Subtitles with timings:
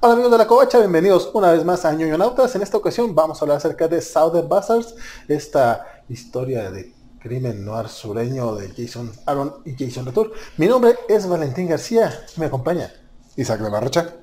[0.00, 2.54] Hola amigos de la Covacha, bienvenidos una vez más a Ñoñonautas.
[2.54, 4.94] En esta ocasión vamos a hablar acerca de Southern Bastards,
[5.26, 10.30] esta historia de crimen noir sureño de Jason Aaron y Jason Latour.
[10.56, 12.92] Mi nombre es Valentín García, me acompaña
[13.34, 14.14] Isaac de Barrocha.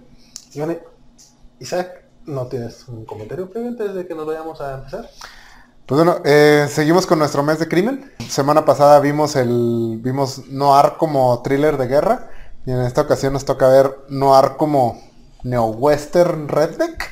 [1.60, 5.10] Isaac, ¿no tienes un comentario previo antes de que nos vayamos a empezar?
[5.86, 8.14] Pues bueno, eh, seguimos con nuestro mes de crimen.
[8.30, 12.30] Semana pasada vimos el vimos Noir como thriller de guerra
[12.66, 15.14] y en esta ocasión nos toca ver Noir como
[15.46, 17.10] neo-western redneck,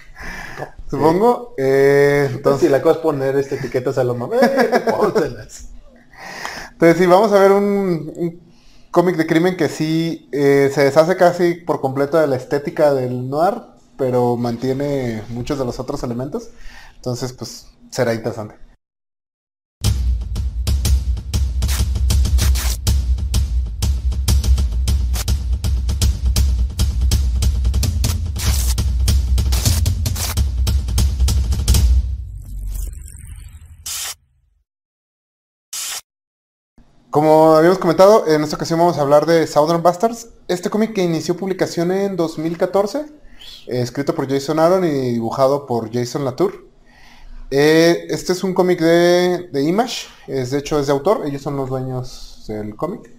[0.90, 1.54] supongo.
[1.58, 4.40] Eh, Entonces, si la cosa es poner este, etiquetas a mamás,
[4.90, 5.70] pónselas.
[6.74, 8.42] Entonces sí, vamos a ver un, un
[8.92, 13.30] cómic de crimen que sí eh, se deshace casi por completo de la estética del
[13.30, 13.62] noir,
[13.98, 16.50] pero mantiene muchos de los otros elementos.
[16.96, 18.56] Entonces, pues será interesante.
[37.14, 40.30] Como habíamos comentado, en esta ocasión vamos a hablar de Southern Bastards.
[40.48, 43.06] Este cómic que inició publicación en 2014, eh,
[43.68, 46.66] escrito por Jason Aaron y dibujado por Jason Latour.
[47.52, 51.56] Eh, este es un cómic de, Image, es, de hecho es de autor, ellos son
[51.56, 53.12] los dueños del cómic.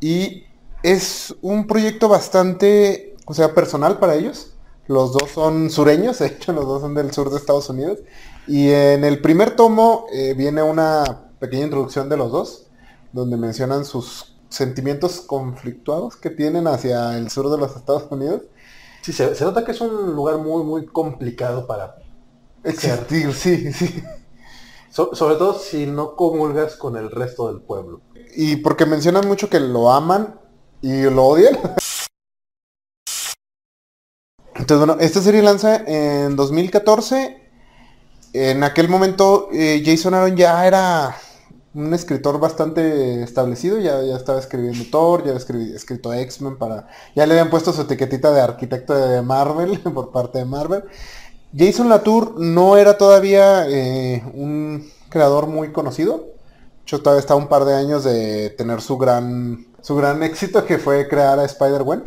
[0.00, 0.44] Y
[0.82, 4.56] es un proyecto bastante, o sea, personal para ellos.
[4.88, 8.00] Los dos son sureños, de hecho los dos son del sur de Estados Unidos.
[8.46, 12.63] Y en el primer tomo eh, viene una pequeña introducción de los dos
[13.14, 18.42] donde mencionan sus sentimientos conflictuados que tienen hacia el sur de los Estados Unidos.
[19.02, 21.94] Sí, se, se nota que es un lugar muy, muy complicado para
[22.64, 24.02] existir, sí, sí.
[24.90, 28.00] So, sobre todo si no comulgas con el resto del pueblo.
[28.34, 30.40] Y porque mencionan mucho que lo aman
[30.82, 31.56] y lo odian.
[34.56, 37.42] Entonces, bueno, esta serie lanza en 2014.
[38.32, 41.16] En aquel momento eh, Jason Aaron ya era
[41.74, 46.88] un escritor bastante establecido, ya, ya estaba escribiendo Thor, ya había escrito X-Men para.
[47.14, 50.84] Ya le habían puesto su etiquetita de arquitecto de Marvel por parte de Marvel.
[51.56, 56.26] Jason Latour no era todavía eh, un creador muy conocido.
[56.86, 60.78] Yo todavía estaba un par de años de tener su gran su gran éxito que
[60.78, 62.04] fue crear a Spider-Gwen.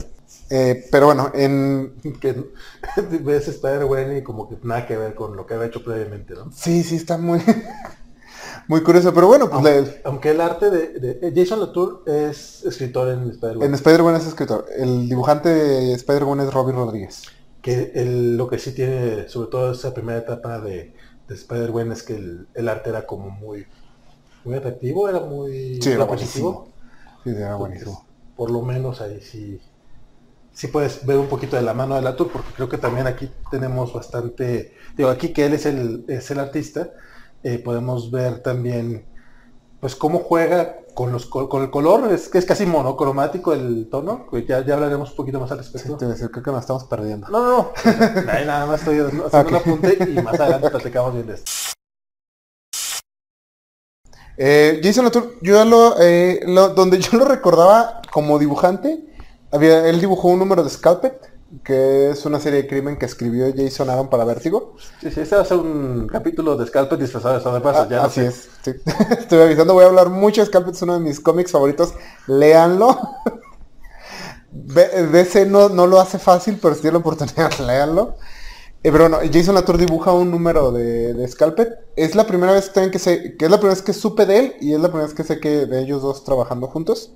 [0.50, 1.94] Eh, pero bueno, en...
[3.22, 6.51] Ves Spider-Gwen y como que nada que ver con lo que había hecho previamente, ¿no?
[6.51, 7.39] Sí, sí, está muy...
[8.67, 9.66] muy curioso, pero bueno, pues...
[9.66, 10.01] Aunque, le...
[10.03, 13.67] aunque el arte de, de, Jason Latour es escritor en Spider-Man.
[13.67, 14.66] En Spider-Man es escritor.
[14.78, 17.23] El dibujante de Spider-Man es Robbie Rodríguez.
[17.61, 20.94] Que el, lo que sí tiene, sobre todo esa primera etapa de,
[21.27, 23.66] de Spider-Man es que el, el, arte era como muy,
[24.44, 26.67] muy atractivo, era muy sí, era buenísimo.
[27.23, 27.91] Sí, era buenísimo.
[27.91, 29.59] Entonces, por lo menos ahí sí,
[30.53, 33.29] sí puedes ver un poquito de la mano de Latour, porque creo que también aquí
[33.51, 36.91] tenemos bastante, digo, aquí que él es el, es el artista,
[37.43, 39.05] eh, podemos ver también
[39.79, 44.25] pues cómo juega con los con el color, es que es casi monocromático el tono,
[44.47, 45.89] ya, ya hablaremos un poquito más al respecto.
[45.89, 47.27] Sí, te decir, creo que nos estamos perdiendo.
[47.29, 47.71] No, no, no.
[48.31, 49.41] Ahí nada más estoy haciendo okay.
[49.41, 51.51] un apunte y más adelante platicamos bien de esto.
[54.37, 59.03] Eh, Jason Latour, yo lo, eh, lo, donde yo lo recordaba como dibujante,
[59.51, 63.45] había, él dibujó un número de Scalpet, que es una serie de crimen que escribió
[63.55, 64.75] Jason Aaron para Vértigo.
[65.01, 67.91] Sí, sí, este va a ser un capítulo de Scalpet disfrazado de Southern Bastards.
[67.91, 68.49] Ah, ya así no es.
[68.63, 68.71] Sí.
[69.19, 71.93] Estoy avisando, voy a hablar mucho de Scalpet, es uno de mis cómics favoritos.
[72.27, 72.97] Léanlo.
[74.51, 78.15] DC no, no lo hace fácil, pero si tiene la oportunidad, léanlo.
[78.83, 81.25] Eh, pero no, Jason Latour dibuja un número de, de.
[81.95, 84.39] Es la primera vez también que sé, que es la primera vez que supe de
[84.39, 87.11] él y es la primera vez que sé que de ellos dos trabajando juntos.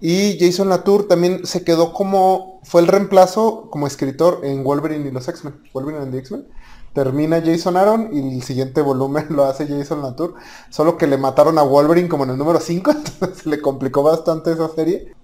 [0.00, 5.10] Y Jason Latour también se quedó como, fue el reemplazo como escritor en Wolverine y
[5.10, 6.46] los X-Men, Wolverine and the X-Men.
[6.92, 10.34] Termina Jason Aaron y el siguiente volumen lo hace Jason Latour.
[10.70, 14.52] Solo que le mataron a Wolverine como en el número 5, entonces le complicó bastante
[14.52, 15.14] esa serie.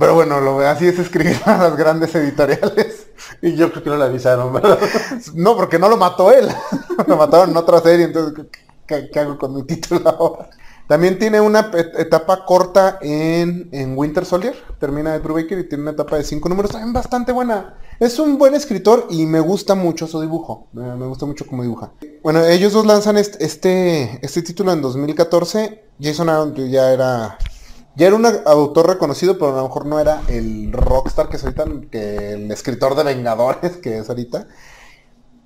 [0.00, 3.06] Pero bueno, lo así es escribir a las grandes editoriales.
[3.40, 4.78] Y yo creo que no le avisaron, ¿verdad?
[5.34, 6.48] No, porque no lo mató él.
[7.06, 8.46] lo mataron en otra serie, entonces,
[8.86, 10.50] ¿qué, qué hago con mi título ahora?
[10.86, 14.54] También tiene una etapa corta en, en, Winter Soldier.
[14.78, 17.78] Termina Ed Brubaker y tiene una etapa de cinco números también bastante buena.
[17.98, 20.68] Es un buen escritor y me gusta mucho su dibujo.
[20.72, 21.92] Me gusta mucho cómo dibuja.
[22.22, 25.84] Bueno, ellos dos lanzan este, este, este título en 2014.
[26.00, 27.38] Jason Aaron ya era...
[27.96, 31.44] Ya era un autor reconocido, pero a lo mejor no era el rockstar que es
[31.44, 34.48] ahorita, que el escritor de Vengadores que es ahorita.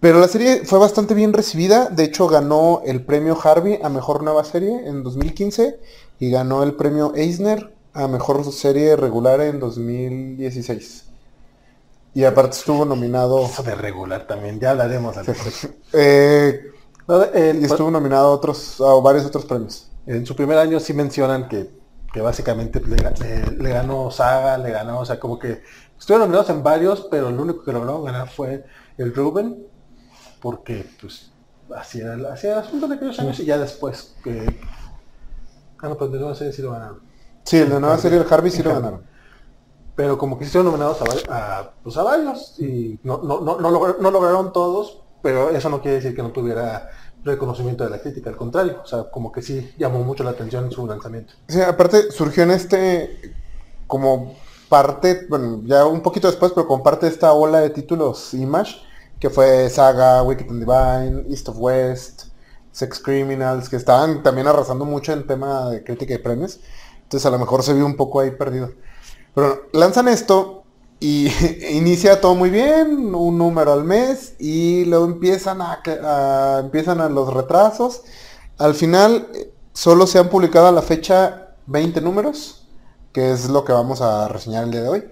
[0.01, 4.23] Pero la serie fue bastante bien recibida, de hecho ganó el premio Harvey a Mejor
[4.23, 5.81] Nueva Serie en 2015
[6.21, 11.05] y ganó el premio Eisner a Mejor Serie Regular en 2016.
[12.15, 13.45] Y aparte estuvo nominado...
[13.45, 15.77] Eso de regular también, ya hablaremos al respecto.
[15.93, 16.61] Eh,
[17.09, 19.89] No, el- y estuvo nominado a otros, a varios otros premios.
[20.07, 21.71] En su primer año sí mencionan que,
[22.13, 25.63] que básicamente le, ga- le- le ganó Saga, le ganó, o sea, como que
[25.99, 28.65] estuvieron nominados en varios, pero el único que lograron ganar fue
[28.97, 29.65] el Ruben,
[30.41, 31.31] porque pues
[31.75, 34.59] así era, así era el asunto de aquellos años y ya después que...
[35.81, 37.01] Ah, no, pero de nuevo sé si lo ganaron.
[37.45, 39.03] Sí, el de nueva serie, el Harvey, sí lo ganaron.
[39.95, 43.59] Pero como que sí estuvieron nominados a, a, pues, a varios y no, no, no,
[43.61, 46.89] no, logra- no lograron todos, pero eso no quiere decir que no tuviera
[47.25, 50.67] reconocimiento de la crítica, al contrario, o sea, como que sí llamó mucho la atención
[50.67, 51.35] en su lanzamiento.
[51.49, 53.35] Sí, aparte surgió en este
[53.89, 54.37] como
[54.69, 58.77] parte, bueno, ya un poquito después, pero como parte de esta ola de títulos Image,
[59.21, 62.25] que fue Saga, Wicked and Divine, East of West,
[62.73, 66.61] Sex Criminals, que estaban también arrasando mucho en tema de crítica y premios.
[67.03, 68.71] Entonces a lo mejor se vio un poco ahí perdido.
[69.35, 70.65] Pero lanzan esto
[71.01, 71.29] y
[71.71, 77.09] inicia todo muy bien, un número al mes, y luego empiezan a, a- empiezan a
[77.09, 78.03] los retrasos.
[78.59, 79.29] Al final
[79.73, 82.67] solo se han publicado a la fecha 20 números,
[83.13, 85.05] que es lo que vamos a reseñar el día de hoy.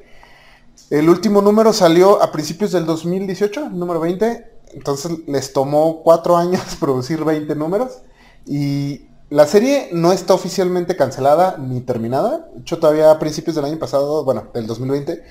[0.88, 4.52] El último número salió a principios del 2018, el número 20.
[4.74, 8.02] Entonces les tomó cuatro años producir 20 números.
[8.46, 12.48] Y la serie no está oficialmente cancelada ni terminada.
[12.54, 15.24] De hecho, todavía a principios del año pasado, bueno, del 2020,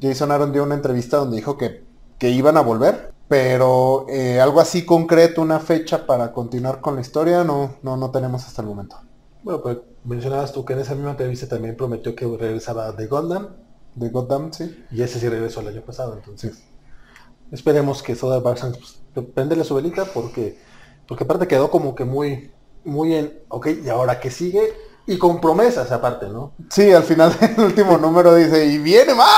[0.00, 1.84] Jason Aaron dio una entrevista donde dijo que,
[2.18, 3.12] que iban a volver.
[3.28, 8.10] Pero eh, algo así concreto, una fecha para continuar con la historia, no, no, no
[8.10, 8.96] tenemos hasta el momento.
[9.42, 13.48] Bueno, pues mencionabas tú que en esa misma entrevista también prometió que regresaba de Gundam
[13.94, 14.84] De Goddamn, sí.
[14.90, 16.62] y ese sí regresó el año pasado, entonces
[17.50, 20.58] esperemos que Soda Barsan pues, prenderle su velita porque
[21.06, 22.50] porque aparte quedó como que muy
[22.84, 24.72] muy en, ok, y ahora que sigue
[25.06, 26.52] y con promesas aparte, ¿no?
[26.70, 29.34] Sí, al final del último número dice, y viene más.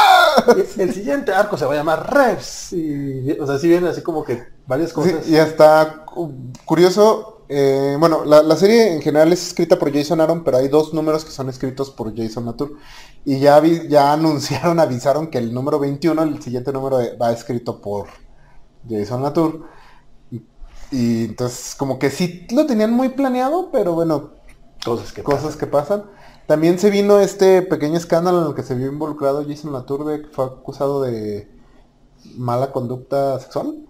[0.76, 4.02] Y El siguiente arco se va a llamar Revs y o sea, sí vienen así
[4.02, 5.26] como que varias Sí, cosas.
[5.26, 6.32] y está cu-
[6.64, 7.33] curioso.
[7.48, 10.94] Eh, bueno, la, la serie en general es escrita por Jason Aaron, pero hay dos
[10.94, 12.76] números que son escritos por Jason Latour.
[13.24, 13.56] Y ya,
[14.12, 18.08] anunciaron, avisaron que el número 21, el siguiente número, eh, va escrito por
[18.88, 19.62] Jason Latour.
[20.30, 20.42] Y,
[20.90, 24.32] y entonces como que sí lo tenían muy planeado, pero bueno,
[24.84, 26.04] cosas que cosas que pasan.
[26.46, 30.22] También se vino este pequeño escándalo en el que se vio involucrado Jason Latour, de
[30.22, 31.48] que fue acusado de
[32.36, 33.86] mala conducta sexual.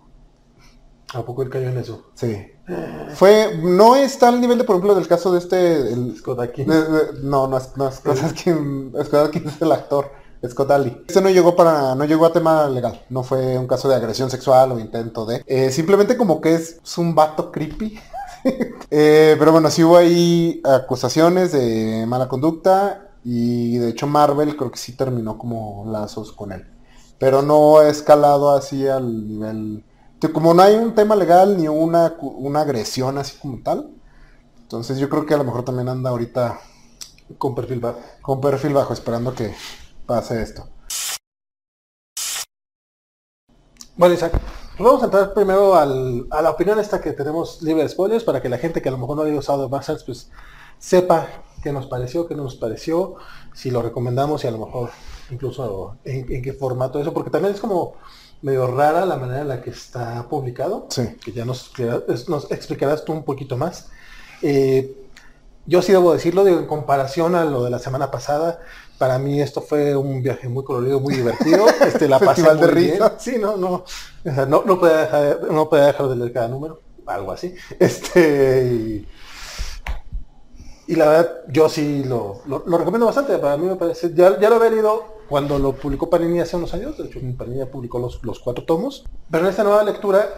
[1.15, 2.11] ¿A poco él cayó en eso?
[2.15, 2.37] Sí.
[3.15, 6.65] Fue, no está al nivel de, por ejemplo, del caso de este, el, Scott de-
[6.65, 10.11] de- no, no es, no es Scott Adkins, Scott Adkins es el actor,
[10.49, 11.03] Scott Ali.
[11.07, 14.31] Este no llegó para, no llegó a tema legal, no fue un caso de agresión
[14.31, 17.99] sexual o intento de, eh, simplemente como que es, es un vato creepy.
[18.91, 24.71] Eh, pero bueno, sí hubo ahí acusaciones de mala conducta y de hecho Marvel creo
[24.71, 26.67] que sí terminó como lazos con él.
[27.19, 29.83] Pero no ha escalado así al nivel...
[30.33, 33.91] Como no hay un tema legal ni una, una agresión así como tal.
[34.63, 36.59] Entonces yo creo que a lo mejor también anda ahorita
[37.39, 37.99] Con perfil bajo.
[38.23, 39.55] con perfil bajo esperando que
[40.07, 40.69] pase esto.
[43.97, 44.33] Bueno, Isaac,
[44.77, 48.25] pues vamos a entrar primero al- a la opinión esta que tenemos libre de spoilers
[48.25, 50.31] para que la gente que a lo mejor no haya usado Bastards pues
[50.79, 51.29] sepa
[51.63, 53.15] qué nos pareció, qué no nos pareció,
[53.55, 54.91] si lo recomendamos y a lo mejor
[55.31, 57.95] incluso en qué formato eso, porque también es como
[58.45, 61.17] medio rara la manera en la que está publicado, Sí.
[61.25, 61.71] que ya nos,
[62.51, 63.89] explicarás tú un poquito más.
[64.43, 64.95] Eh,
[65.65, 68.61] yo sí debo decirlo, digo, en comparación a lo de la semana pasada,
[68.99, 71.65] para mí esto fue un viaje muy colorido, muy divertido.
[71.87, 72.99] Este, la pasé Festival de muy bien.
[73.19, 73.85] Sí, no, no, o
[74.23, 77.55] sea, no, no podía dejar, no podía dejar de leer cada número, algo así.
[77.79, 79.09] Este, y,
[80.87, 83.39] y la verdad, yo sí lo, lo, lo recomiendo bastante.
[83.39, 86.73] Para mí me parece, ya, ya lo había leído cuando lo publicó Panini hace unos
[86.75, 86.97] años.
[86.99, 89.05] De hecho, Panini ya publicó los, los cuatro tomos.
[89.31, 90.29] Pero en esta nueva lectura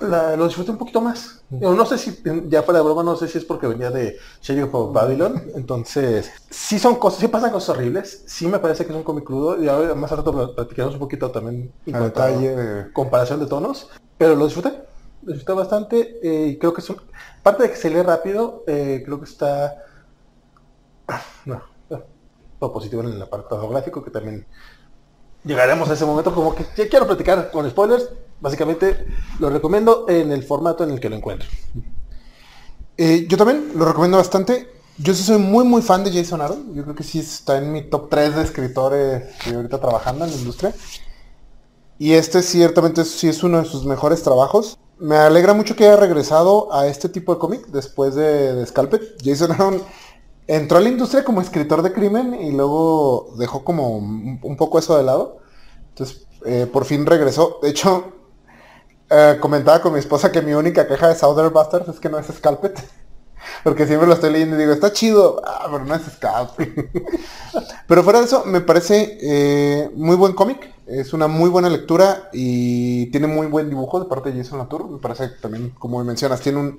[0.00, 1.42] la- lo disfruté un poquito más.
[1.48, 4.16] Digo, No sé si, ya fuera de broma, no sé si es porque venía de
[4.42, 5.42] Sheriff of Babylon.
[5.54, 8.24] Entonces, sí son cosas, sí pasan cosas horribles.
[8.26, 9.62] Sí me parece que es un cómic crudo.
[9.62, 13.88] Y ahora más rato pl- platicaremos un poquito también en detalle de- comparación de tonos.
[14.18, 14.70] Pero lo disfruté.
[15.22, 16.18] Lo disfruté bastante.
[16.22, 16.96] eh, y creo que es un...
[17.40, 19.82] Aparte de que se lee rápido, eh, creo que está...
[21.46, 21.62] No, no,
[22.58, 24.46] positivo en el apartado gráfico, que también
[25.44, 28.08] llegaremos a ese momento como que ya quiero platicar con spoilers.
[28.40, 29.06] Básicamente
[29.38, 31.48] lo recomiendo en el formato en el que lo encuentro.
[32.98, 34.68] Eh, yo también lo recomiendo bastante.
[34.98, 36.74] Yo sí soy muy muy fan de Jason Aaron.
[36.74, 40.30] Yo creo que sí está en mi top 3 de escritores que ahorita trabajando en
[40.32, 40.74] la industria.
[41.98, 44.78] Y este ciertamente sí es uno de sus mejores trabajos.
[44.98, 49.00] Me alegra mucho que haya regresado a este tipo de cómic después de, de Scalped.
[49.22, 49.82] Jason Aaron
[50.46, 54.96] entró a la industria como escritor de crimen y luego dejó como un, poco eso
[54.96, 55.38] de lado.
[55.90, 57.58] Entonces eh, por fin regresó.
[57.62, 58.12] De hecho,
[59.10, 62.18] eh, comentaba con mi esposa que mi única queja de Southern Bastards es que no
[62.18, 62.78] es Scalpet.
[63.64, 66.90] Porque siempre lo estoy leyendo y digo, está chido, ah, pero no es Scalpet.
[67.86, 70.74] pero fuera de eso, me parece eh, muy buen cómic.
[70.86, 74.88] Es una muy buena lectura y tiene muy buen dibujo de parte de Jason Latour.
[74.88, 76.78] Me parece que también, como mencionas, tiene un,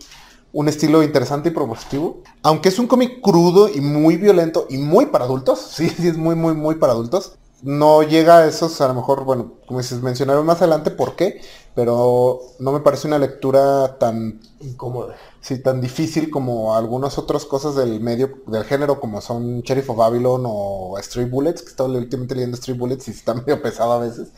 [0.54, 2.22] un estilo interesante y propositivo.
[2.44, 5.60] Aunque es un cómic crudo y muy violento y muy para adultos.
[5.77, 9.24] Sí, sí, es muy, muy, muy para adultos no llega a esos, a lo mejor,
[9.24, 11.42] bueno, como dices, mencionaron más adelante por qué,
[11.74, 15.16] pero no me parece una lectura tan incómoda.
[15.42, 19.98] Sí, tan difícil como algunas otras cosas del medio, del género, como son Sheriff of
[19.98, 24.00] Babylon o Street Bullets, que estaba últimamente leyendo Street Bullets y está medio pesado a
[24.00, 24.30] veces.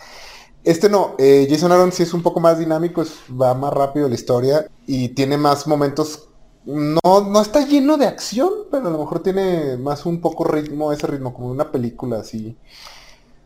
[0.63, 4.15] Este no, eh, Jason Aaron sí es un poco más dinámico, va más rápido la
[4.15, 6.25] historia y tiene más momentos
[6.65, 10.91] no, no está lleno de acción, pero a lo mejor tiene más un poco ritmo,
[10.91, 12.57] ese ritmo, como una película así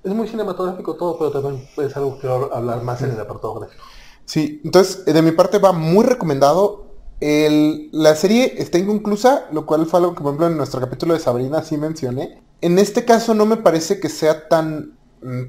[0.03, 3.83] es muy cinematográfico todo, pero también es algo que hablar más en el apartado gráfico.
[4.25, 6.85] Sí, entonces de mi parte va muy recomendado.
[7.19, 11.19] la serie está inconclusa, lo cual fue algo que por ejemplo en nuestro capítulo de
[11.19, 12.41] Sabrina sí mencioné.
[12.61, 14.97] En este caso no me parece que sea tan,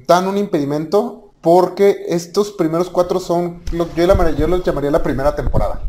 [0.05, 5.01] tan un impedimento porque estos primeros cuatro son lo que yo, yo los llamaría la
[5.01, 5.83] primera temporada.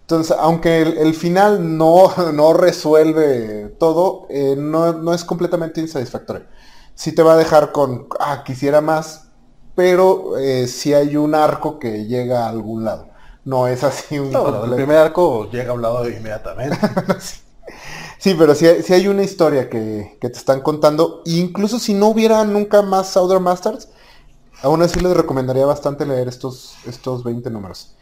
[0.00, 6.46] Entonces, aunque el, final no, no, resuelve todo, eh, no, no, es completamente insatisfactorio
[6.98, 9.28] sí te va a dejar con, ah, quisiera más,
[9.76, 13.06] pero eh, si hay un arco que llega a algún lado.
[13.44, 14.34] No es así un...
[14.34, 16.76] el primer arco llega a un lado inmediatamente.
[18.18, 18.34] sí.
[18.36, 22.82] pero si hay, hay una historia que, te están contando, incluso si no hubiera nunca
[22.82, 23.88] más Southern Masters,
[24.62, 27.94] aún así les recomendaría bastante leer estos, estos 20 números.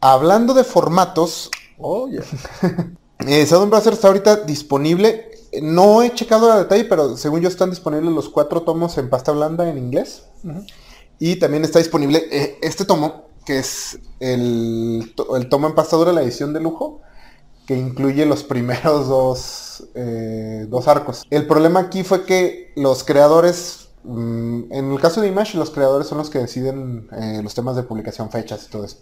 [0.00, 2.08] Hablando de formatos, oh,
[3.26, 5.30] eh, Southern Masters está ahorita disponible
[5.62, 9.32] no he checado a detalle, pero según yo están disponibles los cuatro tomos en pasta
[9.32, 10.24] blanda en inglés.
[11.18, 15.12] Y también está disponible eh, este tomo, que es el,
[15.50, 17.00] tomo en pasta dura, la edición de lujo,
[17.66, 21.24] que incluye los primeros dos, eh, dos arcos.
[21.30, 26.06] El problema aquí fue que los creadores, mm, en el caso de Image, los creadores
[26.06, 28.98] son los que deciden eh, los temas de publicación, fechas y todo eso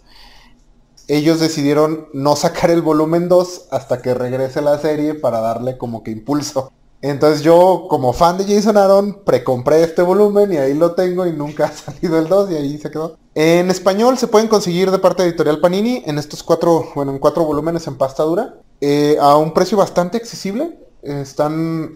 [1.09, 6.03] ellos decidieron no sacar el volumen 2 hasta que regrese la serie para darle como
[6.03, 6.71] que impulso.
[7.01, 11.33] Entonces yo, como fan de Jason Aaron, precompré este volumen y ahí lo tengo y
[11.33, 13.17] nunca ha salido el 2 y ahí se quedó.
[13.33, 17.19] En español se pueden conseguir de parte de Editorial Panini en estos cuatro, bueno, en
[17.19, 20.77] cuatro volúmenes en pasta dura, eh, a un precio bastante accesible.
[21.01, 21.95] están,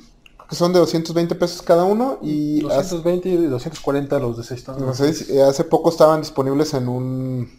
[0.54, 2.62] que son de 220 pesos cada uno y...
[2.62, 7.50] 220 y 240 los de 6 no sé, hace poco estaban disponibles en un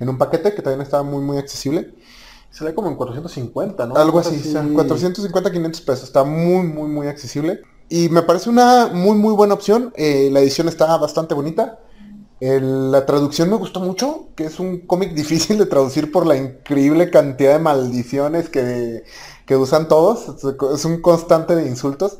[0.00, 1.94] en un paquete que también estaba muy, muy accesible.
[2.50, 3.94] Se ve como en 450, ¿no?
[3.94, 6.04] Algo así, 450, 500 pesos.
[6.04, 7.62] Está muy, muy, muy accesible.
[7.88, 9.92] Y me parece una muy, muy buena opción.
[9.94, 11.78] Eh, la edición está bastante bonita.
[12.40, 17.10] la traducción me gustó mucho, que es un cómic difícil de traducir por la increíble
[17.10, 19.04] cantidad de maldiciones que,
[19.46, 20.44] que usan todos.
[20.72, 22.18] Es un constante de insultos.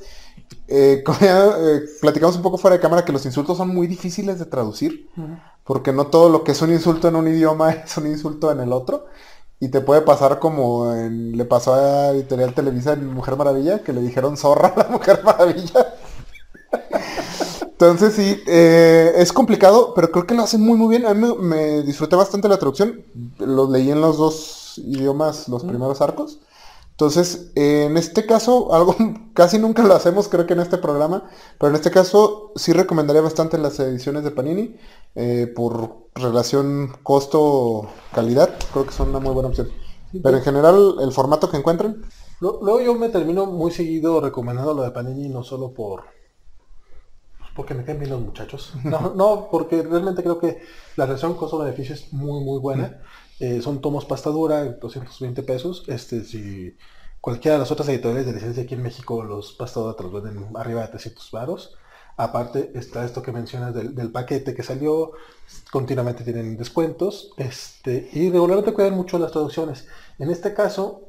[0.68, 3.86] Eh, como ya eh, platicamos un poco fuera de cámara que los insultos son muy
[3.86, 5.10] difíciles de traducir,
[5.64, 8.60] porque no todo lo que es un insulto en un idioma es un insulto en
[8.60, 9.06] el otro.
[9.60, 14.02] Y te puede pasar como le pasó a Editorial Televisa en Mujer Maravilla, que le
[14.02, 15.94] dijeron zorra a la Mujer Maravilla.
[17.74, 21.06] Entonces sí, eh, es complicado, pero creo que lo hacen muy muy bien.
[21.06, 23.04] A mí me, disfruté bastante la traducción.
[23.38, 26.38] Lo leí en los dos idiomas, los primeros arcos.
[26.94, 28.94] Entonces, en este caso, algo
[29.34, 33.20] casi nunca lo hacemos, creo que en este programa, pero en este caso sí recomendaría
[33.20, 34.76] bastante las ediciones de Panini
[35.16, 39.70] eh, por relación costo-calidad, creo que son una muy buena opción.
[40.22, 42.02] pero en general, el formato que encuentren.
[42.40, 46.04] Luego yo me termino muy seguido recomendando lo de Panini, no solo por
[47.56, 48.72] porque me caen bien los muchachos.
[48.84, 50.62] No, no, porque realmente creo que
[50.96, 53.00] la relación costo-beneficio es muy, muy buena.
[53.40, 55.84] Eh, son tomos pasta dura, 220 pesos.
[55.88, 56.76] Este, si
[57.20, 60.12] cualquiera de las otras editoriales de licencia aquí en México, los pasta dura te los
[60.12, 61.76] venden arriba de 300 varos.
[62.16, 65.12] Aparte está esto que mencionas del, paquete que salió,
[65.72, 69.88] continuamente tienen descuentos, este, y regularmente cuidan mucho las traducciones.
[70.20, 71.08] En este caso,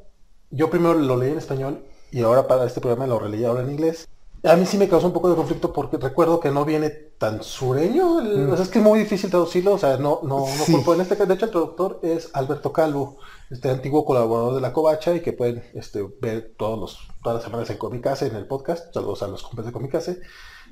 [0.50, 3.72] yo primero lo leí en español y ahora para este programa lo releí ahora en
[3.72, 4.08] inglés.
[4.46, 7.42] A mí sí me causó un poco de conflicto porque recuerdo que no viene tan
[7.42, 8.22] sureño.
[8.22, 8.54] Mm.
[8.54, 9.74] es que es muy difícil traducirlo.
[9.74, 13.18] O sea, no, no, no en este De hecho, el traductor es Alberto Calvo,
[13.50, 17.44] este antiguo colaborador de la Covacha y que pueden este, ver todos los, todas las
[17.44, 18.94] semanas en Comicase, en el podcast.
[18.94, 20.22] Saludos a los compas de Comicase.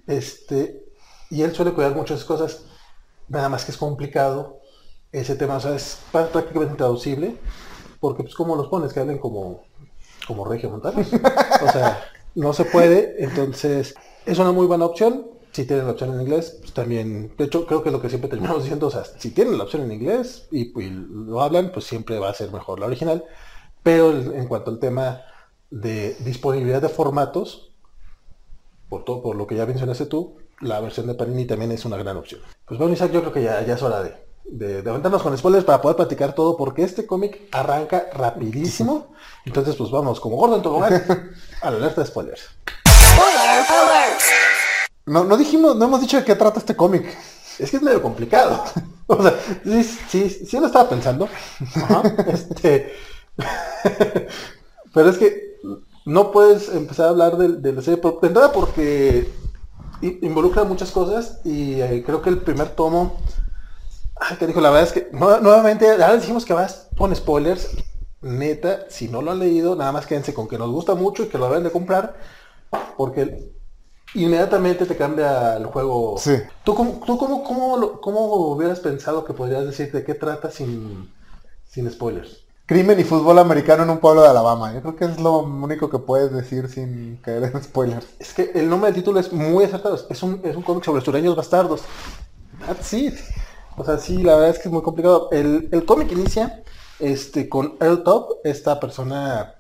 [0.06, 0.86] Este,
[1.32, 2.66] y él suele cuidar muchas cosas.
[3.28, 4.60] Nada más que es complicado
[5.12, 5.56] ese tema.
[5.56, 7.38] O sea, es prácticamente traducible.
[8.00, 8.94] Porque, pues, como los pones?
[8.94, 9.64] Que hablen como,
[10.28, 11.02] como Regio Montana.
[11.66, 15.28] o sea no se puede, entonces es una muy buena opción.
[15.52, 18.30] si tienen la opción en inglés, pues también, de hecho creo que lo que siempre
[18.30, 22.20] terminamos diciendo, o sea, si tienen la opción en inglés y, lo hablan, pues siempre
[22.20, 23.24] va a ser mejor la original.
[23.84, 25.22] Pero en cuanto al tema
[25.70, 27.72] de disponibilidad de formatos,
[28.90, 31.98] por todo, por lo que ya mencionaste tú, la versión de Panini también es una
[31.98, 32.42] gran opción.
[32.66, 34.14] Pues bueno, Isaac, yo creo que ya es hora de,
[34.46, 39.14] de, de aventarnos con spoilers para poder platicar todo, porque este cómic arranca rapidísimo.
[39.46, 40.94] Entonces, pues vamos, como gordo en tobogán,
[41.62, 42.44] a la alerta de spoilers.
[45.06, 47.06] No, no dijimos, no hemos dicho de qué trata este cómic.
[47.60, 48.64] Es que es medio complicado.
[49.08, 51.28] o sea, sí, sí, sí lo estaba pensando.
[51.76, 52.94] Ajá, este...
[54.94, 55.58] Pero es que
[56.06, 59.30] no puedes empezar a hablar de, de la serie por, de entrada porque
[60.02, 63.18] i- involucra muchas cosas y eh, creo que el primer tomo,
[64.30, 67.70] ay, que dijo, la verdad es que nue- nuevamente, ahora dijimos que vas con spoilers,
[68.22, 71.28] neta, si no lo han leído, nada más quédense con que nos gusta mucho y
[71.28, 72.16] que lo deben de comprar,
[72.98, 73.52] porque
[74.16, 76.16] inmediatamente te cambia el juego.
[76.18, 76.36] Sí.
[76.64, 80.52] ¿Tú, cómo, tú cómo, cómo, lo- cómo hubieras pensado que podrías decir de qué trata
[80.52, 81.12] sin,
[81.68, 82.42] sin spoilers?
[82.66, 84.74] Crimen y fútbol americano en un pueblo de Alabama.
[84.74, 88.08] Yo creo que es lo único que puedes decir sin caer en spoilers.
[88.20, 90.00] Es que el nombre del título es muy acertado.
[90.10, 91.82] Es un, es un cómic sobre sureños bastardos.
[92.66, 93.16] That's it.
[93.78, 95.30] O sea, sí, la verdad es que es muy complicado.
[95.32, 96.64] El, el cómic inicia
[97.00, 99.56] este, con Earl Top, esta persona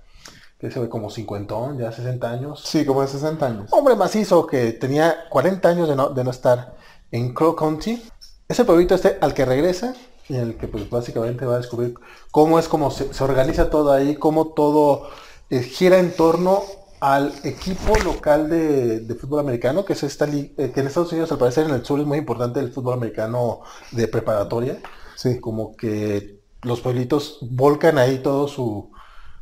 [0.60, 2.64] que se ve como cincuentón, ya 60 años.
[2.64, 3.70] Sí, como de 60 años.
[3.72, 6.76] Hombre macizo que tenía 40 años de no, de no estar
[7.12, 8.02] en Crow County.
[8.48, 9.94] Es el pueblito este al que regresa
[10.30, 11.96] y en el que pues básicamente va a descubrir
[12.32, 15.10] cómo es como se, se organiza todo ahí, cómo todo
[15.50, 16.64] eh, gira en torno
[17.04, 21.34] al equipo local de, de fútbol americano, que es esta eh, que en Estados Unidos
[21.34, 23.60] al parecer en el sur es muy importante el fútbol americano
[23.92, 24.80] de preparatoria.
[25.16, 25.42] Sí.
[25.42, 28.90] Como que los pueblitos volcan ahí todo su,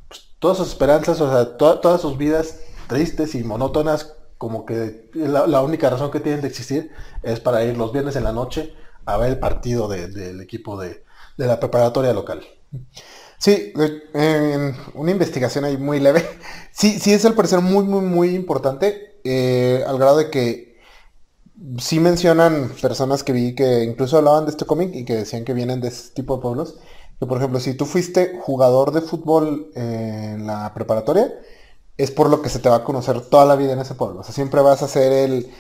[0.08, 5.12] pues, todas sus esperanzas, o sea, to- todas sus vidas tristes y monótonas, como que
[5.14, 6.92] la, la única razón que tienen de existir
[7.22, 8.74] es para ir los viernes en la noche
[9.06, 11.04] a ver el partido de- del equipo de,
[11.38, 12.42] de la preparatoria local.
[13.42, 13.74] Sí,
[14.14, 16.24] en una investigación ahí muy leve.
[16.74, 19.20] Sí, sí es al parecer muy, muy, muy importante.
[19.26, 20.80] eh, al grado de que
[21.80, 25.54] sí mencionan personas que vi que incluso hablaban de este cómic y que decían que
[25.54, 26.78] vienen de ese tipo de pueblos.
[27.20, 31.32] Que por ejemplo, si tú fuiste jugador de fútbol en la preparatoria,
[31.98, 34.22] es por lo que se te va a conocer toda la vida en ese pueblo.
[34.22, 35.52] O sea, siempre vas a ser el,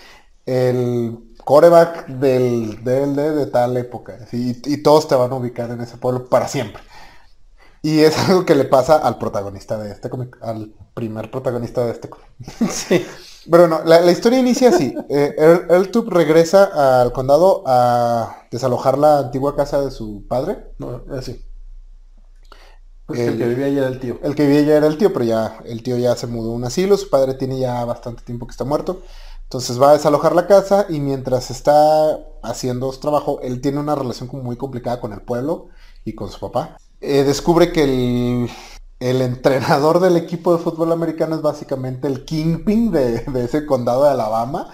[0.45, 4.17] el coreback del DLD de tal época.
[4.31, 6.81] y todos te van a ubicar en ese pueblo para siempre.
[7.81, 11.91] Y es algo que le pasa al protagonista de este cómic, al primer protagonista de
[11.91, 12.27] este cómic.
[12.69, 13.05] Sí.
[13.49, 14.93] Pero no, la, la historia inicia así.
[15.09, 20.73] Eh, Earl, Earl Tube regresa al condado a desalojar la antigua casa de su padre.
[20.77, 21.43] No, así.
[23.05, 24.19] Pues El- el que vivía ahí era el tío.
[24.23, 26.55] El que vivía ya era el tío, pero ya el tío ya se mudó a
[26.55, 29.01] un asilo, su padre tiene ya bastante tiempo que está muerto.
[29.43, 33.95] Entonces va a desalojar la casa y mientras está haciendo su trabajo, él tiene una
[33.95, 35.67] relación como muy complicada con el pueblo
[36.05, 36.77] y con su papá.
[37.01, 38.49] Eh, descubre que el,
[39.01, 44.11] el entrenador del equipo de fútbol americano es básicamente el kingpin de, ese condado de
[44.11, 44.69] Alabama.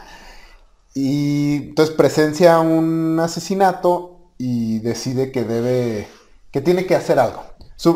[0.94, 6.08] Y entonces presencia un asesinato y decide que debe,
[6.52, 7.44] que tiene que hacer algo.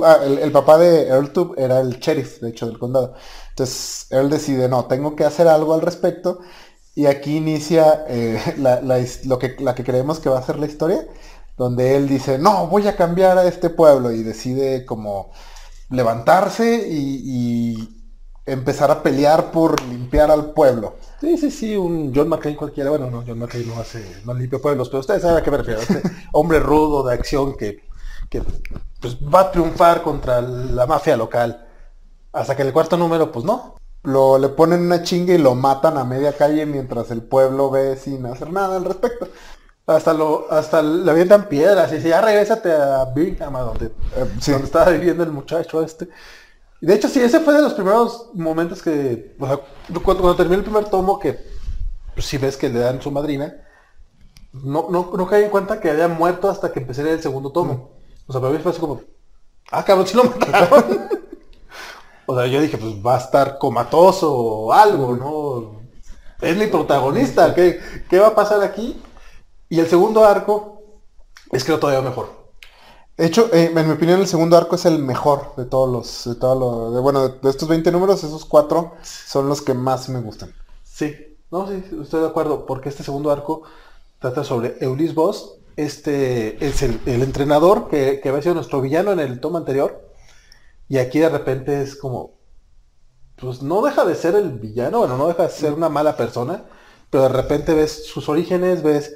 [0.06, 3.16] Ah, el, papá de Earl Tube era el sheriff, de hecho, del condado.
[3.50, 6.40] Entonces Earl decide, no, tengo que hacer algo al respecto.
[6.96, 8.40] Y aquí inicia eh,
[9.26, 11.06] lo que, la que creemos que va a ser la historia,
[11.62, 15.30] donde él dice, no, voy a cambiar a este pueblo y decide como
[15.92, 18.02] levantarse y, y
[18.48, 20.96] empezar a pelear por limpiar al pueblo.
[21.20, 22.90] Sí, sí, sí, un John McClane cualquiera.
[22.90, 25.58] Bueno, no, John McClane no hace, no limpia pueblos, pero ustedes saben a qué me
[25.58, 25.82] refiero.
[25.82, 27.88] Este hombre rudo de acción que,
[28.28, 28.42] que
[29.00, 31.68] pues, va a triunfar contra la mafia local.
[32.34, 33.76] Hasta que en el cuarto número, pues no.
[34.02, 37.98] Lo, le ponen una chinga y lo matan a media calle mientras el pueblo ve
[37.98, 39.28] sin hacer nada al respecto.
[39.88, 44.52] Hasta lo, hasta le avientan piedras y dice, ya regrésate a Birmingham, donde, Eh, sí.
[44.52, 46.08] donde estaba viviendo el muchacho este.
[46.80, 50.36] Y de hecho, sí, ese fue de los primeros momentos que, o sea, cuando, cuando
[50.36, 51.40] terminó el primer tomo, que
[52.14, 53.54] pues, sí ves que le dan su madrina,
[54.54, 57.92] no, no, no caí en cuenta que había muerto hasta que empecé el segundo tomo.
[58.28, 59.02] O sea, para mí fue así como,
[59.72, 61.10] ah, cabrón, sí lo mataron.
[62.26, 65.82] o sea, yo dije, pues va a estar comatoso o algo, ¿no?
[66.42, 69.02] Es mi protagonista, ¿qué, qué va a pasar aquí?
[69.72, 70.84] Y el segundo arco
[71.52, 72.30] es creo todavía mejor.
[73.18, 76.36] De hecho, eh, en mi opinión, el segundo arco es el mejor de todos los,
[76.36, 79.74] de todos los, de- bueno, de, de estos 20 números, esos cuatro son los que
[79.74, 80.54] más me gustan.
[80.84, 81.16] Sí,
[81.52, 83.64] no, sí, estoy de acuerdo, porque este segundo arco
[84.20, 85.58] trata sobre Eulis Boss.
[85.78, 90.10] Este es el, el entrenador que, que había sido nuestro villano en el tomo anterior.
[90.90, 92.34] Y aquí de repente es como,
[93.38, 96.66] pues no deja de ser el villano, bueno, no deja de ser una mala persona,
[97.10, 99.16] pero de repente ves sus orígenes, ves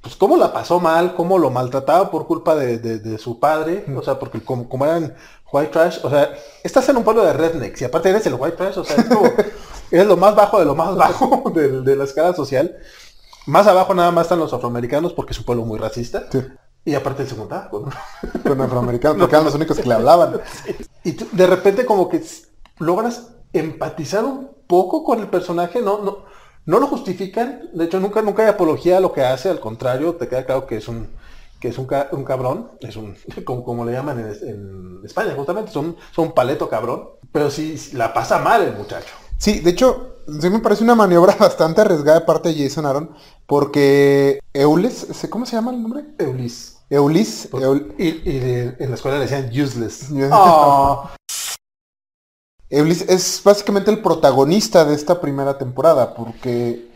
[0.00, 3.84] pues cómo la pasó mal, cómo lo maltrataba por culpa de, de- de su padre,
[3.96, 5.14] o sea, porque como, como eran
[5.52, 6.30] white trash, o sea,
[6.64, 9.04] estás en un pueblo de rednecks y aparte eres el white trash, o sea, es
[9.04, 9.28] como,
[9.90, 12.76] eres lo más bajo de lo más bajo de, de la escala social.
[13.46, 16.24] Más abajo nada más están los afroamericanos porque es un pueblo muy racista.
[16.30, 16.40] Sí.
[16.84, 17.90] Y aparte el segundo, ah, con-
[18.42, 20.40] Con afroamericanos, porque eran los únicos que le hablaban.
[21.04, 22.22] y tú, de repente como que
[22.78, 26.18] logras empatizar un poco con el personaje, no, no,
[26.66, 30.14] no lo justifican, de hecho nunca, nunca hay apología a lo que hace, al contrario,
[30.14, 31.08] te queda claro que es un,
[31.60, 35.34] que es un, ca- un cabrón, es un, como, como le llaman en, en España
[35.36, 39.14] justamente, son, son paleto cabrón, pero sí la pasa mal el muchacho.
[39.38, 43.10] Sí, de hecho, sí me parece una maniobra bastante arriesgada de parte de Jason Aaron,
[43.46, 46.04] porque Eulis, ¿cómo se llama el nombre?
[46.18, 46.76] Eulis.
[46.90, 50.08] Eulis, Eul- Y, y de- en la escuela le decían useless.
[50.32, 51.08] Oh.
[52.70, 56.88] Eulis es básicamente el protagonista de esta primera temporada, porque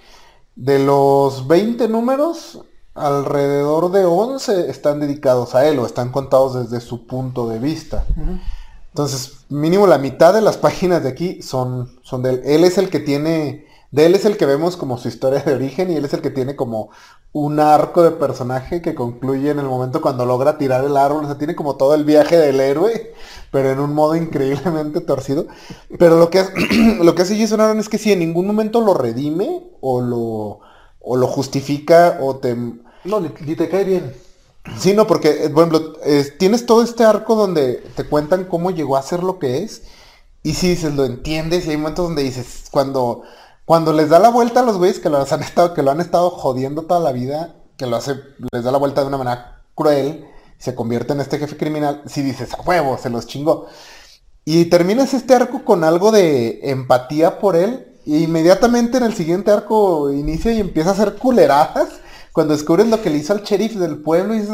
[0.55, 2.61] de los 20 números,
[2.95, 8.05] alrededor de 11 están dedicados a él o están contados desde su punto de vista.
[8.91, 12.43] Entonces, mínimo la mitad de las páginas de aquí son, son de él.
[12.45, 15.55] Él es el que tiene, de él es el que vemos como su historia de
[15.55, 16.91] origen y él es el que tiene como
[17.35, 21.25] un arco de personaje que concluye en el momento cuando logra tirar el árbol.
[21.25, 23.13] O sea, tiene como todo el viaje del héroe,
[23.53, 25.47] pero en un modo increíblemente torcido.
[25.99, 26.53] Pero lo que, es-
[27.05, 30.61] lo que hace Jason Aaron es que si en ningún momento lo redime o lo,
[31.01, 32.57] o lo justifica o te,
[33.05, 34.13] No, ni, ni te cae bien.
[34.79, 38.71] Sí, no, porque, eh, por ejemplo, es- tienes todo este arco donde te cuentan cómo
[38.71, 39.83] llegó a ser lo que es.
[40.43, 43.23] Y si dices, lo entiendes, y hay momentos donde dices, cuando,
[43.65, 45.19] cuando les da la vuelta a los güeyes que, lo
[45.91, 48.17] han estado jodiendo toda la vida, que lo hace,
[48.53, 50.27] les da la vuelta de una manera cruel,
[50.59, 53.67] se convierte en este jefe criminal, si dices, a huevo, se los chingó.
[54.45, 57.99] Y terminas este arco con algo de empatía por él.
[58.05, 61.89] Y inmediatamente en el siguiente arco inicia y empieza a hacer culeradas.
[62.33, 64.49] Cuando descubres lo que le hizo al sheriff del pueblo y es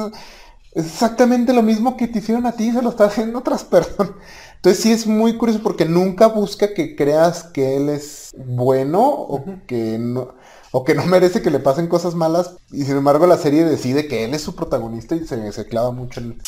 [0.73, 4.13] exactamente lo mismo que te hicieron a ti, se lo está haciendo otras personas.
[4.61, 9.43] Entonces sí es muy curioso porque nunca busca que creas que él es bueno o
[9.67, 10.35] que no
[10.73, 14.07] o que no merece que le pasen cosas malas y sin embargo la serie decide
[14.07, 16.41] que él es su protagonista y se, se clava mucho en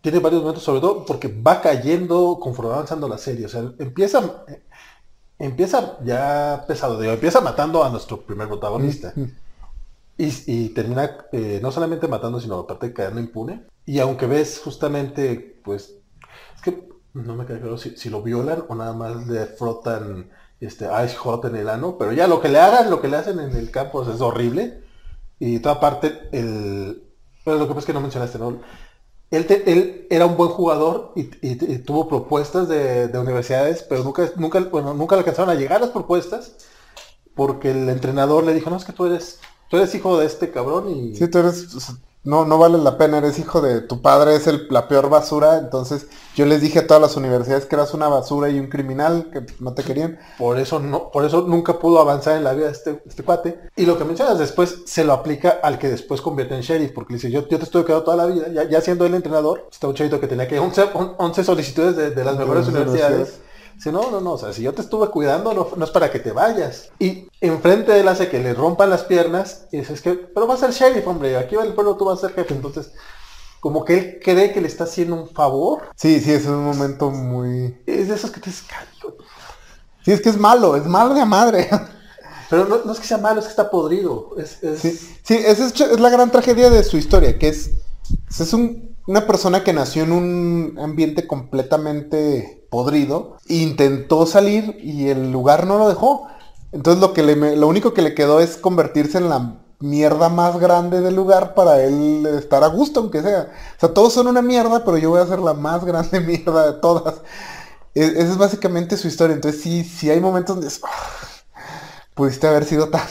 [0.00, 3.46] tiene varios momentos, sobre todo porque va cayendo conforme va avanzando la serie.
[3.46, 4.44] O sea, empieza,
[5.38, 9.12] empieza ya pesado, digo, empieza matando a nuestro primer protagonista.
[10.16, 13.66] Y, y termina eh, no solamente matando, sino aparte quedando impune.
[13.88, 15.94] Y aunque ves justamente, pues,
[16.54, 20.84] es que no me queda claro si, lo violan o nada más le frotan este
[21.06, 23.40] ice hot en el ano, pero ya lo que le hagan, lo que le hacen
[23.40, 24.82] en el campo es horrible.
[25.38, 27.02] Y toda parte, el...
[27.46, 28.60] Pero lo que pasa es que no mencionaste, ¿no?
[29.30, 31.24] Él, él era un buen jugador y,
[31.78, 35.90] tuvo propuestas de, de universidades, pero nunca, nunca, bueno, nunca le alcanzaron a llegar las
[35.90, 36.56] propuestas
[37.34, 40.50] porque el entrenador le dijo, no, es que tú eres, tú eres hijo de este
[40.50, 41.16] cabrón y...
[41.16, 41.74] Sí, tú eres,
[42.28, 45.58] no, no vale la pena, eres hijo de tu padre, es el, la peor basura,
[45.58, 49.30] entonces yo les dije a todas las universidades que eras una basura y un criminal,
[49.32, 50.18] que no te querían.
[50.38, 53.58] Por eso no, por eso nunca pudo avanzar en la vida este, este cuate.
[53.76, 57.14] Y lo que mencionas después se lo aplica al que después convierte en sheriff, porque
[57.14, 59.66] le dice, yo, yo te estuve quedando toda la vida, ya, ya siendo el entrenador,
[59.72, 63.40] está un chavito que tenía que 11, on- 11 solicitudes de, de las mejores universidades.
[63.78, 66.10] Dice, no, no, no, o sea, si yo te estuve cuidando, no, no es para
[66.10, 66.90] que te vayas.
[66.98, 70.48] Y enfrente de él hace que le rompan las piernas y dice, es que, pero
[70.48, 72.54] vas a ser sheriff, hombre, aquí va el pueblo, tú vas a ser jefe.
[72.54, 72.92] Entonces,
[73.60, 75.82] como que él cree que le está haciendo un favor.
[75.94, 77.80] Sí, sí, ese es un momento muy...
[77.86, 79.22] Es de esos que te dices, "Cállate".
[80.04, 81.68] Sí, es que es malo, es malo de madre.
[82.50, 84.30] Pero no, no es que sea malo, es que está podrido.
[84.38, 84.90] Es, es- Sí,
[85.22, 87.70] sí esa es, la gran tragedia de su historia, que es,
[88.28, 95.30] es un- una persona que nació en un ambiente completamente podrido, intentó salir y el
[95.32, 96.28] lugar no lo dejó.
[96.72, 101.00] Entonces lo, que lo único que le quedó es convertirse en la mierda más grande
[101.00, 103.52] del lugar para él estar a gusto, aunque sea.
[103.76, 106.72] O sea, todos son una mierda, pero yo voy a ser la más grande mierda
[106.72, 107.16] de todas.
[107.94, 109.34] E- Esa es básicamente su historia.
[109.36, 110.88] Entonces sí, sí hay momentos donde es, "Ah,
[112.14, 113.02] pudiste haber sido tan...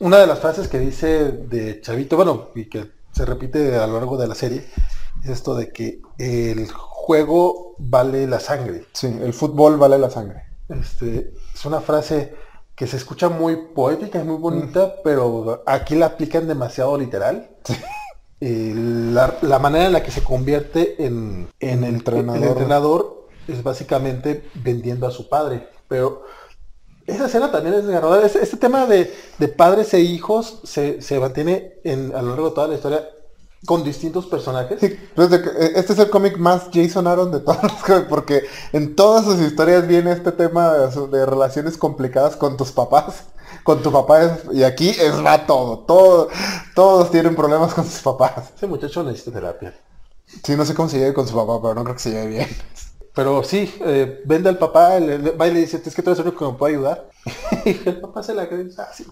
[0.00, 3.94] Una de las frases que dice de Chavito, bueno, y que se repite a lo
[3.94, 4.68] largo de la serie,
[5.24, 8.84] es esto de que el juego vale la sangre.
[8.92, 10.44] Sí, el fútbol vale la sangre.
[10.68, 12.34] Este, es una frase
[12.74, 17.50] que se escucha muy poética y muy bonita, pero aquí la aplican demasiado literal.
[18.40, 22.42] Eh, la, la manera en la que se convierte en, en el, Entrenador.
[22.42, 25.68] el entrenador es básicamente vendiendo a su padre.
[25.88, 26.24] Pero
[27.06, 28.26] esa escena también es desgarradora.
[28.26, 32.48] Este, este tema de, de padres e hijos se, se mantiene en, a lo largo
[32.50, 33.08] de toda la historia
[33.66, 34.78] con distintos personajes.
[34.80, 38.44] Sí, pues eh, este es el cómic más Jason Aaron de todos los cómics, porque
[38.72, 43.24] en todas sus historias viene este tema de, relaciones complicadas con tus papás,
[43.62, 46.28] con tu papá, es- y aquí es va todo, todo,
[46.74, 48.50] todos tienen problemas con sus papás.
[48.56, 49.74] Ese muchacho necesita terapia.
[50.42, 52.26] Sí, no sé cómo se lleve con su papá, pero no creo que se lleve
[52.26, 52.48] bien.
[53.14, 56.10] Pero sí, eh, vende al papá, le, le- va y le dice, es que tú
[56.10, 57.08] eres el único que me puede ayudar.
[57.64, 59.06] y el papá se la cree, ah, sí.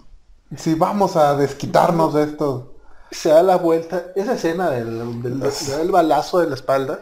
[0.56, 2.71] Sí, vamos a desquitarnos de esto.
[3.12, 4.06] Se da la vuelta.
[4.16, 7.00] Esa escena del, del, del balazo de la espalda.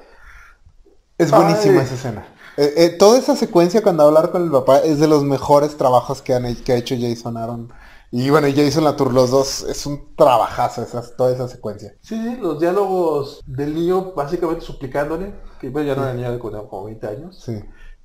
[1.16, 1.86] Es buenísima Ay.
[1.86, 2.26] esa escena.
[2.56, 6.20] Eh, eh, toda esa secuencia cuando hablar con el papá es de los mejores trabajos
[6.20, 7.72] que, han, que ha hecho Jason Aaron.
[8.12, 11.94] Y bueno, Jason Latour, los dos, es un trabajazo esas, toda esa secuencia.
[12.00, 16.38] Sí, sí, los diálogos del niño básicamente suplicándole, que bueno, ya no era niño de
[16.38, 17.40] como 20 años.
[17.40, 17.60] Sí.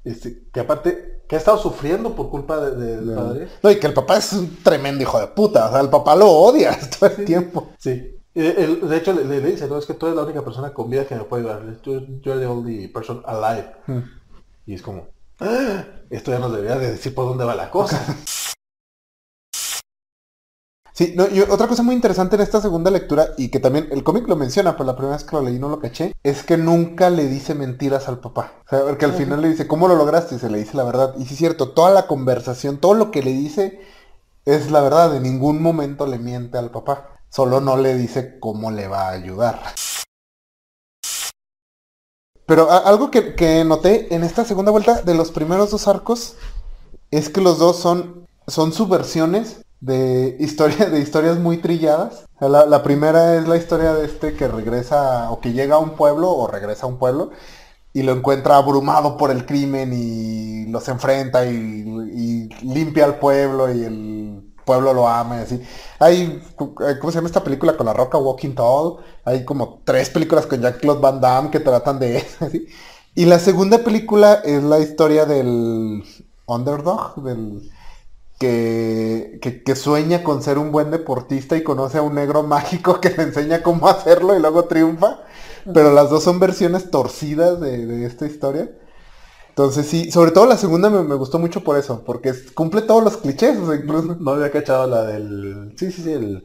[0.05, 3.47] Este, que aparte, que ha estado sufriendo por culpa de- del padre.
[3.63, 5.67] No, y que el papá es un tremendo hijo de puta.
[5.67, 7.69] O sea, el papá lo odia todo el tiempo.
[7.79, 8.11] Sí.
[8.35, 10.71] Eh, el- de hecho, le, le dice, no, es que tú eres la única persona
[10.73, 11.63] con vida que me puede ayudar.
[11.83, 13.71] You're the only person alive.
[13.87, 13.99] Mm.
[14.67, 15.07] Y es como,
[15.39, 17.99] "Ah, esto ya nos debería de decir por dónde va la cosa.
[20.97, 24.01] Sí, no, y otra cosa muy interesante en esta segunda lectura, y que también el
[24.01, 26.55] cómic lo menciona, pero la primera vez que lo leí no lo caché, es que
[26.55, 28.53] nunca le dice mentiras al papá.
[28.65, 30.35] O sea, porque al final le dice, ¿cómo lo lograste?
[30.35, 31.13] Y se le dice la verdad.
[31.17, 33.81] Y sí es cierto, toda la conversación, todo lo que le dice
[34.45, 35.13] es la verdad.
[35.13, 37.19] En ningún momento le miente al papá.
[37.29, 39.61] Solo no le dice cómo le va a ayudar.
[42.45, 46.37] Pero algo que, que noté en esta segunda vuelta de los primeros dos arcos
[47.11, 52.25] es que los dos son, son subversiones de, historia, de historias muy trilladas.
[52.39, 56.31] La, primera es la historia de este que regresa o que llega a un pueblo
[56.31, 57.31] o regresa a un pueblo
[57.93, 63.83] y lo encuentra abrumado por el crimen y los enfrenta y, limpia al pueblo y
[63.83, 65.61] el pueblo lo ama y así.
[65.99, 68.97] Hay, ¿cómo se llama esta película con la roca Walking Tall?
[69.23, 72.49] Hay como tres películas con Jean-Claude Van Damme que tratan de eso.
[73.13, 76.03] Y la segunda película es la historia del
[76.47, 77.71] underdog, del
[78.39, 82.99] que, que, que sueña con ser un buen deportista y conoce a un negro mágico
[83.01, 85.21] que le enseña cómo hacerlo y luego triunfa.
[85.73, 88.69] Pero las dos son versiones torcidas de, de esta historia.
[89.49, 92.81] Entonces sí, sobre todo la segunda me, me gustó mucho por eso, porque es- cumple
[92.81, 95.73] todos los clichés, o sea, incluso No había cachado la del...
[95.77, 96.43] Sí, sí, sí, el...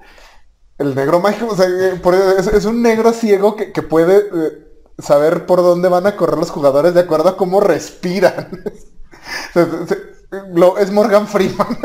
[0.78, 4.18] el negro mágico, o sea, eh, por- es, es un negro ciego que, que puede
[4.18, 4.52] eh,
[4.98, 8.48] saber por dónde van a correr los jugadores de acuerdo a cómo respiran.
[9.50, 10.09] O sea, se- se- lo-
[10.78, 11.78] es Morgan Freeman.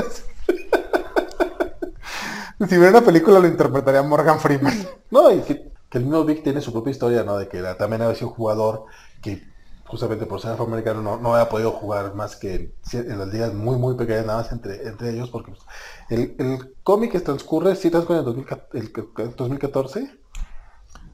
[2.60, 4.74] si viera una película lo interpretaría Morgan Freeman.
[5.12, 7.38] No, y que, el mismo Vic tiene su propia historia, ¿no?
[7.38, 8.86] De que también había sido un jugador
[9.22, 9.44] que
[9.86, 13.78] justamente por ser afroamericano no, no había podido jugar más que en, las ligas muy,
[13.78, 15.64] muy pequeñas, nada más entre, entre ellos, porque pues,
[16.10, 20.10] el, el cómic que transcurre, sí transcurre en el 2014, el- el 2014,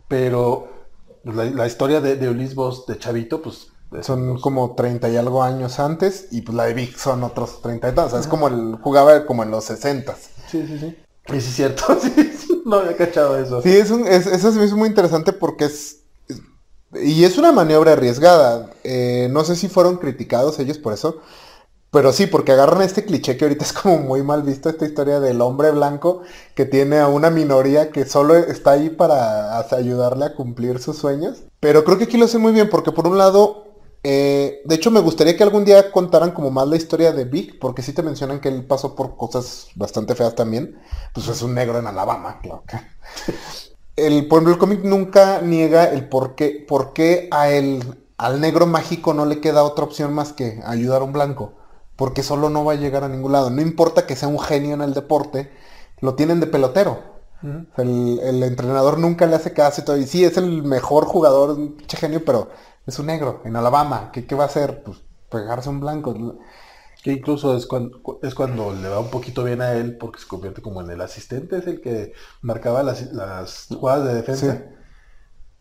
[0.08, 0.68] pero
[1.24, 3.71] la, la historia de, de Ulises Boss de Chavito, pues...
[3.98, 7.62] es- Son como 30 y algo años antes y pues la de Vic son otros
[7.62, 8.06] 30 y tantos.
[8.08, 10.16] O sea, es como el jugaba como en los 60
[10.50, 10.98] Sí, sí, sí.
[11.28, 13.62] Y sí es cierto, sí, sí, no había cachado eso.
[13.62, 16.42] Sí, es un, es, eso se me hizo muy interesante porque es, es-
[17.04, 18.70] y es una maniobra arriesgada.
[18.84, 21.18] Eh, no sé si fueron criticados ellos por eso,
[21.92, 25.20] pero sí, porque agarran este cliché que ahorita es como muy mal visto, esta historia
[25.20, 26.22] del hombre blanco
[26.56, 31.44] que tiene a una minoría que solo está ahí para ayudarle a cumplir sus sueños.
[31.60, 33.66] Pero creo que aquí lo hacen muy bien porque por un lado,
[34.04, 37.60] eh, de hecho me gustaría que algún día contaran como más la historia de Vic,
[37.60, 40.80] porque sí te mencionan que él pasó por cosas bastante feas también.
[41.14, 42.78] Pues es un negro en Alabama, claro que
[43.96, 47.48] el, por ejemplo, el cómic nunca niega el por qué, por qué a
[48.18, 51.54] al negro mágico no le queda otra opción más que ayudar a un blanco.
[51.96, 53.50] Porque solo no va a llegar a ningún lado.
[53.50, 55.52] No importa que sea un genio en el deporte,
[56.00, 57.00] lo tienen de pelotero.
[57.78, 59.98] El, el entrenador nunca le hace caso y todo.
[59.98, 62.50] Y sí, es el mejor jugador, un genio, pero
[62.86, 64.12] es un negro en Alabama.
[64.12, 64.84] ¿Qué, qué va a hacer?
[64.84, 66.40] Pues pegarse a un blanco.
[67.04, 70.28] Que incluso es cuando, es cuando le va un poquito bien a él porque se
[70.28, 74.54] convierte como en el asistente, es el que marcaba las, las jugadas de defensa.
[74.58, 74.64] Sí.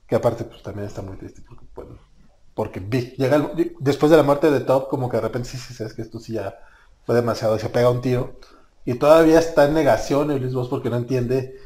[0.06, 1.98] Que aparte pues también está muy triste porque, bueno,
[2.54, 5.56] porque Vic llega al- después de la muerte de Top como que de repente sí,
[5.58, 6.58] sí, sabes que esto sí ya
[7.06, 8.38] fue demasiado y se pega un tiro.
[8.84, 11.56] Y todavía está en negación Luis Boss porque no entiende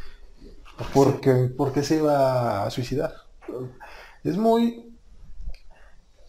[0.92, 3.14] por qué, por qué se iba a suicidar.
[4.22, 4.93] Es muy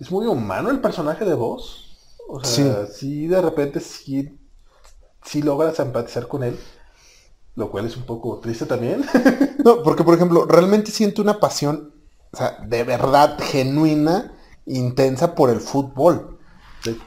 [0.05, 1.97] es muy humano el personaje de Boss.
[2.27, 4.39] O sea, sí, de repente sí,
[5.23, 6.59] sí logras empatizar con él.
[7.55, 9.05] Lo cual es un poco triste también.
[9.65, 11.95] No, porque por ejemplo, realmente siento una pasión,
[12.31, 14.33] o sea, de verdad genuina,
[14.67, 16.37] intensa por el fútbol.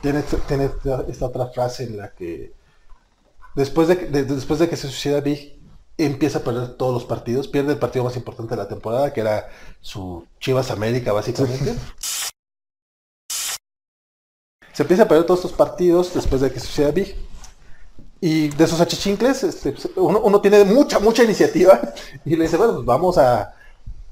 [0.02, 0.70] Tiene, tiene
[1.08, 2.52] esta, otra frase en la que
[3.54, 5.58] después de, de- después de que se suicida Big,
[5.96, 9.20] empieza a perder todos los partidos, pierde el partido más importante de la temporada, que
[9.20, 9.48] era
[9.80, 11.76] su Chivas América, básicamente.
[14.78, 17.16] Se empieza a perder todos estos partidos después de que suceda Big.
[18.20, 21.80] Y de esos achichincles, este, uno, uno tiene mucha, mucha iniciativa
[22.24, 23.54] y le dice, bueno, pues vamos a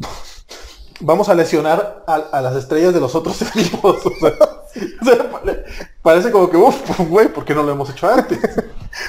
[1.00, 4.04] vamos a lesionar a, las estrellas de los otros equipos.
[4.06, 4.32] O sea,
[5.02, 5.64] o sea, pare-
[6.02, 8.40] parece como que, uff, güey, ¿por qué no lo hemos hecho antes?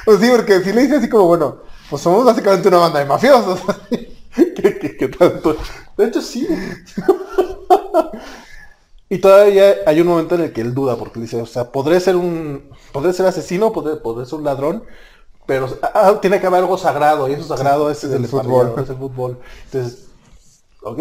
[0.06, 1.58] Pues sí, porque si le dice así como, bueno,
[1.90, 3.62] pues somos básicamente una banda de mafiosos.
[3.90, 5.58] ¿Qué, qué- qué tanto?
[5.98, 6.48] De hecho, sí.
[9.10, 12.00] Y todavía hay un momento en el que él duda, porque dice, o sea, podré
[12.00, 14.84] ser un, podré ser asesino, podré, podré ser un ladrón,
[15.46, 18.68] pero ah, tiene que haber algo sagrado, y eso sagrado es, Es el el fútbol.
[18.70, 18.84] fútbol.
[18.84, 19.40] Es el fútbol.
[19.66, 20.08] Entonces,
[20.84, 21.00] ok,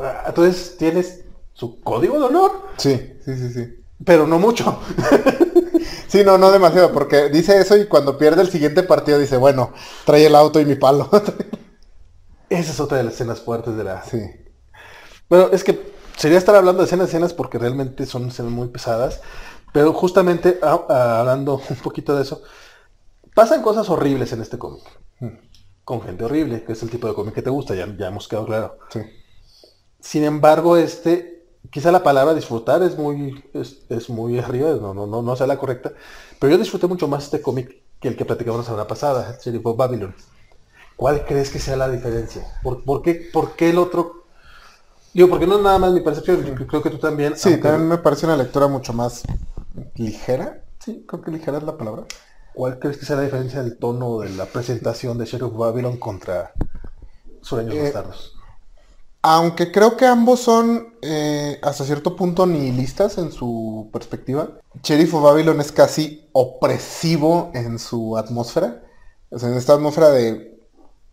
[0.00, 1.24] ah, entonces tienes
[1.54, 3.74] su código de honor, Sí, sí, sí, sí.
[4.04, 4.78] pero no mucho.
[6.08, 9.72] Sí, no, no demasiado, porque dice eso y cuando pierde el siguiente partido dice, bueno,
[10.04, 11.08] trae el auto y mi palo.
[12.50, 14.18] Esa es otra de las escenas fuertes de la, sí.
[15.28, 15.80] Bueno, es que
[16.20, 19.22] sería estar hablando de escenas escenas porque realmente son escenas muy pesadas,
[19.72, 22.42] pero justamente ah, ah, hablando un poquito de eso,
[23.34, 24.82] pasan cosas horribles en este cómic.
[25.82, 28.28] Con gente horrible, que es el tipo de cómic que te gusta, ya, ya hemos
[28.28, 28.78] quedado claro.
[28.90, 29.00] Sí.
[29.98, 35.06] Sin embargo, este, quizá la palabra disfrutar es muy, es, es muy arriba, no, no,
[35.06, 35.94] no, no sea la correcta,
[36.38, 39.64] pero yo disfruté mucho más este cómic que el que platicamos la semana pasada, Sheriff
[39.64, 40.14] of Babylon.
[40.96, 42.44] ¿Cuál crees que sea la diferencia?
[42.62, 44.19] ¿Por, por qué, por qué el otro?
[45.12, 47.36] Digo, porque no es nada más mi percepción, creo que tú también.
[47.36, 49.22] Sí, aunque- también me parece una lectura mucho más
[49.96, 50.64] ligera.
[50.78, 52.04] Sí, creo que ligera es la palabra.
[52.54, 55.98] ¿Cuál crees que sea la diferencia del tono de la presentación de Sheriff of Babylon
[55.98, 56.52] contra
[57.42, 58.34] Sueños Eh, Bastardos?
[59.22, 64.48] Aunque creo que ambos son eh, hasta cierto punto nihilistas en su perspectiva.
[64.82, 68.82] Sheriff of Babylon es casi opresivo en su atmósfera.
[69.30, 70.49] O sea, en esta atmósfera de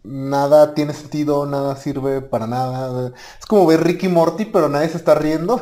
[0.08, 3.14] nada tiene sentido, nada sirve para nada.
[3.40, 5.62] Es como ver Ricky Morty, pero nadie se está riendo.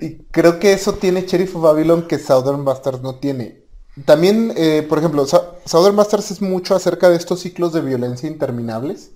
[0.00, 3.64] Y creo que eso tiene Sheriff of Babylon que Southern Bastards no tiene.
[4.04, 9.12] También, eh, por ejemplo, Southern Bastards es mucho acerca de estos ciclos de violencia interminables,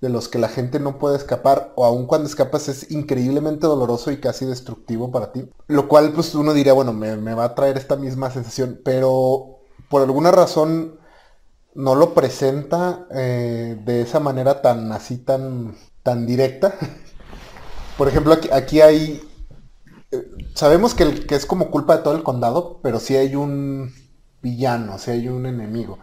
[0.00, 4.10] de los que la gente no puede escapar, o aun cuando escapas es increíblemente doloroso
[4.10, 5.48] y casi destructivo para ti.
[5.66, 9.58] Lo cual, pues uno diría, bueno, me va a traer esta misma sensación, pero
[9.88, 10.97] por alguna razón
[11.78, 16.74] no lo presenta eh, de esa manera tan así, tan, tan directa.
[17.98, 19.20] Por ejemplo, aquí, aquí hay
[20.12, 23.34] eh, sabemos que, el- que es como culpa de todo el condado, pero sí hay
[23.36, 23.92] un
[24.42, 25.98] villano, sí hay un enemigo.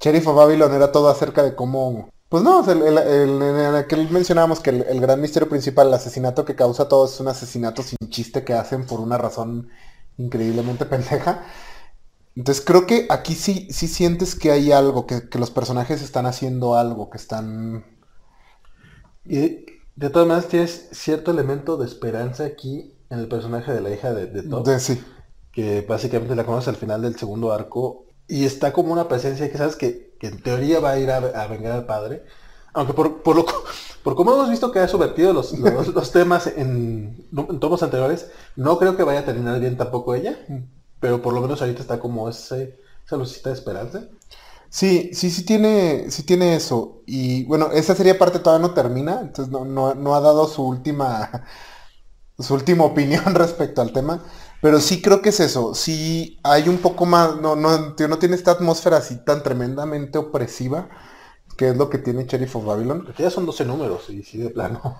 [0.00, 2.10] Sheriff of Babylon era todo acerca de cómo...
[2.28, 6.56] Pues no, el, el- en aquel mencionábamos que el gran misterio principal, el asesinato que
[6.56, 9.68] causa todo, es un asesinato sin chiste que hacen por una razón
[10.18, 11.44] increíblemente pendeja.
[12.36, 16.26] Entonces creo que aquí sí, sí sientes que hay algo, que, que los personajes están
[16.26, 17.84] haciendo algo, que están...
[19.24, 23.90] Y de todas maneras tienes cierto elemento de esperanza aquí en el personaje de la
[23.90, 25.02] hija de, de Todd, De, sí.
[25.52, 29.58] que básicamente la conoces al final del segundo arco y está como una presencia que
[29.58, 32.24] sabes que, que en teoría va a ir a, a vengar al padre.
[32.74, 33.46] Aunque por, por, lo,
[34.02, 38.30] por como hemos visto que ha subvertido los, los, los temas en, en tomos anteriores,
[38.56, 40.38] no creo que vaya a terminar bien tampoco ella.
[41.00, 44.08] Pero por lo menos ahorita está como ese, esa lucita de esperanza.
[44.68, 47.02] Sí, sí, sí tiene, sí tiene eso.
[47.06, 50.62] Y bueno, esa serie parte todavía no termina, entonces no, no, no ha dado su
[50.66, 51.30] última,
[52.38, 54.24] su última opinión respecto al tema.
[54.62, 55.74] Pero sí creo que es eso.
[55.74, 60.18] Sí hay un poco más, no, no, tío, no tiene esta atmósfera así tan tremendamente
[60.18, 60.88] opresiva,
[61.56, 63.04] que es lo que tiene Sheriff of Babylon.
[63.04, 64.96] Porque ya son 12 números y sí de plano.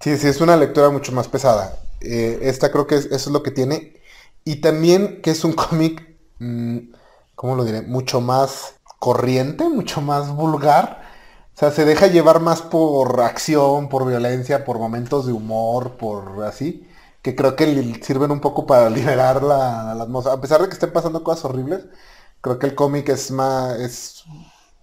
[0.00, 1.78] Sí, sí, es una lectura mucho más pesada.
[2.00, 4.01] Eh, esta creo que es- eso es lo que tiene.
[4.44, 6.78] Y también que es un cómic, mm,
[7.34, 7.82] ¿cómo lo diré?
[7.82, 11.02] Mucho más corriente, mucho más vulgar.
[11.54, 16.44] O sea, se deja llevar más por acción, por violencia, por momentos de humor, por
[16.44, 16.88] así.
[17.22, 20.36] Que creo que sirven un poco para liberar la, la atmósfera.
[20.36, 21.84] A pesar de que estén pasando cosas horribles,
[22.40, 24.24] creo que el cómic es más, es,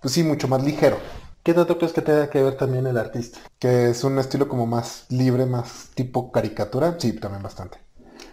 [0.01, 0.97] pues sí, mucho más ligero.
[1.43, 3.39] ¿Qué tanto crees que tenga que ver también el artista?
[3.59, 6.95] Que es un estilo como más libre, más tipo caricatura.
[6.99, 7.79] Sí, también bastante.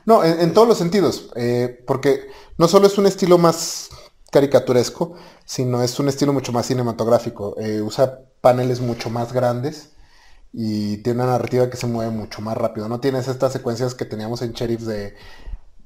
[0.07, 1.30] No, en, todos los sentidos.
[1.36, 2.28] eh, porque
[2.59, 3.90] no solo es un estilo más
[4.30, 7.57] caricaturesco, sino es un estilo mucho más cinematográfico.
[7.59, 9.90] eh, usa paneles mucho más grandes
[10.52, 12.88] y tiene una narrativa que se mueve mucho más rápido.
[12.88, 15.14] No tienes estas secuencias que teníamos en Sheriff de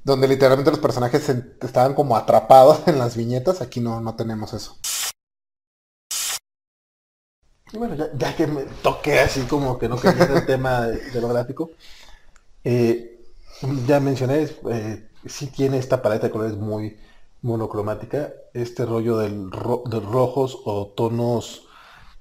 [0.03, 1.27] donde literalmente los personajes
[1.61, 3.61] estaban como atrapados en las viñetas.
[3.61, 4.77] Aquí no, no tenemos eso.
[7.73, 11.21] Y bueno, ya, que me toqué así como que no quería el tema de, de
[11.21, 11.71] lo gráfico,
[12.65, 13.10] eh,
[13.85, 16.97] ya mencioné, eh, sí tiene esta paleta de colores muy,
[17.41, 21.67] monocromática, este rollo del ro- de rojos o tonos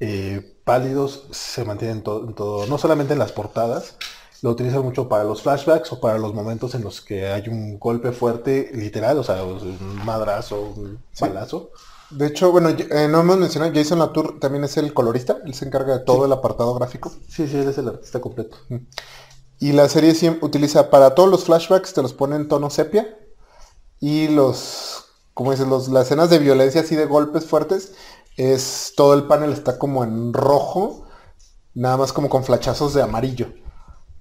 [0.01, 3.97] eh, pálidos se mantiene en, to- en todo, no solamente en las portadas,
[4.43, 7.79] lo utilizan mucho para los flashbacks o para los momentos en los que hay un
[7.79, 11.25] golpe fuerte, literal, o sea, un madrazo, un Sí.
[11.27, 11.71] balazo.
[12.09, 15.67] De hecho, bueno, eh, no hemos mencionado, Jason Latour también es el colorista, él se
[15.67, 17.13] encarga de todo el apartado gráfico.
[17.29, 18.57] Sí, sí, él es el artista completo.
[19.61, 23.17] Y la serie utiliza para todos los flashbacks, te los pone en tono sepia.
[24.01, 25.05] Y los,
[25.35, 27.93] como dices, los, las escenas de violencia así de golpes fuertes,
[28.37, 31.07] es todo el panel está como en rojo,
[31.75, 33.53] nada más como con flachazos de amarillo.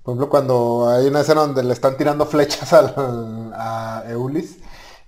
[0.04, 4.58] Por ejemplo, cuando hay una escena donde le están tirando flechas a Eulis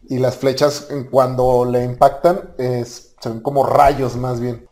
[0.08, 4.68] y las flechas cuando le impactan es, son como rayos más bien.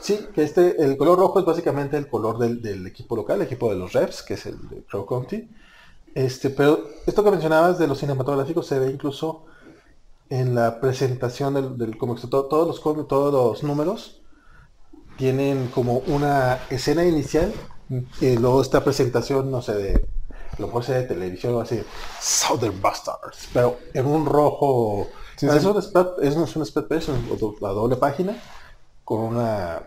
[0.00, 3.46] Sí, que este, el color rojo es básicamente el color del, del equipo local, el
[3.46, 5.48] equipo de los Reps, que es el de Crow County.
[6.14, 9.44] Este, pero esto que mencionabas de los cinematográficos se ve incluso
[10.30, 12.20] en la presentación del, del cómic.
[12.28, 14.22] To- Todos los cómics, todos los números
[15.18, 17.52] tienen como una escena inicial
[18.20, 20.06] y luego esta presentación, no sé, de
[20.56, 21.82] a lo mejor sea de televisión o así,
[22.20, 25.06] Southern Bastards, pero en un rojo.
[25.36, 25.68] Sí, es, sí.
[25.68, 28.36] Un es, un- es un la doble página,
[29.06, 29.82] con una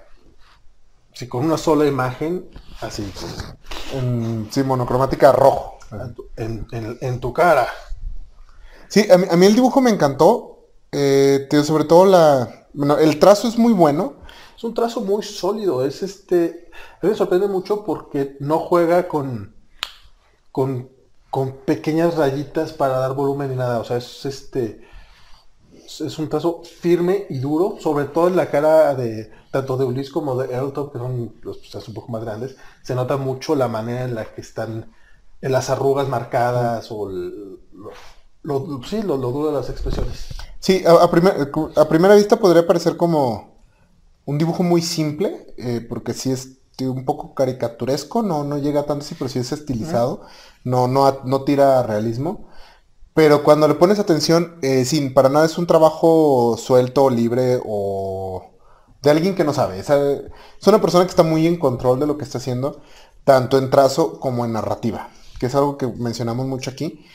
[1.14, 2.50] sí, con una sola imagen,
[2.82, 3.12] así,
[3.94, 5.78] En, sí, monocromática rojo.
[6.38, 7.68] en, en- en tu cara.
[8.88, 10.68] Sí, a mí, a mí el dibujo me encantó.
[10.92, 12.68] eh, tío, sobre todo la...
[12.74, 14.16] Bueno, el trazo es muy bueno.
[14.56, 16.70] Es un trazo muy sólido, es este.
[17.02, 19.56] A mí me sorprende mucho porque no juega con.
[20.52, 20.90] con,
[21.30, 23.80] con pequeñas rayitas para dar volumen ni nada.
[23.80, 24.82] O sea, es este.
[26.02, 30.12] Es- un trazo firme y duro, sobre todo en la cara de tanto de Ulysse
[30.12, 32.56] como de Elton, que son los trazos un poco más grandes.
[32.84, 34.92] Se nota mucho la manera en la que están
[35.42, 37.60] en las arrugas marcadas o el-
[38.44, 40.28] lo, lo- sí, lo, lo duro de las expresiones.
[40.60, 43.60] Sí, a, a primer- a primera vista podría parecer como
[44.26, 46.50] un dibujo muy simple, eh, porque sí es
[46.82, 50.22] un poco caricaturesco, no, no llega tanto así, pero sí es estilizado,
[50.64, 52.48] no, no, a- no tira realismo.
[53.20, 58.52] Pero cuando le pones atención, eh, sí, para nada es un trabajo suelto, libre o
[59.02, 59.78] de alguien que no sabe.
[59.78, 62.82] Es, es una persona que está muy en control de lo que está haciendo,
[63.26, 67.06] tanto en trazo como en narrativa, que es algo que mencionamos mucho aquí.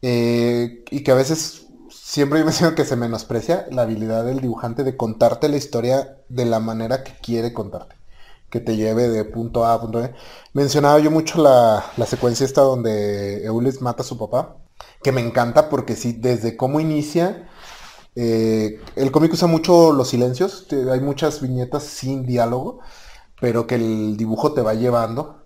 [0.00, 4.82] Eh, y que a veces siempre yo menciono que se menosprecia la habilidad del dibujante
[4.82, 7.96] de contarte la historia de la manera que quiere contarte.
[8.48, 10.14] Que te lleve de punto A a punto B.
[10.54, 14.56] Mencionaba yo mucho la, la secuencia esta donde Eulis mata a su papá.
[15.02, 17.48] Que me encanta porque sí, desde cómo inicia.
[18.14, 20.66] eh, el cómic usa mucho los silencios.
[20.92, 22.80] hay muchas viñetas sin diálogo.
[23.40, 25.44] Pero que el dibujo te va llevando.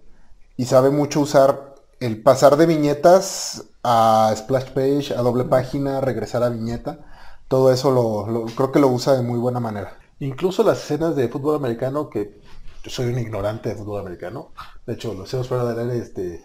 [0.56, 6.42] Y sabe mucho usar el pasar de viñetas a splash page, a doble página, regresar
[6.42, 7.00] a viñeta.
[7.48, 9.98] Todo eso lo, creo que lo usa de muy buena manera.
[10.20, 12.40] Incluso las escenas de fútbol americano, que
[12.82, 14.52] yo soy un ignorante de fútbol americano,
[14.86, 16.42] de hecho lo hacemos fuera del aire, este,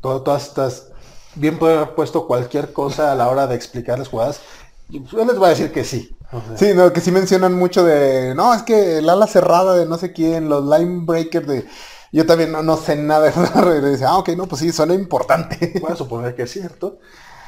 [0.00, 0.92] todas estas,
[1.36, 4.40] bien pueden haber puesto cualquier cosa a la hora de explicar las jugadas,
[4.88, 6.16] yo les voy a decir que sí.
[6.30, 9.76] O sea, Sí, no, que sí mencionan mucho de, no, es que el ala cerrada
[9.76, 11.66] de no sé quién, los line breakers de,
[12.12, 15.74] yo también no, no sé nada de dice, ah, ok, no, pues sí, suena importante.
[15.80, 16.98] Voy a suponer que es cierto.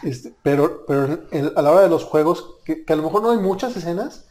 [0.03, 1.25] Este, pero pero
[1.57, 4.27] a la hora de los juegos, que, que a lo mejor no hay muchas escenas,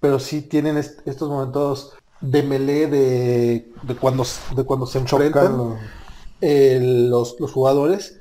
[0.00, 4.24] pero sí tienen est- estos momentos de melee de, de cuando,
[4.56, 5.52] de cuando se enfrentan.
[5.52, 5.78] Chocan,
[6.40, 6.78] eh,
[7.10, 8.20] los, los jugadores,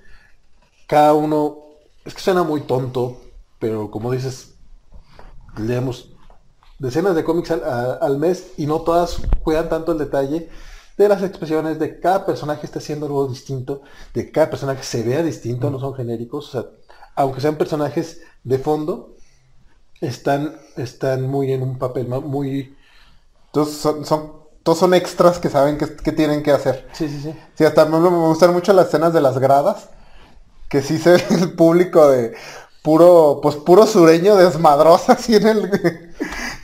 [0.88, 1.58] cada uno,
[2.06, 3.18] es que suena muy tonto,
[3.60, 4.56] pero como dices,
[5.58, 6.10] leemos
[6.80, 10.50] decenas de cómics al, a- al mes y no todas juegan tanto el detalle
[10.98, 13.82] de las expresiones, de cada personaje está haciendo algo distinto,
[14.14, 16.70] de cada personaje se vea distinto, no son genéricos, o sea,
[17.16, 19.16] aunque sean personajes de fondo,
[20.02, 22.76] están, están muy en un papel muy...
[23.48, 26.88] Entonces son, son, todos son extras que saben que, que tienen que hacer.
[26.94, 27.36] Sí, sí, sí.
[27.56, 29.90] Sí, hasta me, me gustan mucho las escenas de las gradas,
[30.74, 32.34] que sí se ve el público de
[32.82, 35.70] puro, pues puro sureño desmadroso, así en el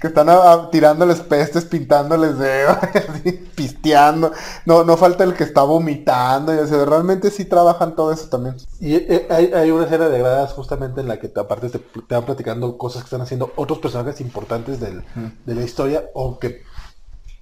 [0.02, 2.78] que están a- a- tirándoles pestes, pintándoles dedos,
[3.10, 4.32] así, pisteando.
[4.66, 8.56] No, no falta el que está vomitando, y así, realmente sí trabajan todo eso también.
[8.82, 11.80] Y eh, hay, hay una serie de gradas justamente en la que te, aparte te,
[11.80, 15.04] te van platicando cosas que están haciendo otros personajes importantes del-
[15.46, 16.64] de la historia o que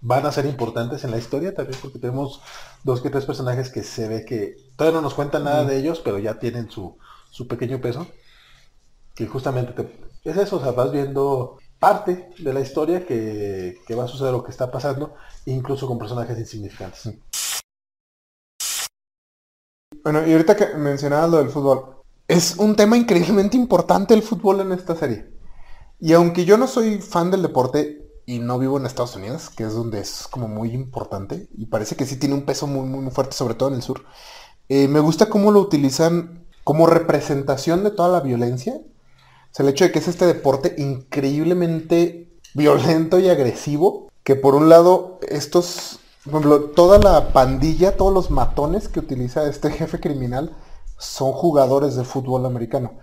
[0.01, 2.41] van a ser importantes en la historia también porque tenemos
[2.83, 6.01] dos que tres personajes que se ve que todavía no nos cuentan nada de ellos
[6.03, 6.97] pero ya tienen su,
[7.31, 8.07] su pequeño peso
[9.15, 13.95] que justamente te- es eso, o sea, vas viendo parte de la historia que, que
[13.95, 15.15] va a suceder lo que está pasando
[15.45, 17.09] incluso con personajes insignificantes.
[20.03, 21.97] Bueno, y ahorita que mencionabas lo del fútbol,
[22.27, 25.29] es un tema increíblemente importante el fútbol en esta serie.
[25.99, 29.63] Y aunque yo no soy fan del deporte y no vivo en Estados Unidos, que
[29.63, 33.09] es donde es como muy importante, y parece que sí tiene un peso muy, muy,
[33.09, 34.03] fuerte, sobre todo en el sur,
[34.67, 38.73] eh, me gusta cómo lo utilizan como representación de toda la violencia.
[38.75, 44.55] O sea, el hecho de que es este deporte increíblemente violento y agresivo, que por
[44.55, 50.01] un lado estos, por ejemplo, toda la pandilla, todos los matones que utiliza este jefe
[50.01, 50.53] criminal
[50.97, 52.99] son jugadores de fútbol americano.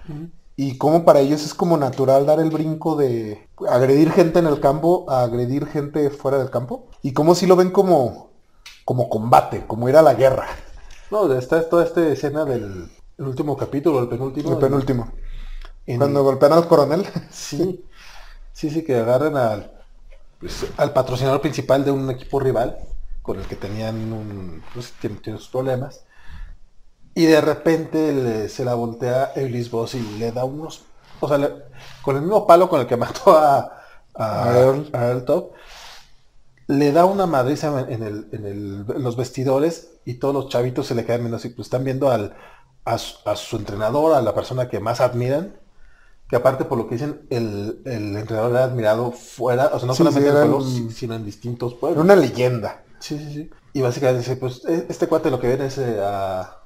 [0.56, 4.60] Y como para ellos es como natural dar el brinco de agredir gente en el
[4.60, 6.86] campo a agredir gente fuera del campo.
[7.02, 8.30] Y como si lo ven como,
[8.84, 10.46] como combate, como ir a la guerra.
[11.10, 12.88] No, está toda esta escena del
[13.18, 14.50] el último capítulo, el penúltimo.
[14.52, 15.12] El penúltimo.
[15.86, 17.04] en- Cuando golpean al coronel.
[17.30, 17.84] Sí,
[18.52, 19.72] sí, sí, que agarran al,
[20.40, 22.78] pues, al patrocinador principal de un equipo rival
[23.22, 26.02] con el que tenían un, pues, tienen, tienen sus problemas.
[27.14, 30.82] Y de repente le- se la voltea Eulis Boss y le da unos,
[31.20, 31.52] o sea, le-
[32.02, 33.72] con el mismo palo con el que mató a,
[34.14, 34.90] a, A Earl.
[34.92, 35.52] a Earl Top,
[36.66, 40.48] le da una madriza en, en el, en, el- en los vestidores y todos los
[40.48, 42.34] chavitos se le quedan viendo así, pues están viendo al,
[42.84, 45.56] a, su, a su entrenador, a la persona que más admiran,
[46.28, 49.94] que aparte por lo que dicen, el, el entrenador era admirado fuera, o sea, no
[49.94, 52.04] Sí, solamente sí, en era juegos, un- sino en distintos Era pueblos.
[52.04, 52.82] una leyenda.
[53.00, 53.50] Sí, sí, sí.
[53.74, 56.63] Y básicamente dice, pues e- este cuate lo que viene es eh, a...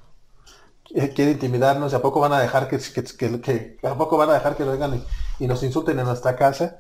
[1.14, 4.30] Quiere intimidarnos, ¿y a poco van a dejar que, que, que- que- a poco van
[4.30, 6.78] a dejar que lo vengan y, y nos insulten en nuestra casa?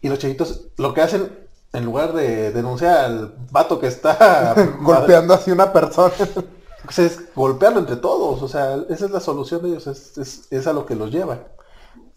[0.00, 1.30] Y los chavitos lo que hacen,
[1.72, 6.12] en lugar de denunciar al vato que está Golpeando así una persona.
[6.84, 10.46] pues es golpearlo entre todos, o sea, esa es la solución de ellos, es, es,
[10.50, 11.40] es a lo que los lleva.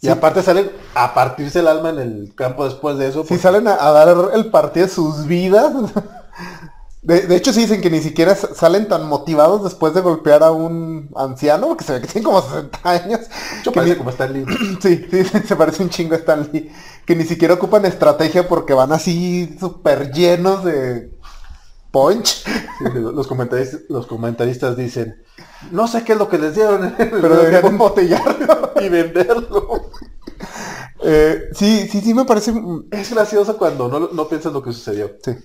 [0.01, 0.09] Y Sí.
[0.09, 3.23] aparte salen a partirse el alma en el campo después de eso.
[3.23, 5.73] Si porque- salen a, a dar el partido de sus vidas.
[7.03, 10.51] De, de hecho, sí dicen que ni siquiera salen tan motivados después de golpear a
[10.51, 13.19] un anciano, que se ve que tiene como 60 años.
[13.63, 14.55] Yo parece ni- como el libro.
[14.81, 16.71] Sí, sí, se parece un chingo a Stan Lee.
[17.05, 21.11] Que ni siquiera ocupan estrategia porque van así súper llenos de
[21.91, 22.45] punch.
[22.93, 25.21] Los comentaristas, los comentaristas dicen,
[25.71, 28.71] no sé qué es lo que les dieron, Pero deberían embotellarlo.
[28.81, 29.89] y venderlo.
[31.03, 32.53] Eh, sí, sí, sí me parece...
[32.91, 35.11] Es gracioso cuando no, no piensas lo que sucedió.
[35.21, 35.31] Sí.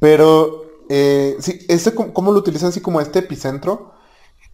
[0.00, 3.92] Pero eh, sí, este com- cómo lo utilizan así como este epicentro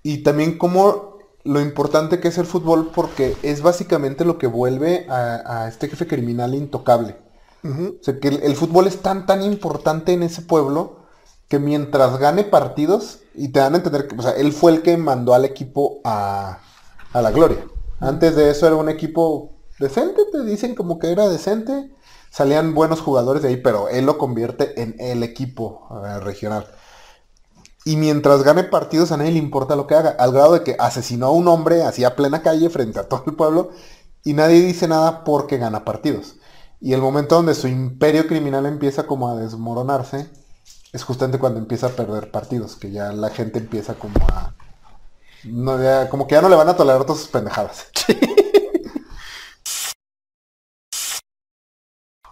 [0.03, 5.07] y también como lo importante que es el fútbol porque es básicamente lo que vuelve
[5.11, 7.17] a, a este jefe criminal intocable.
[8.01, 10.99] O sea, que el, el fútbol es tan tan importante en ese pueblo
[11.49, 14.83] que mientras gane partidos y te dan a entender que o sea, él fue el
[14.83, 16.61] que mandó al equipo a,
[17.13, 17.67] a la gloria.
[18.01, 21.91] Antes de eso era un equipo decente, te dicen como que era decente.
[22.37, 25.89] Salían buenos jugadores de ahí, pero él lo convierte en el equipo
[26.21, 26.67] regional.
[27.87, 30.77] Y mientras gane partidos a nadie le importa lo que haga, al grado de que
[30.79, 33.71] asesinó a un hombre así a plena calle frente a todo el pueblo
[34.23, 36.37] y nadie dice nada porque gana partidos.
[36.79, 40.29] Y el momento donde su imperio criminal empieza como a desmoronarse
[40.93, 44.53] es justamente cuando empieza a perder partidos, que ya la gente empieza como a...
[45.45, 45.79] no,
[46.11, 47.87] como que ya no le van a tolerar todas sus pendejadas.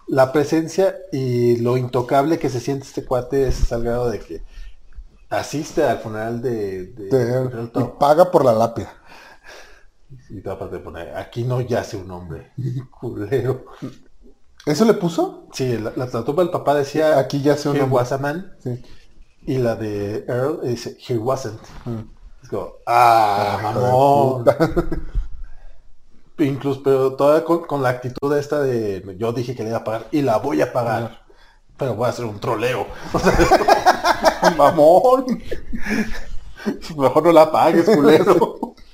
[0.07, 4.43] La presencia y lo intocable que se siente este cuate es al grado de que
[5.31, 6.93] asiste al funeral de,
[7.75, 8.93] y paga por la lápida.
[10.31, 12.53] Y te aparte de poner, aquí no yace un hombre,
[13.01, 13.65] culero.
[14.67, 15.49] ¿Eso le puso?
[15.53, 17.95] Sí, la, la, la tumba del papá decía, Aquí yace un hombre.
[17.97, 18.83] was a man, Sí.
[19.47, 21.61] y la de Earl dice, Here wasn't.
[21.85, 22.01] Mm.
[22.43, 24.45] Es como, ah, mamón.
[26.39, 29.85] Incluso, pero todavía con, con la actitud esta de, yo dije que le iba a
[29.85, 31.25] pagar, y la voy a pagar.
[31.77, 32.87] Pero voy a hacer un troleo.
[33.13, 33.33] O sea,
[34.57, 35.43] mamón.
[36.97, 38.75] Mejor no la pagues, culero.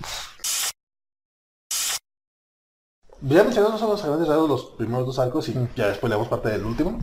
[3.22, 6.28] Ya mencionamos a los grandes rasgos los primeros dos arcos y ya después le damos
[6.28, 7.00] parte del último.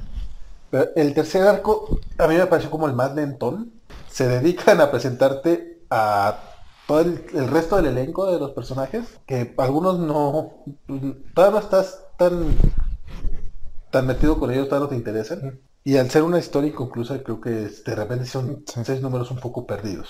[0.71, 3.71] Pero el tercer arco a mí me pareció como el más lentón.
[4.09, 6.39] Se dedican a presentarte a
[6.87, 10.53] todo el, el resto del elenco de los personajes, que algunos no,
[11.33, 12.55] todavía no estás tan,
[13.91, 15.59] tan metido con ellos, todavía no te interesan.
[15.83, 18.83] Y al ser una historia inconclusa, creo que de repente son Sí.
[18.83, 20.09] seis números un poco perdidos.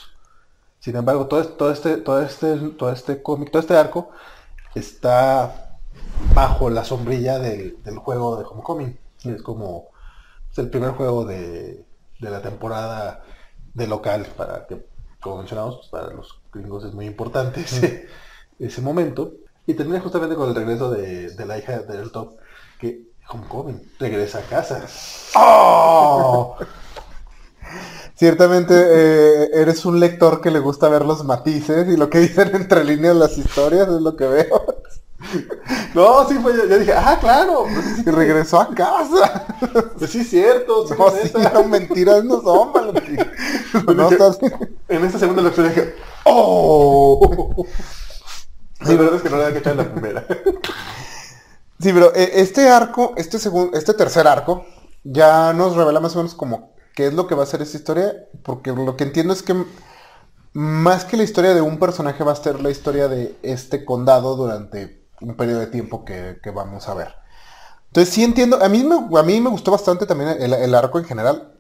[0.80, 4.10] Sin embargo, todo, todo este, todo este, todo este cómic, todo este arco
[4.76, 5.80] está
[6.36, 8.98] bajo la sombrilla del, del juego de Homecoming.
[9.22, 9.90] que Es como
[10.52, 11.86] es el primer juego de,
[12.20, 13.24] de la temporada
[13.74, 14.86] de local para que,
[15.22, 18.08] como mencionamos, para los gringos es muy importante ese,
[18.60, 19.34] ese momento.
[19.66, 22.38] Y termina justamente con el regreso de, de la hija de Top,
[22.80, 24.86] que Homecoming regresa a casa.
[25.36, 26.56] ¡Oh!
[28.16, 32.56] Ciertamente eh, eres un lector que le gusta ver los matices y lo que dicen
[32.56, 34.66] entre líneas las historias es lo que veo.
[35.94, 37.64] No, sí fue, yo, yo dije, ah, claro.
[37.64, 39.46] Pues Y regresó a casa.
[39.98, 40.88] pues sí, cierto.
[40.88, 43.18] sí, No, sí, no, mentiras no son, Valentín.
[43.74, 44.38] No dije- estás...
[44.88, 45.96] En esta segunda lectura dije,
[46.28, 47.66] ¡oh!
[48.86, 50.26] Sí, verdad es que no le había que echar en la primera.
[51.80, 54.66] Sí, pero eh, este arco, este segundo, este tercer arco,
[55.04, 57.78] ya nos revela más o menos como qué es lo que va a ser esta
[57.78, 59.56] historia, porque lo que entiendo es que
[60.54, 64.36] más que la historia de un personaje va a ser la historia de este condado
[64.36, 67.14] durante un periodo de tiempo que, que vamos a ver.
[67.88, 70.98] Entonces sí entiendo, a mí me, a mí me gustó bastante también el, el arco
[70.98, 71.54] en general,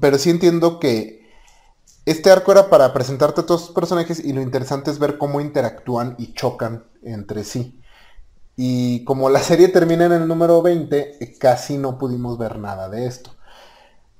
[0.00, 1.27] pero sí entiendo que
[2.10, 5.40] este arco era para presentarte a todos los personajes y lo interesante es ver cómo
[5.40, 7.80] interactúan y chocan entre sí.
[8.56, 12.88] Y como la serie termina en el número 20, eh, casi no pudimos ver nada
[12.88, 13.30] de esto.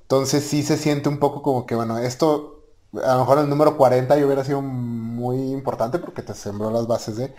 [0.01, 2.59] Entonces sí se siente un poco como que, bueno, esto
[3.03, 6.87] a lo mejor el número 40 yo hubiera sido muy importante porque te sembró las
[6.87, 7.35] bases de...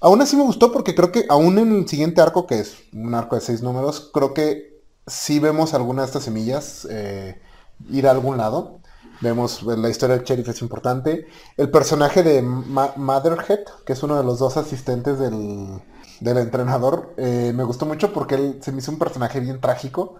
[0.00, 3.14] Aún así me gustó porque creo que aún en el siguiente arco, que es un
[3.14, 7.40] arco de seis números, creo que sí vemos alguna de estas semillas eh,
[7.90, 8.80] ir a algún lado.
[9.20, 11.26] Vemos la historia del sheriff es importante.
[11.56, 15.80] El personaje de Motherhead, que es uno de los dos asistentes del,
[16.20, 20.16] del entrenador, eh, me gustó mucho porque él se me hizo un personaje bien trágico.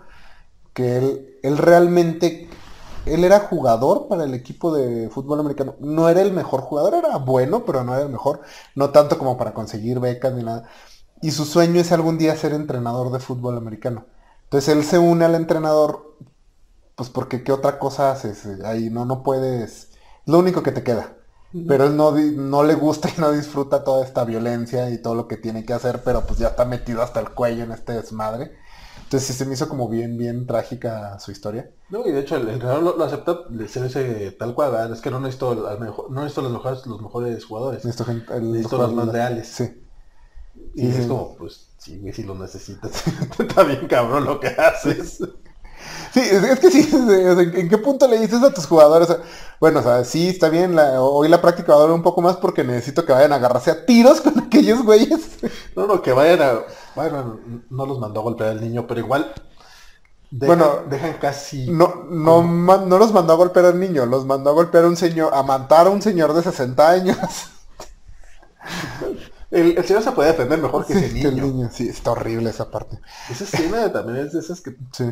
[0.73, 2.49] Que él, él realmente,
[3.07, 5.77] él era jugador para el equipo de fútbol americano.
[5.81, 8.41] No era el mejor jugador, era bueno, pero no era el mejor.
[8.75, 10.69] No tanto como para conseguir becas ni nada.
[11.21, 14.07] Y su sueño es algún día ser entrenador de fútbol americano.
[14.45, 16.17] Entonces él se une al entrenador
[16.97, 19.91] pues porque qué otra cosa haces ahí no no puedes
[20.27, 21.17] lo único que te queda
[21.67, 25.29] pero él no no le gusta y no disfruta toda esta violencia y todo lo
[25.29, 28.53] que tiene que hacer pero pues ya está metido hasta el cuello en este desmadre
[29.05, 32.37] entonces sí se me hizo como bien bien trágica su historia No, y de hecho
[32.37, 34.93] el entrenador lo, lo acepta, le se le dice tal cual, ¿verdad?
[34.93, 37.85] es que no necesito, al mejor, no necesito los mejores, los mejores jugadores.
[37.85, 39.49] Necesito gente- el- Necesito los más leales.
[39.49, 39.81] sí
[40.75, 41.09] Y Sí, es sí.
[41.09, 43.05] como, pues, sí, si lo necesitas.
[43.39, 45.19] Está bien cabrón lo que haces.
[45.19, 45.25] Sí,
[46.15, 49.09] es, es que sí, ¿en, qué punto le dices a tus jugadores?
[49.61, 52.21] Bueno, o sea, sí, está bien, la- hoy la práctica va a durar un poco
[52.23, 55.21] más porque necesito que vayan a agarrarse a tiros con aquellos güeyes.
[55.77, 56.61] No, no, que vayan a...
[56.95, 59.33] Bueno, no los mandó a golpear al niño, pero igual...
[60.31, 61.71] Dejan, Bueno, dejan casi...
[61.71, 64.97] No, no, no los mandó a golpear al niño, los mandó a golpear a un
[64.97, 67.19] señor, a matar a un señor de 60 años.
[69.51, 71.71] El, el señor se puede defender mejor que Sí, ese que el niño.
[71.73, 72.99] Sí, está horrible esa parte.
[73.31, 74.77] Esa escena también es de esas que...
[74.93, 75.05] Sí.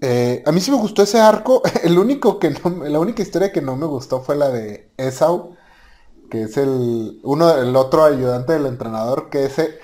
[0.00, 1.62] Eh, a mí sí me gustó ese arco.
[1.82, 5.56] El único que no, la única historia que no me gustó fue la de Esau,
[6.30, 9.78] que es el uno, el otro ayudante del entrenador, que ese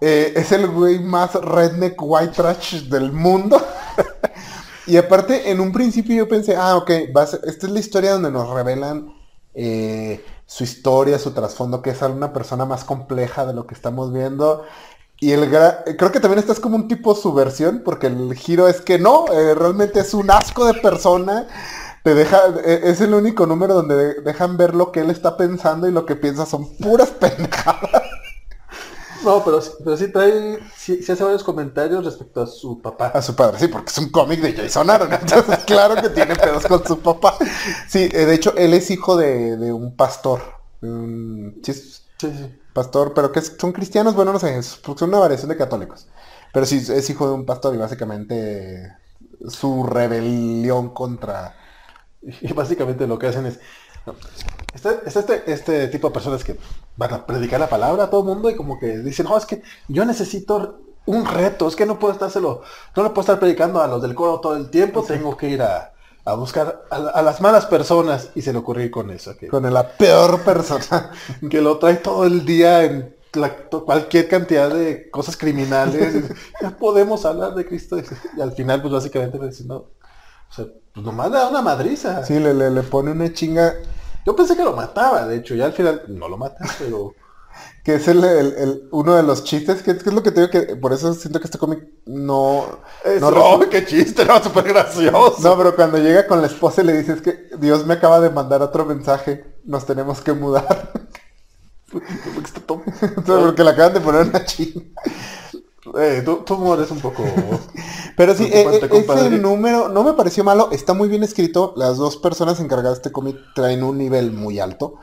[0.00, 3.60] eh, es el güey más redneck white trash del mundo.
[4.86, 8.30] y aparte, en un principio yo pensé, ah, ok, va esta es la historia donde
[8.30, 9.12] nos revelan
[9.54, 14.12] eh, su historia, su trasfondo, que es una persona más compleja de lo que estamos
[14.12, 14.64] viendo.
[15.18, 18.68] Y el gra- creo que también esta es como un tipo subversión, porque el giro
[18.68, 21.46] es que no, eh, realmente es un asco de persona.
[22.02, 25.36] Te deja, eh, es el único número donde de- dejan ver lo que él está
[25.36, 28.02] pensando y lo que piensa son puras pendejadas.
[29.24, 30.58] No, pero, sí- pero sí trae...
[30.76, 33.06] Sí, sí hace varios comentarios respecto a su papá.
[33.08, 36.36] A su padre, sí, porque es un cómic de Jason Aaron, entonces claro que tiene
[36.36, 37.36] pedos con su papá.
[37.88, 40.42] Sí, eh, de hecho, él es hijo de, de un pastor.
[41.62, 42.60] Sí, sí.
[42.76, 46.06] Pastor, pero que son cristianos, bueno, no sé, son una variación de católicos.
[46.52, 48.94] Pero sí, es hijo de un pastor y básicamente
[49.48, 51.56] su rebelión contra...
[52.42, 53.60] Y básicamente lo que hacen es...
[55.06, 56.58] Este, este tipo de personas que
[56.96, 59.46] van a predicar la palabra a todo el mundo y como que dicen, no, es
[59.46, 62.62] que yo necesito un reto, es que no puedo estárselo,
[62.94, 65.62] no le puedo estar predicando a los del coro todo el tiempo, tengo que ir
[65.62, 65.92] a,
[66.26, 69.72] a buscar a, a las malas personas y se le ocurre ir con eso, con
[69.72, 71.10] la peor persona.
[71.50, 76.24] que lo trae todo el día en la- cualquier cantidad de cosas criminales.
[76.60, 77.96] ya podemos hablar de Cristo.
[78.36, 81.62] Y al final, pues básicamente me dicen, no, o sea, pues nomás le da una
[81.62, 82.24] madriza.
[82.24, 83.74] Sí, le, le, le pone una chinga
[84.24, 87.14] Yo pensé que lo mataba, de hecho, ya al final no lo mata, pero
[87.84, 90.40] que es el, el- el- uno de los chistes, que, que es lo que te
[90.40, 92.64] digo que por eso siento que este cómic no...
[93.04, 94.24] es, no ¡oh, qué chiste!
[94.24, 95.36] No, súper gracioso.
[95.40, 98.30] No, pero cuando llega con la esposa y le dices que Dios me acaba de
[98.30, 100.92] mandar otro mensaje, nos tenemos que mudar.
[103.24, 104.82] Porque le acaban de poner una chinga.
[105.98, 107.22] Eh, humor es un poco...
[108.16, 111.74] Pero sí, eh, eh, ese número no me pareció malo, está muy bien escrito.
[111.76, 114.94] Las dos personas encargadas de este cómic traen un nivel muy alto.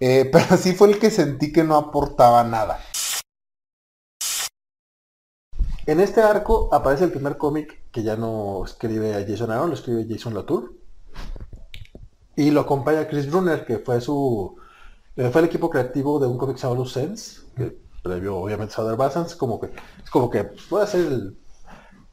[0.00, 2.80] Eh, pero sí fue el que sentí que no aportaba nada.
[5.86, 9.74] En este arco aparece el primer cómic que ya no escribe a Jason Aaron, lo
[9.74, 10.74] escribe Jason Latour.
[12.36, 14.56] Y lo acompaña Chris Brunner, que fue su
[15.16, 19.34] eh, fue el equipo creativo de un cómic llamado Sense, que previo obviamente Souther Basans,
[19.36, 19.66] como que
[20.02, 21.36] es como que voy a hacer el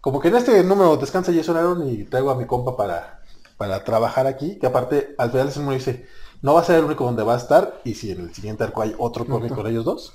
[0.02, 3.22] como que en este número descansa Jason Aaron y traigo a mi compa para,
[3.58, 6.08] para trabajar aquí, que aparte al final ese número dice,
[6.42, 8.64] no va a ser el único donde va a estar, y si en el siguiente
[8.64, 10.14] arco hay otro cómic con ellos dos.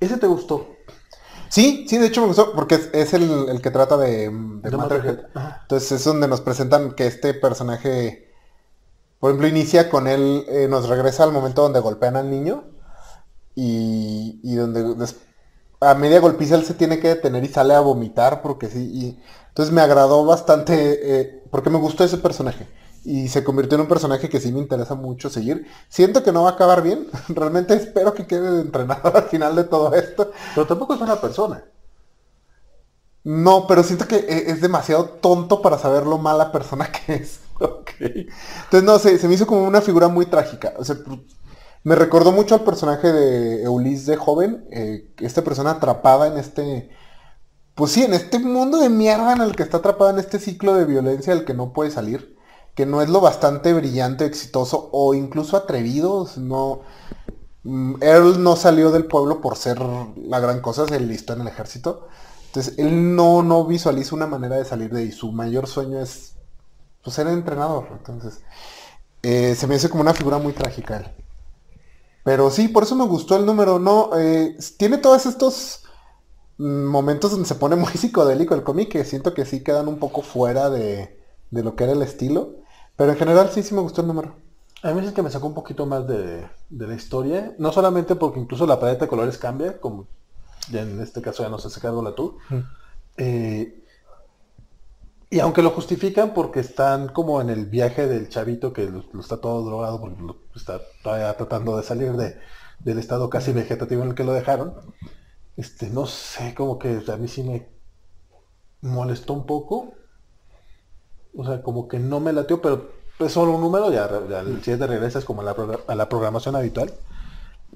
[0.00, 0.66] ¿Ese te gustó?
[1.48, 4.70] Sí, sí, de hecho me gustó porque es, es el, el que trata de, de
[4.70, 5.20] De Matterhead.
[5.62, 8.32] Entonces es donde nos presentan que este personaje,
[9.18, 12.64] por ejemplo, inicia con él, eh, nos regresa al momento donde golpean al niño
[13.54, 15.06] y, y donde
[15.80, 18.90] a media golpiza él se tiene que detener y sale a vomitar porque sí.
[18.92, 22.68] Y, entonces me agradó bastante eh, porque me gustó ese personaje.
[23.08, 25.66] Y se convirtió en un personaje que sí me interesa mucho seguir.
[25.88, 27.08] Siento que no va a acabar bien.
[27.28, 30.30] Realmente espero que quede de entrenador al final de todo esto.
[30.54, 31.64] Pero tampoco es una persona.
[33.24, 37.40] No, pero siento que e- es demasiado tonto para saber lo mala persona que es.
[37.60, 37.90] Ok.
[38.00, 40.74] Entonces, no sé, se me hizo como una figura muy trágica.
[40.78, 40.96] O sea,
[41.84, 44.66] me recordó mucho al personaje de Eulis de joven.
[44.72, 46.90] eh, esta persona atrapada en este...
[47.76, 50.74] Pues sí, en este mundo de mierda en el que está atrapada en este ciclo
[50.76, 52.37] de violencia del que no puede salir.
[52.78, 56.28] Que no es lo bastante brillante, exitoso o incluso atrevido.
[56.36, 56.82] No...
[57.64, 61.48] Mm, Earl no salió del pueblo por ser la gran cosa, se listó en el
[61.48, 62.06] ejército.
[62.46, 65.10] Entonces, él no, no visualiza una manera de salir de ahí.
[65.10, 66.36] Su mayor sueño es
[67.02, 67.88] pues, ser entrenador.
[67.90, 68.42] Entonces,
[69.24, 71.16] eh, se me hace como una figura muy trágica.
[72.24, 73.80] Pero sí, por eso me gustó el número.
[73.80, 75.82] No, eh, tiene todos estos
[76.58, 79.98] mm, momentos donde se pone muy psicodélico el cómic que siento que sí quedan un
[79.98, 81.18] poco fuera de,
[81.50, 82.57] de lo que era el estilo.
[82.98, 84.36] Pero en general sí, sí me gustó el número.
[84.82, 87.72] A mí es el que me sacó un poquito más de, de la historia, no
[87.72, 90.08] solamente porque incluso la paleta de colores cambia, como
[90.70, 92.38] ya en este caso ya no se cargo la tú.
[93.18, 93.84] Eh,
[95.30, 99.20] y aunque lo justifican porque están como en el viaje del chavito que lo, lo
[99.20, 102.36] está todo drogado porque lo- está todavía tratando de salir de,
[102.80, 104.74] del estado casi vegetativo en el que lo dejaron,
[105.56, 107.68] este, no sé, como que a mí sí me
[108.82, 109.94] molestó un poco.
[111.34, 114.58] O sea, como que no me latió, pero es solo un número, ya, ya el
[114.62, 116.92] siguiente regresa es como a la, progra- a la programación habitual.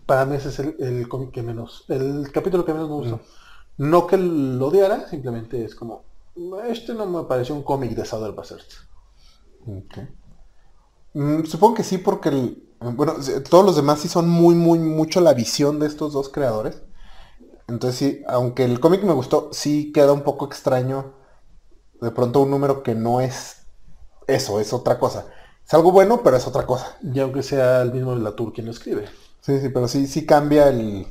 [0.06, 3.20] Para mí ese es el, el cómic que menos, el capítulo que menos me gustó.
[3.78, 6.04] No que lo odiara, simplemente es como,
[6.68, 8.66] este no me pareció un cómic de Souther Basert.
[11.14, 13.14] Mm, supongo que sí, porque el- bueno,
[13.48, 16.82] todos los demás sí son muy, muy, mucho la visión de estos dos creadores.
[17.68, 21.14] Entonces sí, aunque el cómic me gustó, sí queda un poco extraño
[22.02, 23.62] de pronto un número que no es
[24.26, 25.26] eso, es otra cosa.
[25.64, 26.96] Es algo bueno, pero es otra cosa.
[27.02, 29.08] Y aunque sea el mismo Latour quien lo escribe.
[29.40, 31.06] Sí, sí, pero sí, sí cambia el...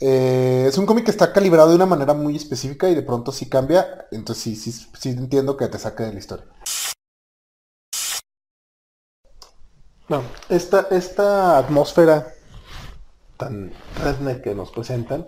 [0.00, 3.32] eh, es un cómic que está calibrado de una manera muy específica y de pronto
[3.32, 4.06] sí cambia.
[4.10, 6.46] Entonces sí, sí, sí entiendo que te saque de la historia.
[10.08, 12.26] No, esta, esta atmósfera
[13.36, 13.72] tan
[14.02, 15.26] redneck que nos presentan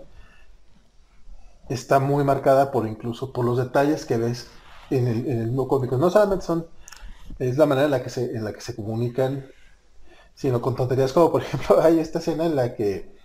[1.69, 4.47] está muy marcada por incluso por los detalles que ves
[4.89, 5.91] en el, en el mismo cómic.
[5.91, 6.67] No solamente son,
[7.39, 9.45] es la manera en la que se, en la que se comunican,
[10.33, 13.15] sino con tonterías como por ejemplo hay esta escena en la que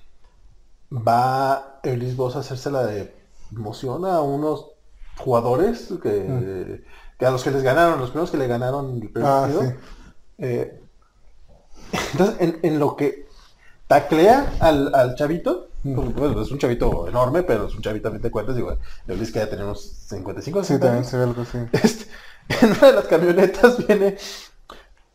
[0.90, 3.14] va Elis Boss a hacerse la de
[3.52, 4.66] emoción a unos
[5.18, 6.82] jugadores que,
[7.18, 9.66] que a los que les ganaron, los primeros que le ganaron el primer Ah, sí.
[10.38, 10.80] Eh,
[12.12, 13.29] entonces, en, en lo que
[13.90, 18.20] taclea al, al chavito, bueno, es un chavito enorme, pero es un chavito a fin
[18.20, 18.76] de cuentas, digo,
[19.08, 21.58] el Luis que ya tenemos 55 Sí, 60 también se ve algo así.
[21.72, 22.06] Este,
[22.64, 24.16] en una de las camionetas viene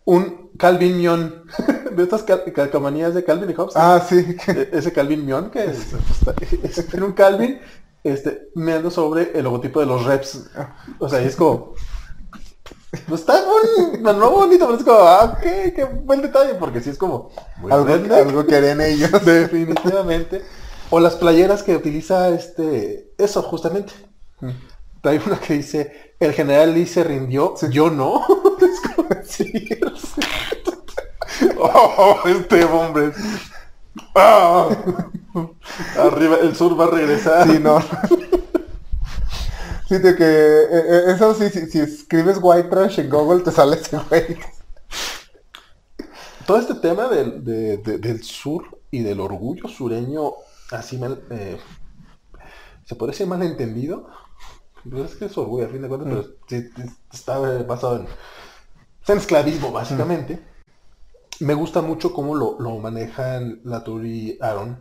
[0.03, 1.43] un Calvin Mion,
[1.95, 3.75] de estas cal- calcomanías de Calvin y Hobbes.
[3.77, 4.35] Ah, sí.
[4.47, 5.93] E- ese Calvin Mion que es,
[6.63, 7.59] es- tiene un Calvin
[8.03, 10.49] este, meando sobre el logotipo de los reps.
[10.99, 11.75] O sea, es como.
[13.07, 16.89] No está bonito, no bonito, pero es como, ah, qué, qué buen detalle, porque sí
[16.89, 17.31] es como
[17.69, 19.11] algo, algo que harían ellos.
[19.25, 20.41] definitivamente.
[20.89, 23.93] O las playeras que utiliza este, eso justamente.
[25.03, 28.25] Hay una que dice, el general Lee se rindió, yo no.
[28.61, 29.69] Es como, sí.
[31.59, 33.11] Oh, este hombre.
[34.15, 34.69] Ah.
[35.97, 37.47] Arriba, el sur va a regresar.
[37.47, 37.83] Sí, no.
[39.87, 43.51] Sí, de que eh, eh, eso sí, si, si escribes white trash en Google te
[43.51, 44.37] sale ese güey.
[46.47, 50.33] Todo este tema del, de- de- del sur y del orgullo sureño,
[50.71, 51.57] así mal, eh,
[52.85, 54.07] se puede decir malentendido.
[54.89, 58.07] Pues es que es orgullo, a fin de cuentas, pero sí, sí, está basado en,
[59.07, 60.39] en esclavismo, básicamente.
[61.39, 64.77] Me gusta mucho cómo lo, lo manejan Latour y Aaron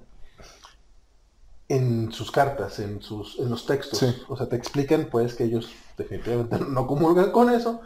[1.69, 3.99] en sus cartas, en sus en los textos.
[3.99, 4.15] Sí.
[4.29, 7.81] O sea, te explican pues que ellos definitivamente no comulgan con eso,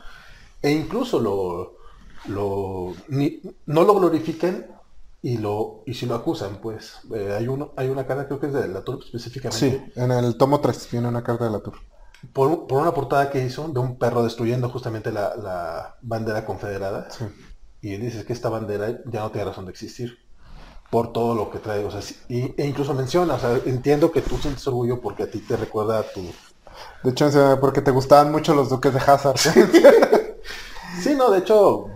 [0.63, 1.77] e incluso lo,
[2.27, 4.67] lo ni- no lo glorifican
[5.23, 8.47] y lo y si lo acusan, pues eh, hay uno hay una carta creo que
[8.49, 11.61] es de la Tour específicamente Sí, en el tomo 3 viene una carta de la
[11.61, 11.75] Tour.
[12.33, 17.11] por, por una portada que hizo de un perro destruyendo justamente la, la bandera confederada.
[17.11, 17.25] Sí.
[17.81, 20.19] Y dices que esta bandera ya no tiene razón de existir.
[20.91, 21.85] Por todo lo que trae.
[21.85, 25.31] O sea, y- e incluso menciona, o sea, entiendo que tú sientes orgullo porque a
[25.31, 26.23] ti te recuerda a tu...
[27.03, 27.29] De hecho,
[27.61, 29.37] porque te gustaban mucho los duques de Hazard.
[31.01, 31.87] Sí, no, de hecho,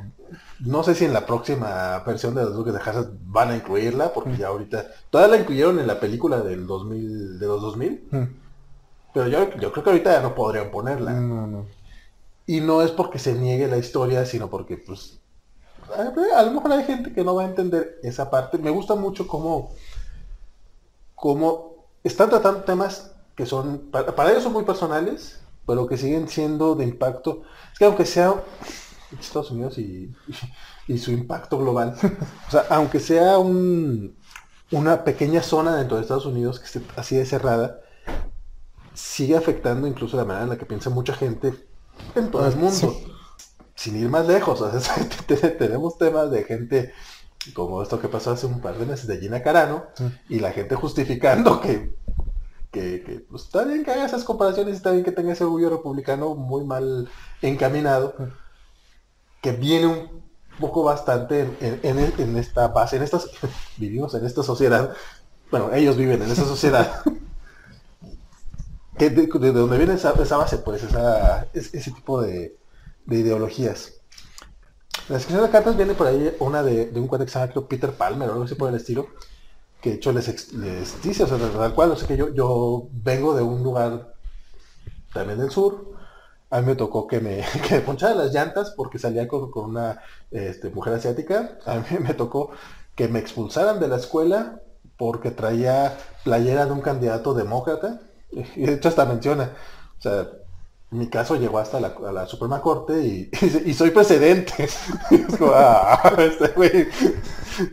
[0.61, 4.13] no sé si en la próxima versión de los Duques de Hazard van a incluirla,
[4.13, 4.87] porque ya ahorita...
[5.11, 8.25] Todavía la incluyeron en la película del 2000, de los 2000, Mm.
[9.15, 11.13] pero yo, yo creo que ahorita ya no podrían ponerla.
[11.13, 11.67] no, no.
[12.47, 15.21] Y no es porque se niegue la historia, sino porque, pues,
[15.95, 18.59] a, lo mejor hay gente que no va a entender esa parte.
[18.59, 19.71] Me gusta mucho cómo,
[21.15, 26.29] cómo están tratando temas que son, para, para ellos son muy personales, pero que siguen
[26.29, 27.43] siendo de impacto.
[27.73, 28.43] Es que aunque sea
[29.19, 30.15] Estados Unidos y,
[30.89, 31.97] y su impacto global,
[32.49, 34.17] o sea, aunque sea un,
[34.71, 37.81] una pequeña zona dentro de Estados Unidos que esté así de cerrada,
[38.95, 41.55] sigue afectando incluso la manera en la que piensa mucha gente
[42.15, 42.73] en todo el mundo.
[42.73, 43.12] Sí.
[43.83, 44.95] Sin ir más lejos, o sea,
[45.59, 46.93] tenemos temas de gente
[47.53, 49.87] como esto que pasó hace un par de meses de Gina Carano
[50.29, 51.93] y la gente justificando que,
[52.71, 55.69] que, que, pues, está bien que haga esas comparaciones, está bien que tenga ese orgullo
[55.71, 57.09] republicano muy mal
[57.43, 58.15] encaminado,
[59.41, 60.23] que viene un
[60.61, 63.27] poco bastante en, en- en- en esta base, en estas,
[63.79, 64.95] vivimos en esta sociedad,
[65.51, 67.03] bueno, ellos viven en esa sociedad,
[68.97, 72.57] que de, de donde viene esa, esa base, pues, esa, ese tipo de,
[73.07, 74.03] de ideologías.
[75.09, 78.33] La descripción de cartas viene por ahí una de, un cuate que Peter Palmer o
[78.33, 79.09] algo así por el estilo,
[79.81, 82.89] que de hecho les, les dice, o sea, tal cual, o sea que yo, yo
[82.93, 84.15] vengo de un lugar
[85.13, 85.93] también del sur,
[86.51, 89.71] a mí me tocó que me, que me ponchara las llantas porque salía con, con
[89.71, 90.01] una
[90.31, 92.51] este, mujer asiática, a mí me tocó
[92.95, 94.61] que me expulsaran de la escuela
[94.97, 98.01] porque traía playera de un candidato demócrata,
[98.31, 99.53] y de hecho hasta menciona,
[99.99, 100.29] o sea,
[100.93, 103.31] mi caso llegó hasta la, a la Suprema Corte y,
[103.67, 104.65] y- y soy precedente.
[105.11, 106.89] Es como, ah, este güey,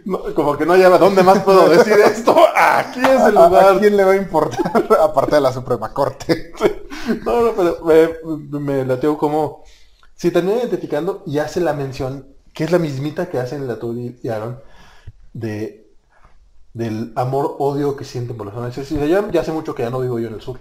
[0.05, 2.35] no, como que no lleva, ¿dónde más puedo decir esto?
[2.55, 3.79] Aquí es el ¿A, a lugar.
[3.79, 4.87] quién le va a importar?
[5.01, 6.51] Aparte de la Suprema Corte.
[7.25, 7.77] No, no, pero
[8.29, 9.63] me, me lateo como,
[10.15, 14.19] si termina identificando y hace la mención, que es la mismita que hacen la Turi
[14.21, 14.59] y Aaron,
[15.33, 15.87] de,
[16.73, 18.75] del amor-odio que sienten por las zonas.
[18.89, 20.59] Ya, ya hace mucho que ya no vivo yo en el sur.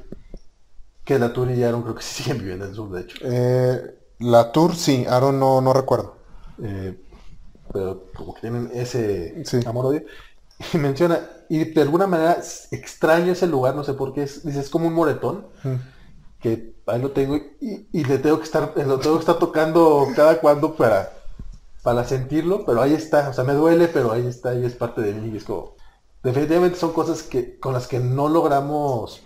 [1.08, 3.16] Que la Turi y Aaron creo que sí siguen viviendo en el sur, de hecho.
[3.22, 6.16] Eh, la Tour, sí, Aaron no, no recuerdo.
[6.62, 7.00] Eh,
[7.72, 9.60] pero como que tienen ese Sí.
[9.64, 10.02] amor-odio.
[10.74, 12.38] Y menciona, y de alguna manera
[12.72, 15.46] extraño ese lugar, no sé por qué, es, dice, es como un moretón,
[16.40, 20.06] que ahí lo tengo y, y le tengo que estar, lo tengo que estar tocando
[20.16, 21.12] cada cuando para,
[21.82, 25.00] para sentirlo, pero ahí está, o sea, me duele, pero ahí está, y es parte
[25.00, 25.76] de mí, y es como,
[26.24, 29.22] definitivamente son cosas que, con las que no logramos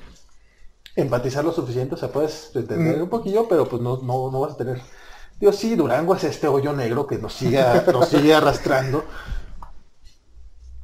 [0.96, 4.52] empatizar lo suficiente, o sea, puedes entender un poquillo, pero pues no, no, no vas
[4.52, 4.80] a tener.
[5.40, 7.62] Digo, sí, Durango es este hoyo negro que nos sigue,
[7.92, 9.04] nos sigue arrastrando.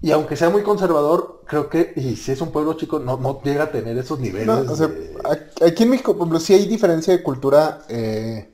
[0.00, 3.42] Y aunque sea muy conservador, creo que, y si es un pueblo chico, no, no
[3.42, 4.46] llega a tener esos niveles.
[4.46, 5.16] No, o sea, de-
[5.66, 8.48] aquí en México, por ejemplo, sí hay diferencia de cultura eh,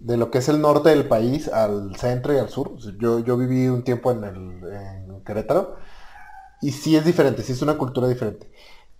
[0.00, 2.72] de lo que es el norte del país al centro y al sur.
[2.98, 4.36] Yo, yo viví un tiempo en, el,
[4.74, 5.76] en Querétaro
[6.60, 8.50] y sí es diferente, sí es una cultura diferente.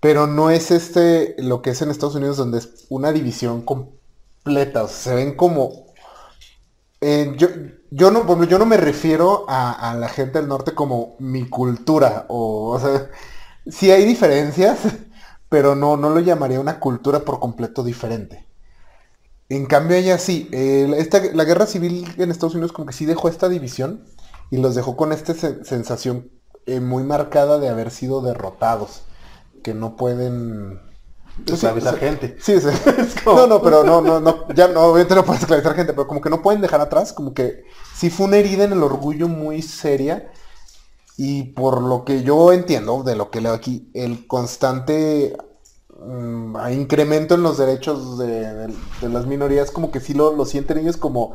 [0.03, 4.85] Pero no es este lo que es en Estados Unidos donde es una división completa.
[4.85, 5.87] O se ven como...
[7.01, 7.49] eh, yo,
[7.91, 12.27] yo, no, yo no me refiero a, la gente del norte como mi cultura.
[12.29, 13.11] O, o sea,
[13.67, 14.81] sí hay diferencias,
[15.49, 18.47] pero no, no lo llamaría una cultura por completo diferente.
[19.49, 23.29] En cambio ella sí, esta- la guerra civil en Estados Unidos como que sí dejó
[23.29, 24.05] esta división
[24.51, 26.31] y los dejó con esta se- sensación
[26.67, 29.03] eh, muy marcada de haber sido derrotados,
[29.63, 30.81] que no pueden...
[31.47, 32.37] Pues sí, esclavizar sea, gente.
[32.41, 32.69] Sí, sí.
[33.35, 36.21] No, no, pero no, no, no, ya no, obviamente no puedes esclavizar gente, pero como
[36.21, 39.63] que no pueden dejar atrás, como que sí fue una herida en el orgullo muy
[39.63, 40.31] seria
[41.17, 45.37] y por lo que yo entiendo de lo que leo aquí, el constante
[46.05, 50.45] mm, incremento en los derechos de, de- de las minorías, como que sí lo, lo
[50.47, 51.35] sienten ellos como,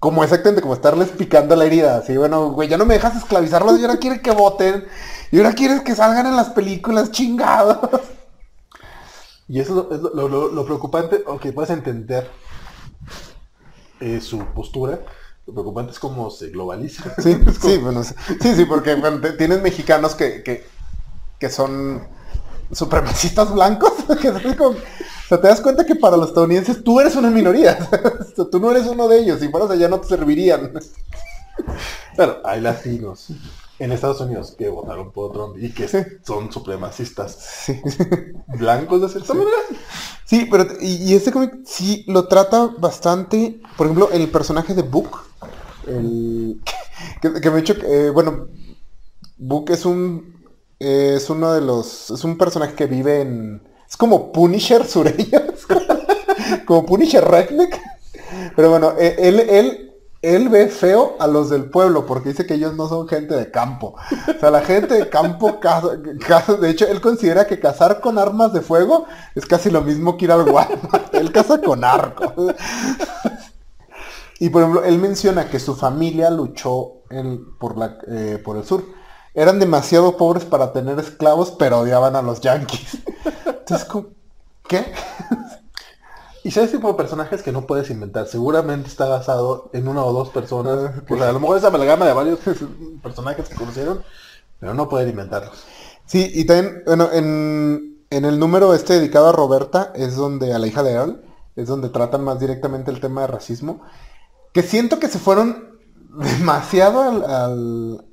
[0.00, 1.98] como exactamente como estarles picando la herida.
[1.98, 4.84] Así, bueno, güey, ya no me dejas esclavizarlos y ahora quieres que voten.
[5.32, 7.78] Y ahora quieres que salgan en las películas, chingados.
[9.48, 12.28] Y eso es lo, lo- lo- preocupante, aunque puedes entender
[14.00, 15.00] eh, su postura,
[15.46, 17.14] lo preocupante es cómo se globaliza.
[17.18, 20.64] Sí, sí, bueno, sí, sí, sí, porque bueno, te- tienes mexicanos que, que,
[21.38, 22.06] que son
[22.72, 27.00] supremacistas blancos, que son como- o sea, te das cuenta que para los estadounidenses tú
[27.00, 27.78] eres una minoría.
[28.32, 29.40] O sea, tú no eres uno de ellos.
[29.40, 30.72] Si fueras allá no te servirían.
[32.14, 33.28] Claro, hay latinos
[33.82, 35.88] en Estados Unidos que votaron por Trump y que
[36.24, 37.80] son supremacistas Sí.
[38.46, 39.56] blancos de cierta manera.
[40.24, 43.60] Sí, pero y, y este cómic sí lo trata bastante.
[43.76, 45.18] Por ejemplo, el personaje de Book.
[45.86, 46.60] El,
[47.20, 47.74] que, que me he hecho.
[47.84, 48.48] eh, bueno,
[49.36, 50.44] Book es un.
[50.78, 52.10] eh, es uno de los.
[52.10, 53.62] Es un personaje que vive en.
[53.88, 55.40] Es como Punisher sureño.
[56.66, 57.80] como Punisher Redneck.
[58.56, 59.91] Pero bueno, eh, él, él,
[60.22, 63.50] él ve feo a los del pueblo porque dice que ellos no son gente de
[63.50, 63.96] campo.
[64.34, 68.52] O sea, la gente de campo caza, de hecho, él considera que cazar con armas
[68.52, 69.04] de fuego
[69.34, 71.12] es casi lo mismo que ir al Walmart.
[71.14, 72.32] Él caza con arco.
[74.38, 77.02] Y por ejemplo, él menciona que su familia luchó
[77.60, 78.84] por, la, eh, por el sur.
[79.34, 82.98] Eran demasiado pobres para tener esclavos, pero odiaban a los yanquis.
[83.46, 84.08] Entonces, ¿cómo-
[84.68, 84.92] ¿qué?
[86.44, 88.26] Y sabes tipo de personajes que no puedes inventar.
[88.26, 90.90] Seguramente está basado en una o dos personas.
[91.08, 92.40] O sea, a lo mejor es amalgama de varios
[93.02, 94.02] personajes que conocieron,
[94.58, 95.64] pero no pueden inventarlos.
[96.04, 100.58] Sí, y también, bueno, en, en el número este dedicado a Roberta, es donde, a
[100.58, 101.22] la hija de Earl,
[101.54, 103.82] es donde tratan más directamente el tema de racismo.
[104.52, 105.78] Que siento que se fueron
[106.38, 107.24] demasiado al...
[107.24, 108.04] al-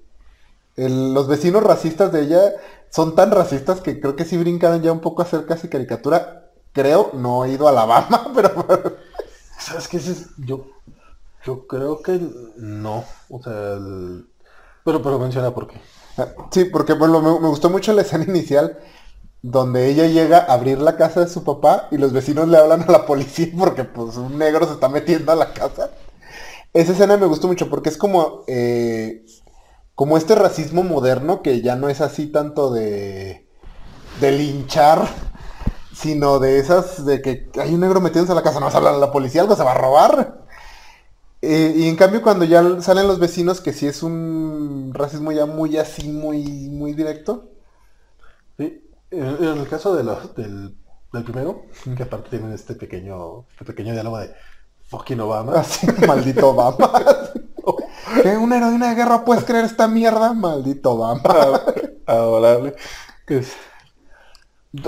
[0.75, 2.41] el- los vecinos racistas de ella
[2.89, 6.48] son tan racistas que creo que sí brincaron ya un poco a hacer casi caricatura.
[6.79, 8.97] Creo, no he ido a Alabama, pero...
[9.59, 9.99] ¿Sabes qué?
[10.37, 10.65] Yo,
[11.45, 12.19] yo creo que
[12.57, 13.03] no.
[13.29, 14.25] O sea, el-
[14.85, 15.81] pero, pero menciona por qué.
[16.51, 18.77] Sí, porque bueno, me, me gustó mucho la escena inicial
[19.41, 22.83] donde ella llega a abrir la casa de su papá y los vecinos le hablan
[22.83, 25.91] a la policía porque pues un negro se está metiendo a la casa.
[26.73, 29.25] Esa escena me gustó mucho porque es como eh,
[29.95, 33.47] como este racismo moderno que ya no es así tanto de
[34.21, 35.07] de linchar,
[35.99, 38.77] sino de esas de que hay un negro metiéndose a la casa, no vas a
[38.79, 40.45] hablar a la policía, algo se va a robar.
[41.41, 45.45] Eh, y en cambio cuando ya salen los vecinos, que sí es un racismo ya
[45.45, 47.49] muy así, muy, muy directo.
[48.57, 48.83] Sí.
[49.11, 50.75] En, en el caso de los, del,
[51.13, 51.63] del primero,
[51.95, 54.33] que aparte tienen este pequeño, este pequeño diálogo de
[54.89, 55.53] fucking Obama.
[55.59, 56.91] Así, maldito Obama.
[58.23, 58.37] ¿Qué?
[58.37, 60.33] ¿Una heroína de guerra puedes creer esta mierda?
[60.33, 61.61] Maldito Obama.
[62.05, 62.75] Adorable.
[63.27, 63.53] Es-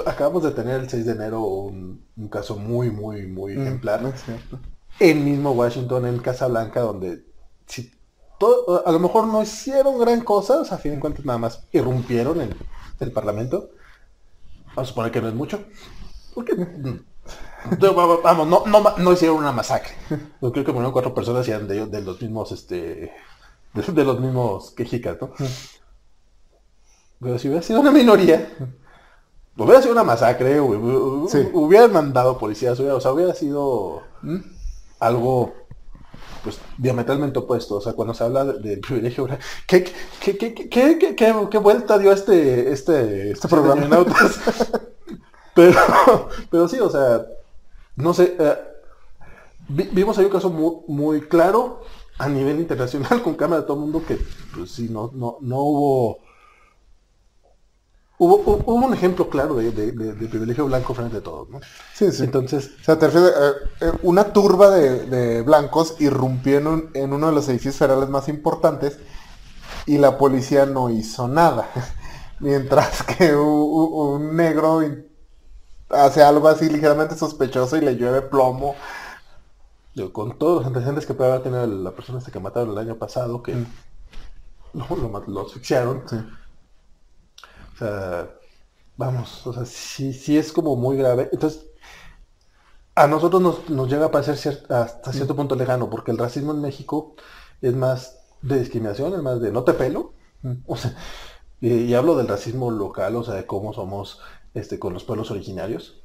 [0.06, 4.04] Acabamos de tener el 6 de enero un, un caso muy, muy, muy ejemplar.
[4.04, 4.60] Mm, es cierto.
[5.00, 7.26] en mismo Washington, en Casa Blanca, donde
[7.66, 7.92] si
[8.40, 11.40] todo, a lo mejor no hicieron gran cosa, o sea, a fin de cuentas nada
[11.40, 12.56] más irrumpieron en
[13.00, 13.70] el Parlamento.
[14.76, 15.64] Vamos a suponer que no es mucho.
[16.36, 17.00] Porque, mm,
[17.80, 19.94] no, va- vamos, no, no, no hicieron una masacre.
[20.42, 23.12] Yo creo que murieron cuatro personas y eran de, de los mismos, este,
[23.74, 25.32] de, de los mismos quejicas, ¿no?
[27.20, 28.50] Pero si hubiera sido una minoría,
[29.58, 31.50] hubiera sido una masacre, hu- Sí.
[31.54, 34.38] hubieran mandado policías, hubiera, o sea, hubiera sido ¿Mm?
[35.00, 35.54] algo
[36.44, 37.76] pues diametralmente opuesto.
[37.76, 39.28] O sea, cuando se habla de- del privilegio,
[39.68, 39.84] ¿qué,
[40.20, 41.16] qué, qué, qué,
[41.50, 43.82] qué, vuelta dio este, este, este programa?
[43.82, 44.40] de Nautas?
[45.56, 47.26] pero, pero sí, o sea,
[47.96, 48.56] no sé, eh,
[49.68, 51.82] vi- vimos ahí un caso muy, muy claro
[52.18, 54.18] a nivel internacional con cámara de todo el mundo que
[54.56, 56.20] pues sí, no, no, no hubo
[58.24, 58.36] Hubo,
[58.76, 61.60] un ejemplo claro de, de- de- de privilegio blanco frente a todos, ¿no?
[61.96, 62.24] Sí, sí.
[62.24, 63.52] Entonces, O sea, te refieres, eh,
[63.88, 68.10] eh, una turba de, de blancos irrumpió en, un- en uno de los edificios federales
[68.10, 69.00] más importantes
[69.86, 71.68] y la policía no hizo nada.
[72.40, 74.82] Mientras que un, negro
[75.90, 78.76] hace algo así ligeramente sospechoso y le llueve plomo.
[80.14, 82.96] Con todos los antecedentes que puede haber tenido la persona esta que mataron el año
[82.98, 83.56] pasado, que
[84.74, 86.04] lo, lo lo asfixiaron.
[86.08, 86.18] Sí.
[87.82, 88.30] Sea,
[88.98, 91.30] vamos, o sea, sí, sí es como muy grave.
[91.34, 91.68] Entonces,
[92.96, 96.52] a nosotros nos, nos llega a parecer cier- hasta cierto punto lejano, porque el racismo
[96.52, 97.16] en México
[97.62, 100.14] es más de discriminación, es más de no te pelo.
[100.66, 100.96] O sea,
[101.62, 104.20] y, y hablo del racismo local, o sea, de cómo somos
[104.54, 106.02] este, con los pueblos originarios.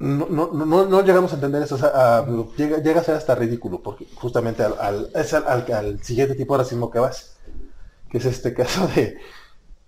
[0.00, 2.26] No, no, no, no- no llegamos a entender eso, o sea, a-
[2.56, 6.36] llega, llega a ser hasta ridículo, porque justamente al, al- es al, al- al siguiente
[6.36, 7.36] tipo de racismo que vas,
[8.10, 9.18] que es este caso de,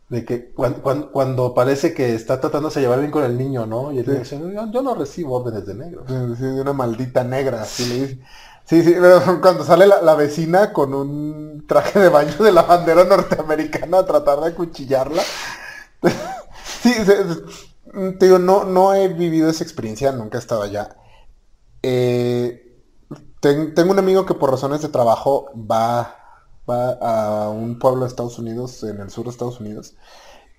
[0.09, 3.67] de que cuan- cuan- cuando, parece que está tratándose de llevar bien con el niño,
[3.67, 3.93] ¿no?
[3.93, 6.05] Y el niño dice, yo, yo no recibo órdenes de negros.
[6.09, 8.19] Sí, sí, de una maldita negra, así le dice.
[8.65, 12.63] Sí, sí, pero cuando sale la, la vecina con un traje de baño de la
[12.63, 15.23] bandera norteamericana a tratar de acuchillarla.
[16.83, 17.25] sí, se-
[18.19, 20.97] te digo, no, no he vivido esa experiencia, nunca he estado allá.
[21.83, 22.79] Eh,
[23.41, 26.17] ten- tengo un amigo que por razones de trabajo va,
[26.73, 29.95] a un pueblo de Estados Unidos, en el sur de Estados Unidos.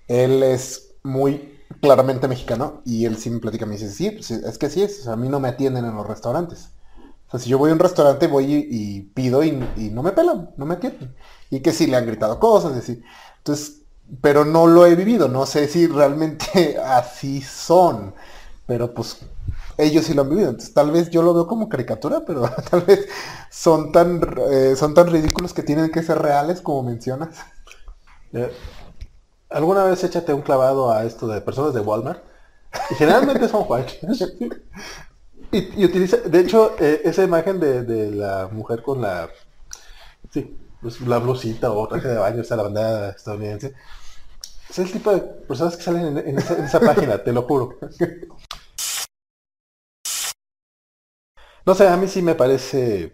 [0.08, 4.58] Él es muy claramente mexicano y él sí me platica, me dice, sí, pues, es
[4.58, 6.70] que sí es, a mí no me atienden en los restaurantes.
[7.28, 10.12] O sea, si yo voy a un restaurante voy y, pido y, y no me
[10.12, 11.14] pelan, no me atienden.
[11.50, 13.02] Y que sí le han gritado cosas, así.
[13.38, 13.82] Entonces,
[14.20, 18.14] pero no lo he vivido, no sé si realmente así son,
[18.66, 19.18] pero pues
[19.78, 22.82] ellos sí lo han vivido, entonces tal vez yo lo veo como caricatura, pero tal
[22.82, 23.08] vez
[23.50, 24.20] son tan,
[24.50, 27.36] eh, son tan ridículos que tienen que ser reales como mencionas.
[28.32, 28.50] Eh,
[29.50, 32.22] ¿Alguna vez échate un clavado a esto de personas de Walmart?
[32.90, 34.00] Y generalmente son white.
[35.52, 39.28] y, utiliza, de hecho, eh, esa imagen de, de la mujer con la,
[40.32, 43.74] sí, pues la blusita o traje de baño, esa la bandera estadounidense.
[44.68, 47.78] Es el tipo de personas que salen en esa página, te lo juro.
[51.66, 53.12] No sé, a mí sí me parece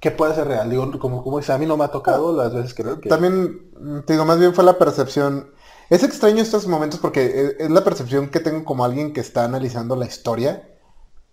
[0.00, 0.68] que puede ser real.
[0.68, 2.82] Digo, como, como dice, a mí no me ha tocado las veces que...
[3.00, 5.50] que- También, te digo, más bien fue la percepción.
[5.90, 9.94] Es extraño estos momentos porque es la percepción que tengo como alguien que está analizando
[9.94, 10.68] la historia,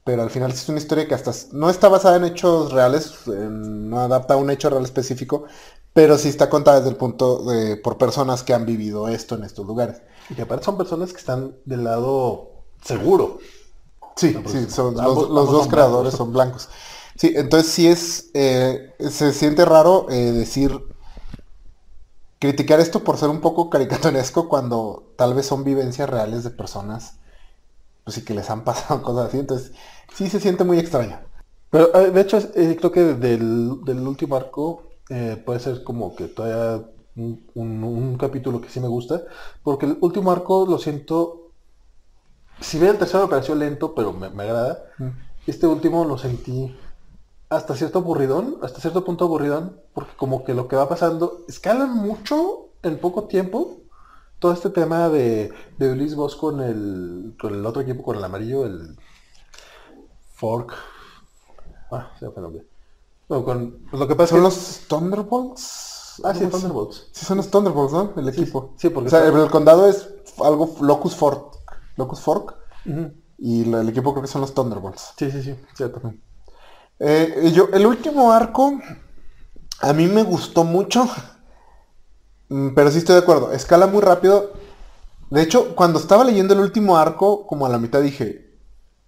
[0.04, 4.00] pero al final es una historia que hasta no está basada en hechos reales, no
[4.00, 5.46] adapta a un hecho real específico,
[5.94, 9.44] pero sí está contada desde el punto de por personas que han vivido esto en
[9.44, 10.02] estos lugares.
[10.30, 12.52] Y que aparte son personas que están del lado
[12.84, 13.40] seguro.
[14.20, 16.16] Sí, sí, son, ambos- los, ambos dos son creadores blancos.
[16.16, 16.70] son blancos.
[17.16, 20.72] Sí, entonces sí es, eh, se siente raro eh, decir,
[22.40, 27.20] criticar esto por ser un poco caricaturesco cuando tal vez son vivencias reales de personas,
[28.04, 29.74] pues sí que les han pasado cosas así, entonces
[30.16, 31.22] sí se siente muy extraño.
[31.72, 34.84] Pero eh, de hecho, eh, creo que del, del último arco
[35.46, 39.24] puede ser como que todavía un, un- un capítulo que sí me gusta.
[39.64, 41.39] Porque el último arco lo siento.
[42.62, 44.84] Si bien el tercero me pareció lento, pero me, me agrada.
[45.48, 46.76] Este último lo sentí
[47.50, 51.96] hasta cierto aburridón, hasta cierto punto aburridón, porque como que lo que va pasando, escalan
[51.96, 53.78] mucho en poco tiempo.
[54.40, 58.24] Todo este tema de, de Ulises Boss con el, con el otro equipo, con el
[58.24, 58.98] amarillo, el
[60.36, 60.74] Fork.
[61.92, 62.66] Ah, se me fue el nombre.
[63.28, 64.44] No, con, lo que pasa ¿Son que...
[64.44, 66.22] los Thunderbolts?
[66.24, 66.46] Ah, sí.
[66.48, 67.08] Thunderbolts.
[67.12, 68.14] Sí, son los Thunderbolts, ¿no?
[68.16, 68.74] El equipo.
[68.78, 70.08] sí, porque O sea, está- el condado es
[70.44, 71.59] algo Locus Fork.
[72.00, 72.56] Locus Fork.
[73.38, 75.14] Y la- el equipo creo que son los Thunderbolts.
[75.18, 76.02] Sí, sí, sí, cierto.
[77.00, 78.74] Eh, y yo, el último arco,
[79.82, 81.08] a mí me gustó mucho,
[82.50, 84.54] Mm, pero sí estoy de acuerdo, escala muy rápido.
[85.30, 88.58] De hecho, cuando estaba leyendo el último arco, como a la mitad dije,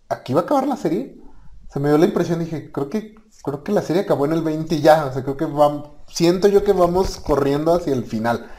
[0.09, 1.19] ¿aquí va a acabar la serie?
[1.67, 4.43] Se me dio la impresión, dije, creo que, creo que la serie acabó en el
[4.43, 8.03] 20 y ya, o sea, creo que vamos, siento yo que vamos corriendo hacia el
[8.05, 8.51] final.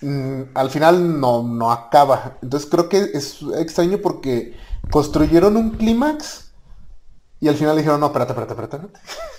[0.00, 2.38] Mm, al final no, no acaba.
[2.42, 4.56] Entonces creo que es extraño porque
[4.90, 6.52] construyeron un clímax
[7.40, 8.76] y al final dijeron, no, espérate, espérate, espérate.
[8.76, 9.00] espérate".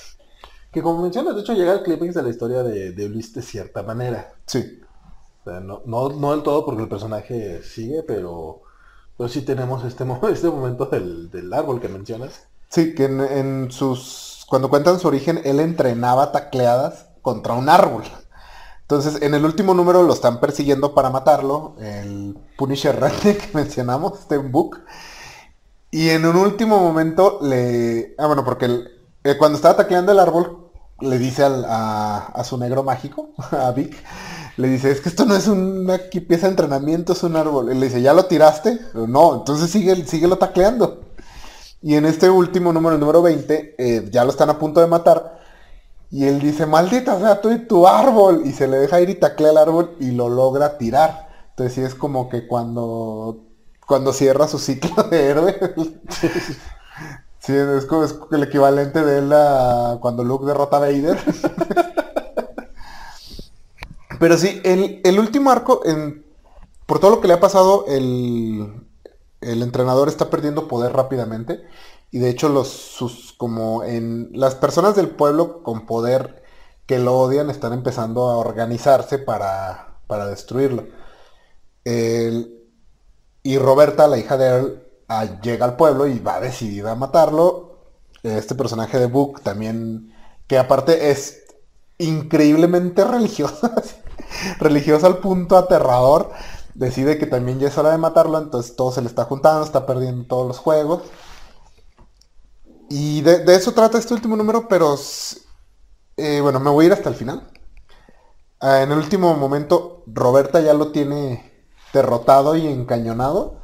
[0.71, 3.41] Que como mencionas, de hecho llega el clímax de la historia de, de Ulises de
[3.41, 4.33] cierta manera.
[4.45, 4.81] Sí.
[5.41, 8.61] O sea, no, no, no del todo porque el personaje sigue, pero,
[9.17, 12.47] pero sí tenemos este, este momento del, del árbol que mencionas.
[12.69, 14.45] Sí, que en, en sus...
[14.49, 18.03] Cuando cuentan su origen, él entrenaba tacleadas contra un árbol.
[18.89, 24.17] Entonces, en el último número lo están persiguiendo para matarlo, el Punisher Red que mencionamos,
[24.19, 24.79] este book.
[25.91, 28.15] Y en un último momento le...
[28.17, 28.85] Ah, bueno, porque
[29.25, 30.69] eh, cuando estaba tacleando el árbol,
[31.01, 33.93] le dice a, su negro mágico, a Vic,
[34.55, 37.69] le dice, es que esto no es una pieza de entrenamiento, es un árbol.
[37.69, 38.79] Y le dice, ¿ya lo tiraste?
[38.93, 41.01] No, entonces sigue, síguelo tacleando.
[41.81, 44.87] Y en este último número, el número 20, eh, ya lo están a punto de
[44.87, 45.37] matar.
[46.09, 48.43] Y él dice, maldita sea tú y tu árbol.
[48.45, 51.27] Y se le deja ir y taclea el árbol y lo logra tirar.
[51.49, 53.39] Entonces sí es como que cuando,
[53.85, 55.57] cuando cierra su ciclo de héroe.
[57.39, 61.17] sí, es como es el equivalente de él a cuando Luke derrota a Vader.
[64.19, 66.25] Pero sí, el, el último arco, en,
[66.85, 68.87] por todo lo que le ha pasado, el,
[69.41, 71.63] el entrenador está perdiendo poder rápidamente.
[72.11, 76.43] Y de hecho, los sus como en las personas del pueblo con poder
[76.85, 80.85] que lo odian están empezando a organizarse para, para destruirlo.
[81.83, 82.53] El-
[83.43, 87.79] y Roberta, la hija de Earl, ah, llega al pueblo y va decidida a matarlo.
[88.23, 90.13] Este personaje de Book también,
[90.47, 91.43] que aparte es
[91.97, 93.73] increíblemente religiosa,
[94.59, 96.31] religiosa al punto aterrador,
[96.75, 99.85] decide que también ya es hora de matarlo, entonces todo se le está juntando, está
[99.85, 101.03] perdiendo todos los juegos.
[102.89, 104.95] Y de, eso trata este último número, pero
[106.17, 107.49] eh, bueno, me voy a ir hasta el final.
[108.59, 113.61] Ah, en el último momento, Roberta ya lo tiene derrotado y encañonado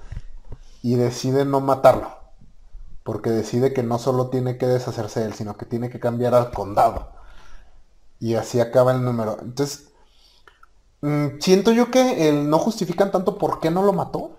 [0.82, 2.12] y decide no matarlo.
[3.04, 6.36] Porque decide que no solo tiene que deshacerse de él, sino que tiene que cambiar
[6.36, 7.12] al condado.
[8.20, 9.38] Y así acaba el número.
[9.42, 9.94] Entonces,
[11.04, 14.38] Mm, siento yo que no justifican tanto por qué no lo mató.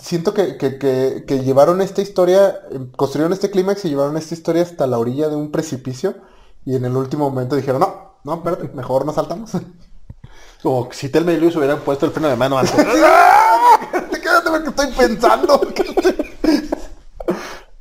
[0.00, 4.34] Siento que, que- que- que llevaron esta historia, eh, construyeron este clímax y llevaron esta
[4.34, 6.16] historia hasta la orilla de un precipicio
[6.64, 9.50] y en el último momento dijeron, no, no, espérate, mejor nos saltamos.
[10.62, 12.74] Como si Telma y Luis hubieran puesto el freno de mano antes.
[12.74, 15.60] Quédate, quédate porque estoy pensando.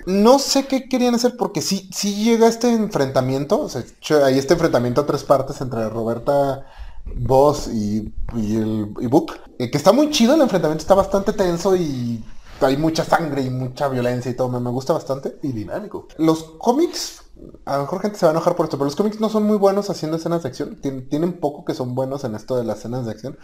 [0.06, 3.84] No sé qué querían hacer porque sí, sí llega este enfrentamiento, o sea,
[4.26, 6.66] hay este enfrentamiento a tres partes entre Roberta,
[7.06, 11.34] Boss y, y el y Book, eh, que está muy chido, el enfrentamiento está bastante
[11.34, 12.24] tenso y
[12.62, 15.38] hay mucha sangre y mucha violencia y todo, me, me gusta bastante.
[15.42, 16.08] y dinámico.
[16.18, 17.24] Los cómics,
[17.66, 19.44] a lo mejor gente se va a enojar por esto, pero los cómics no son
[19.44, 20.80] muy buenos haciendo escenas de acción.
[20.82, 23.38] Tien- tienen poco que son buenos en esto de las escenas de acción.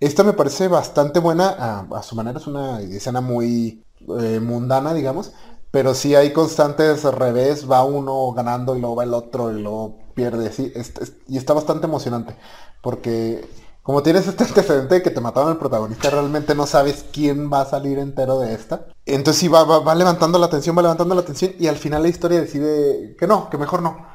[0.00, 2.38] Esta me parece bastante buena a, a su manera.
[2.38, 3.84] Es una escena muy
[4.20, 5.32] eh, mundana, digamos.
[5.70, 7.70] Pero sí hay constantes revés.
[7.70, 10.52] Va uno ganando y luego va el otro y luego pierde.
[10.52, 12.36] Sí, es- es- y está bastante emocionante.
[12.84, 13.44] Porque
[13.82, 17.62] como tienes este antecedente de que te mataron al protagonista, realmente no sabes quién va
[17.62, 18.86] a salir entero de esta.
[19.06, 22.02] Entonces sí va, va, va levantando la atención, va levantando la atención y al final
[22.02, 24.06] la historia decide que no, que mejor no.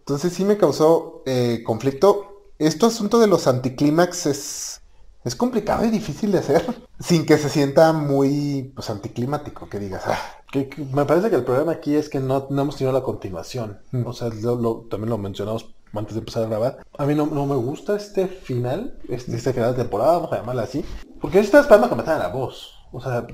[0.00, 2.30] Entonces sí me causó eh, conflicto.
[2.58, 4.80] Este asunto de los anticlímax es,
[5.24, 6.64] es complicado y difícil de hacer
[7.00, 10.02] sin que se sienta muy pues, anticlimático, que digas.
[10.06, 10.18] "Ah".
[10.52, 13.02] Que- que me parece que el problema aquí es que no, no hemos tenido la
[13.02, 13.80] continuación.
[13.92, 14.06] Mm.
[14.06, 16.78] O sea, lo- lo- también lo mencionamos antes de empezar a grabar.
[16.98, 20.36] A mí no, no me gusta este final, este, este final de temporada, vamos a
[20.38, 20.84] llamarlo así.
[21.20, 22.72] Porque yo estaba esperando que mataran a vos.
[22.92, 23.26] O sea,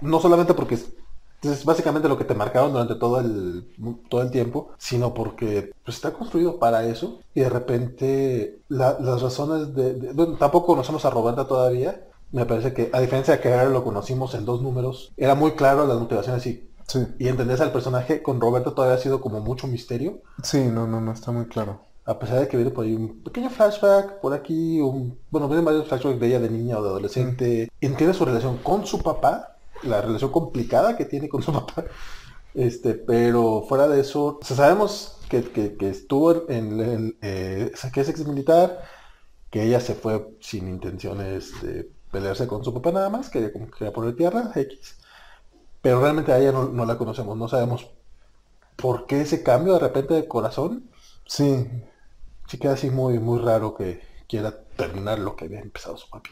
[0.00, 0.92] no solamente porque es,
[1.42, 3.66] es básicamente lo que te marcaron durante todo el,
[4.08, 7.20] todo el tiempo, sino porque pues, está construido para eso.
[7.34, 12.06] Y de repente la- las razones de, de- bueno, tampoco conocemos a Roberta todavía.
[12.32, 15.52] Me parece que, a diferencia de que ahora lo conocimos en dos números, era muy
[15.52, 19.38] claro las motivaciones y Sí, y entendés al personaje con Roberto todavía ha sido como
[19.40, 20.22] mucho misterio.
[20.42, 21.82] sí, no, no, no está muy claro.
[22.12, 25.64] A pesar de que viene por ahí un pequeño flashback, por aquí, un, bueno, vienen
[25.64, 27.68] varios flashbacks de ella de niña o de adolescente.
[27.80, 31.84] Entiende su relación con su papá, la relación complicada que tiene con su papá.
[32.54, 38.26] Este, pero fuera de eso, sabemos que, que- estuvo en, en- eh, que es ex
[38.26, 38.82] militar,
[39.50, 43.70] que ella se fue sin intenciones de pelearse con su papá nada más, que como
[43.70, 44.96] que poner tierra, X.
[45.82, 47.90] Pero realmente a ella no la conocemos, no sabemos
[48.76, 50.90] por qué ese cambio de repente de corazón.
[51.26, 51.66] Sí,
[52.50, 56.30] Sí queda así muy, muy raro que quiera terminar lo que había empezado su papi.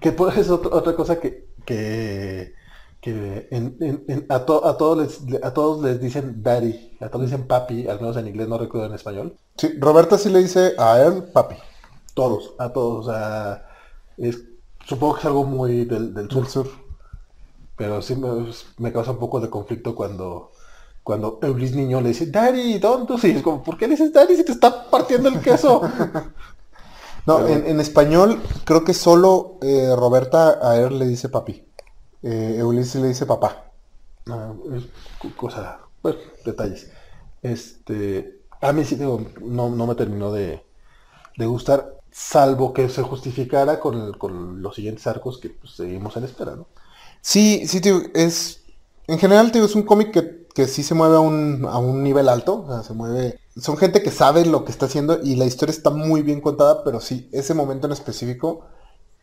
[0.00, 2.54] Que por eso es otra, otra cosa que, que,
[3.00, 7.08] que en- en- en- a, to- a, todos les, a todos les dicen daddy, a
[7.08, 9.36] todos les dicen papi, al menos en inglés, no recuerdo en español.
[9.56, 11.56] sí, Roberta sí le dice a él, papi,
[12.14, 13.66] Todos, a todos, o sea,
[14.16, 14.42] es,
[14.84, 16.68] supongo que es algo muy del, del sur, del sur.
[17.76, 18.28] pero sí me,
[18.78, 20.50] me causa un poco de conflicto cuando
[21.08, 24.36] cuando Eulis niño le dice, daddy, tonto, y es como, ¿por qué le dices daddy
[24.36, 25.80] si te está partiendo el queso?
[27.26, 31.64] No, Pero- en, en español creo que solo eh, Roberta a él le dice papi.
[32.22, 33.70] Eh, le dice papá.
[34.26, 34.52] Ah,
[35.36, 36.90] cosa, bueno, detalles.
[37.42, 40.62] Este, a mí sí digo, no, no me terminó de,
[41.38, 46.16] de gustar, salvo que se justificara con, el- con los siguientes arcos que pues, seguimos
[46.18, 46.66] en espera, ¿no?
[47.22, 48.62] Sí, sí, tío, es...
[49.08, 52.02] En general, tío, es un cómic que, que sí se mueve a un, a un
[52.02, 52.64] nivel alto.
[52.66, 53.40] O sea, se mueve...
[53.56, 56.84] Son gente que sabe lo que está haciendo y la historia está muy bien contada,
[56.84, 58.66] pero sí, ese momento en específico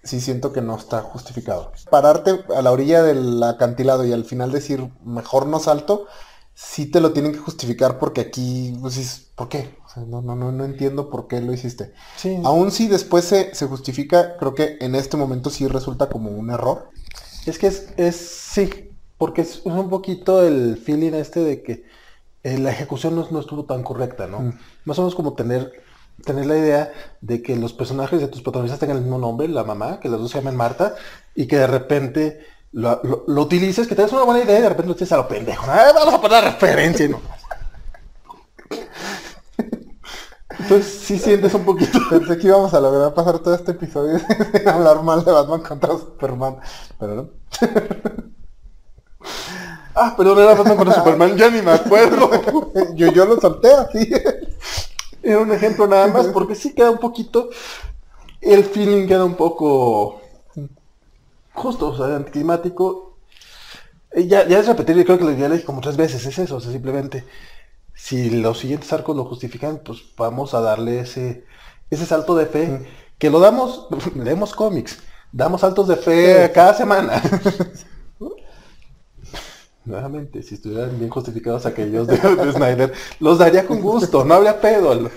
[0.03, 1.71] sí siento que no está justificado.
[1.89, 6.07] Pararte a la orilla del acantilado y al final decir, mejor no salto,
[6.53, 9.77] sí te lo tienen que justificar porque aquí, pues, ¿por qué?
[9.85, 11.93] O sea, no, no, no, no entiendo por qué lo hiciste.
[12.17, 12.37] Sí.
[12.43, 16.49] Aún si después se, se justifica, creo que en este momento sí resulta como un
[16.49, 16.89] error.
[17.45, 18.84] Es que es, es sí,
[19.17, 21.85] porque es un poquito el feeling este de que
[22.43, 24.39] eh, la ejecución no, no estuvo tan correcta, ¿no?
[24.41, 24.59] Mm.
[24.85, 25.71] Más o menos como tener,
[26.23, 29.63] tener la idea de que los personajes de tus protagonistas tengan el mismo nombre, la
[29.63, 30.95] mamá, que las dos se llaman Marta,
[31.33, 34.69] y que de repente lo, lo- lo utilices, que tengas una buena idea y de
[34.69, 35.65] repente lo utilices a lo pendejo.
[35.69, 37.21] "Ah, vamos a poner la referencia, ¿no?
[40.59, 41.99] Entonces sí sientes un poquito.
[42.09, 44.19] Pensé que íbamos a lograr pasar todo este episodio
[44.53, 46.57] sin hablar mal de Batman contra Superman,
[46.99, 47.29] pero no.
[49.95, 52.29] Ah, pero no era Batman contra Superman, ya ni me acuerdo.
[52.95, 54.09] Yo, yo lo solté así.
[55.23, 57.49] Era un ejemplo nada más, porque sí queda un poquito,
[58.41, 60.21] el feeling queda un poco
[61.53, 63.17] justo, o sea, anticlimático.
[64.11, 66.25] Eh, Ya, ya es repetir, yo creo que lo ya le dije como tres veces,
[66.25, 67.25] es eso, o sea, simplemente,
[67.95, 71.45] si los siguientes arcos lo justifican, pues vamos a darle ese,
[71.89, 72.87] ese salto de fe,
[73.19, 74.99] que lo damos, leemos cómics,
[75.31, 76.53] damos saltos de fe Sí.
[76.53, 77.21] cada semana.
[79.85, 84.59] Nuevamente, si estuvieran bien justificados aquellos de, de Snyder, los daría con gusto, no habría
[84.59, 85.09] pedo.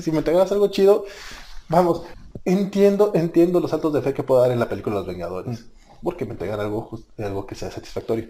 [0.00, 1.04] Si me entregas algo chido,
[1.68, 2.02] vamos,
[2.44, 5.66] entiendo, entiendo los saltos de fe que puedo dar en la película Los Vengadores.
[6.02, 8.28] Porque me entregan algo, just- algo que sea satisfactorio.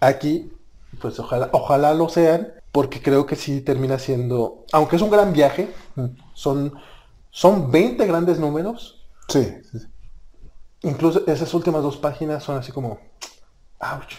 [0.00, 0.52] Aquí,
[1.00, 5.32] pues ojalá, ojalá lo sean, porque creo que sí termina siendo, aunque es un gran
[5.32, 5.68] viaje,
[6.34, 6.74] son,
[7.30, 9.42] son 20 grandes números, Sí,
[9.72, 9.86] sí, sí.
[10.82, 12.98] incluso esas últimas dos páginas son así como,
[13.80, 14.14] ouch.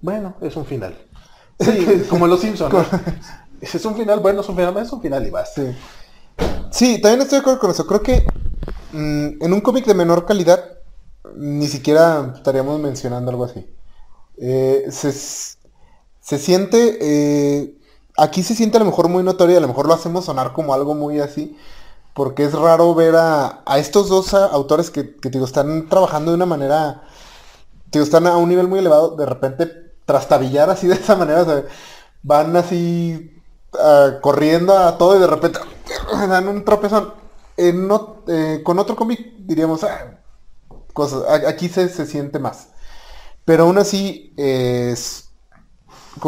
[0.00, 0.96] Bueno, es un final.
[1.58, 2.72] Sí, como los Simpsons.
[2.72, 2.84] ¿no?
[3.60, 5.60] Es un final, bueno, es un final, es un final y basta.
[5.60, 5.76] Sí.
[6.70, 7.86] Sí, también estoy de acuerdo con eso.
[7.88, 8.24] Creo que
[8.92, 10.64] mm, en un cómic de menor calidad
[11.34, 13.66] ni siquiera estaríamos mencionando algo así.
[14.36, 17.74] Eh, se, se siente, eh,
[18.16, 20.52] aquí se siente a lo mejor muy notorio, y a lo mejor lo hacemos sonar
[20.52, 21.56] como algo muy así,
[22.14, 26.36] porque es raro ver a, a estos dos autores que, que, digo, están trabajando de
[26.36, 27.02] una manera,
[27.92, 31.46] digo, están a un nivel muy elevado, de repente trastabillar así de esa manera,
[32.24, 33.42] van así
[33.80, 35.60] ah, corriendo a todo y de repente
[36.28, 37.14] dan un tropezón.
[37.56, 40.20] En ot- eh, con otro cómic diríamos, ah,
[40.94, 42.68] cosas, aquí se, se siente más.
[43.44, 44.94] Pero aún así, eh,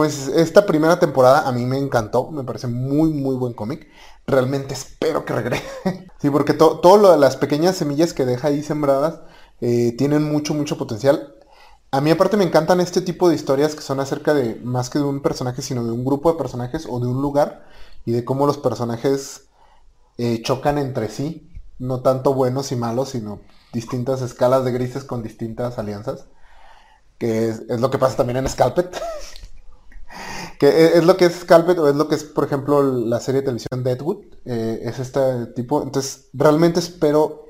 [0.07, 3.89] es, esta primera temporada a mí me encantó, me parece muy, muy buen cómic.
[4.27, 5.65] Realmente espero que regrese.
[6.21, 9.21] sí, porque to- todo lo de las pequeñas semillas que deja ahí sembradas
[9.61, 11.35] eh, tienen mucho, mucho potencial.
[11.93, 15.01] A mí aparte me encantan este tipo de historias que son acerca de más que
[15.01, 17.67] de un personaje, sino de un grupo de personajes o de un lugar
[18.05, 19.49] y de cómo los personajes
[20.19, 21.51] eh, chocan entre sí,
[21.81, 23.41] no tanto buenos y malos, sino
[23.73, 26.27] distintas escalas de grises con distintas alianzas,
[27.19, 28.97] que es, lo que pasa también en Scalpet.
[30.61, 33.19] que e- es, lo que es Scalpet o es lo que es, por ejemplo, la
[33.19, 37.47] serie de televisión Deadwood, eh, es este tipo, entonces realmente espero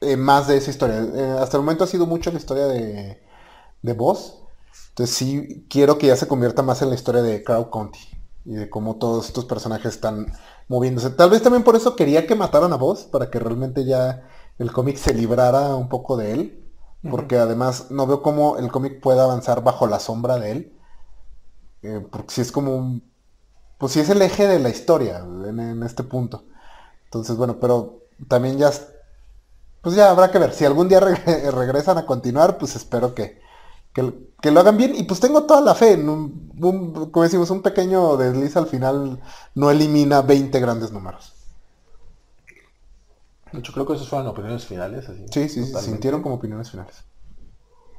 [0.00, 1.40] eh, más de esa historia.
[1.42, 3.27] Hasta el momento ha sido mucho la historia de,
[3.82, 4.38] de Boss,
[4.90, 7.98] entonces sí quiero que ya se convierta más en la historia de Crow County
[8.44, 10.32] y de cómo todos estos personajes están
[10.68, 11.10] moviéndose.
[11.10, 14.22] Tal vez también por eso quería que mataran a Boss, para que realmente ya
[14.58, 16.64] el cómic se librara un poco de él.
[17.08, 20.72] Porque además no veo cómo el cómic pueda avanzar bajo la sombra de él.
[21.82, 23.12] Eh, porque si es como un...
[23.78, 26.44] Pues si es el eje de la historia en, en este punto.
[27.04, 28.68] Entonces, bueno, pero también ya...
[28.70, 28.88] es-
[29.82, 30.52] Pues ya habrá que ver.
[30.54, 33.40] Si algún día regre- regresan a continuar, pues espero que,
[34.00, 34.94] que, que lo hagan bien.
[34.94, 35.92] Y pues tengo toda la fe.
[35.92, 39.20] En un, un- como decimos, un pequeño desliz al final
[39.54, 41.34] no elimina 20 grandes números.
[43.52, 45.08] Hecho, creo que esas fueron opiniones finales.
[45.08, 46.96] Así, Sí, sí, se sintieron como opiniones finales.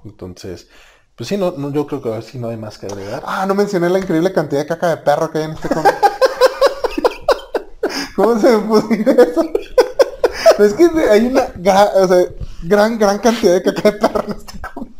[0.06, 0.68] Entonces,
[1.16, 3.24] pues sí, no, no, yo creo que ahora sí no hay más que agregar.
[3.26, 5.96] Ah, no mencioné la increíble cantidad de caca de perro que hay en este cómic.
[8.16, 9.42] ¿Cómo se me puso eso?
[10.60, 12.26] es que hay una gra- o sea,
[12.64, 14.94] gran, gran cantidad de caca de perro en este cómic.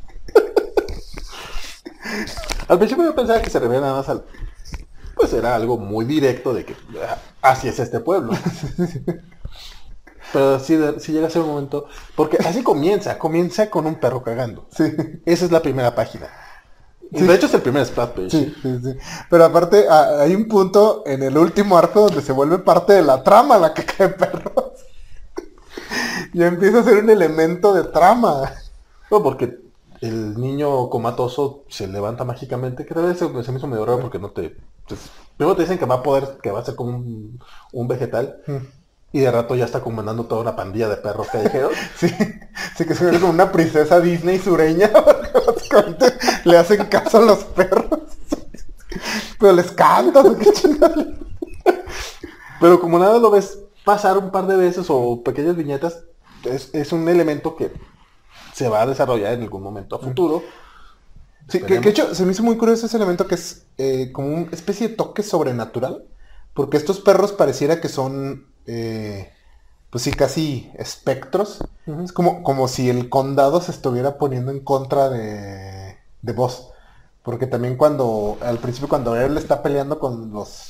[2.70, 4.24] Al principio yo pensaba que se refería nada más al...
[5.16, 6.76] Pues era algo muy directo de que
[7.42, 8.32] así es este pueblo.
[10.32, 11.88] Pero sí, sí llega a ser un momento...
[12.16, 14.68] Porque así comienza, comienza con un perro cagando.
[14.72, 14.84] Sí,
[15.26, 16.30] Esa es la primera página.
[17.12, 18.30] Y De hecho es el primer splat page.
[18.30, 18.96] sí, sí, sí.
[19.30, 23.24] Pero aparte hay un punto en el último arco donde se vuelve parte de la
[23.24, 24.74] trama la caca de perros.
[26.34, 28.54] ya empieza a ser un elemento de trama.
[29.10, 29.58] No, porque
[30.02, 34.00] el niño comatoso se levanta mágicamente, que tal vez se, se me hizo medio raro
[34.00, 34.56] porque no te...
[34.88, 37.40] pues, primero te dicen que va a poder, que va a ser como un,
[37.74, 38.42] un vegetal,
[39.12, 41.74] y de rato ya está comandando toda una pandilla de perros callejeros.
[41.98, 42.10] Sí,
[42.78, 46.14] sí que se ve como una princesa Disney sureña, porque básicamente
[46.46, 48.00] le hacen caso a los perros.
[49.40, 50.38] Pero les canta, ¿no?
[50.38, 51.08] qué chingada.
[52.60, 56.04] Pero como nada lo ves pasar un par de veces o pequeñas viñetas,
[56.44, 57.72] es, es un elemento que
[58.60, 60.44] se va a desarrollar en algún momento a futuro.
[61.48, 64.28] Sí, que, de hecho se me hizo muy curioso ese elemento que es eh, como
[64.28, 66.04] una especie de toque sobrenatural,
[66.54, 69.32] porque estos perros pareciera que son, eh,
[69.90, 71.64] pues sí, casi espectros.
[72.04, 76.68] Es como, como si el condado se estuviera poniendo en contra de, de Boss.
[77.24, 80.69] Porque también cuando, al principio cuando él está peleando con los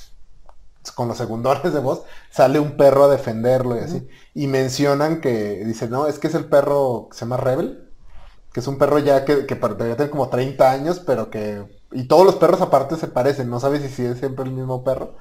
[0.96, 4.08] con los segundores de voz, sale un perro a defenderlo y así.
[4.34, 7.90] Y mencionan que, dice, no, es que es el perro que se llama Rebel,
[8.54, 11.66] que es un perro ya que, que debería tener como 30 años, pero que...
[11.92, 15.16] Y todos los perros aparte se parecen, no sabes si, es siempre el mismo perro.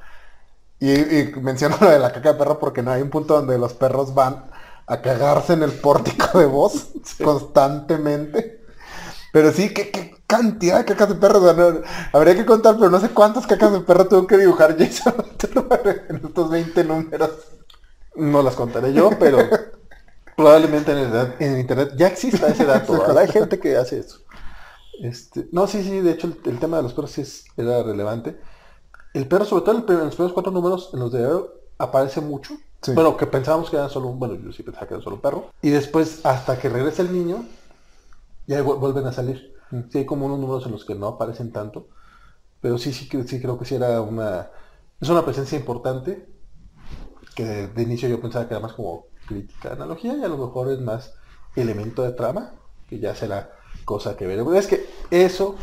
[0.80, 3.58] Y, y menciono lo de la caca de perro porque no hay un punto donde
[3.58, 4.50] los perros van
[4.86, 6.88] a cagarse en el pórtico de voz
[7.22, 8.57] constantemente.
[9.32, 11.38] Pero sí, ¿qué, qué cantidad de cacas de perro.
[11.40, 11.80] o sea, no-
[12.12, 15.14] habría que contar, pero no sé cuántas cacas de perro tuvo que dibujar Jason
[16.08, 17.30] en estos 20 números.
[18.16, 19.38] No las contaré yo, pero
[20.36, 22.92] probablemente en, el- en internet ya exista ese dato.
[23.00, 23.18] ¿verdad?
[23.18, 24.18] Hay gente que hace eso.
[25.00, 27.82] Este, no, sí, sí, de hecho el, el tema de los perros sí es- era
[27.82, 28.38] relevante.
[29.14, 31.24] El perro, sobre todo en el prim- en los primeros cuatro números, en los de
[31.24, 31.48] Arrow,
[31.78, 32.54] aparece mucho.
[32.82, 32.92] Sí.
[32.92, 35.22] Bueno, que pensábamos que era solo un, bueno, yo sí pensaba que era solo un
[35.22, 35.50] perro.
[35.62, 37.44] Y después, hasta que regresa el niño,
[38.48, 39.54] ya vu- vuelven a salir.
[39.70, 39.82] Mm.
[39.90, 41.86] Sí hay como unos números en los que no aparecen tanto.
[42.60, 44.50] Pero sí, sí, sí creo que sí era una...
[45.00, 46.26] Es una presencia importante.
[47.36, 50.38] Que de, de inicio yo pensaba que era más como crítica analogía y a lo
[50.38, 51.14] mejor es más
[51.54, 52.54] elemento de trama.
[52.88, 53.52] Que ya será
[53.84, 54.56] cosa que veremos.
[54.56, 55.54] Es que eso,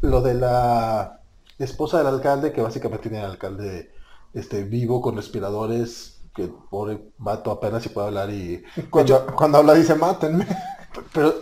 [0.00, 1.20] lo de la
[1.58, 3.90] esposa del alcalde, que básicamente tiene al alcalde
[4.32, 8.62] este, vivo con respiradores, que pobre vato apenas si puede hablar y...
[8.90, 10.46] Cuando, cuando habla dice, mátenme.
[11.12, 11.34] Pero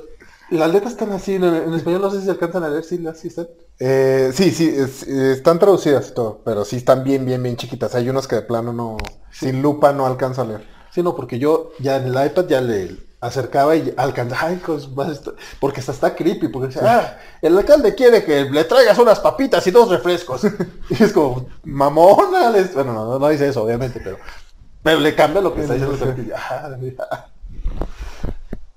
[0.51, 3.19] las letras están así, en, en español no sé si alcanzan a leer, si las
[3.19, 3.49] sí están.
[3.79, 7.95] Eh, sí, sí, es- están traducidas y todo, pero sí están bien, bien, bien chiquitas.
[7.95, 8.97] Hay unos que de plano no,
[9.31, 10.67] sin lupa no alcanzo a leer.
[10.93, 14.95] Sí, no, porque yo ya en el iPad ya le acercaba y alcanzaba, ay, cos-
[14.95, 18.99] más esto- porque hasta está creepy, porque dice, ah, el alcalde quiere que le traigas
[18.99, 20.43] unas papitas y dos refrescos.
[20.91, 24.19] y es como, mamona, les- bueno, no, no, no dice eso, obviamente, pero,
[24.83, 26.15] pero le cambia lo que está diciendo.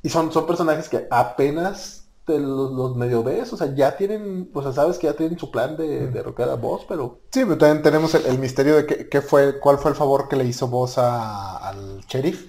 [0.02, 4.50] Y, son, son personajes que apenas te los, los medio ves, o sea, ya tienen,
[4.54, 6.14] o sea, sabes que ya tienen su plan de Mm.
[6.14, 9.60] derrocar a vos, pero Sí, pero también tenemos el, el misterio de qué, qué fue,
[9.60, 12.46] cuál fue el favor que le hizo vos a- al sheriff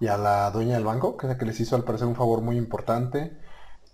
[0.00, 2.16] y a la dueña del banco, que es la que les hizo al parecer un
[2.16, 3.36] favor muy importante.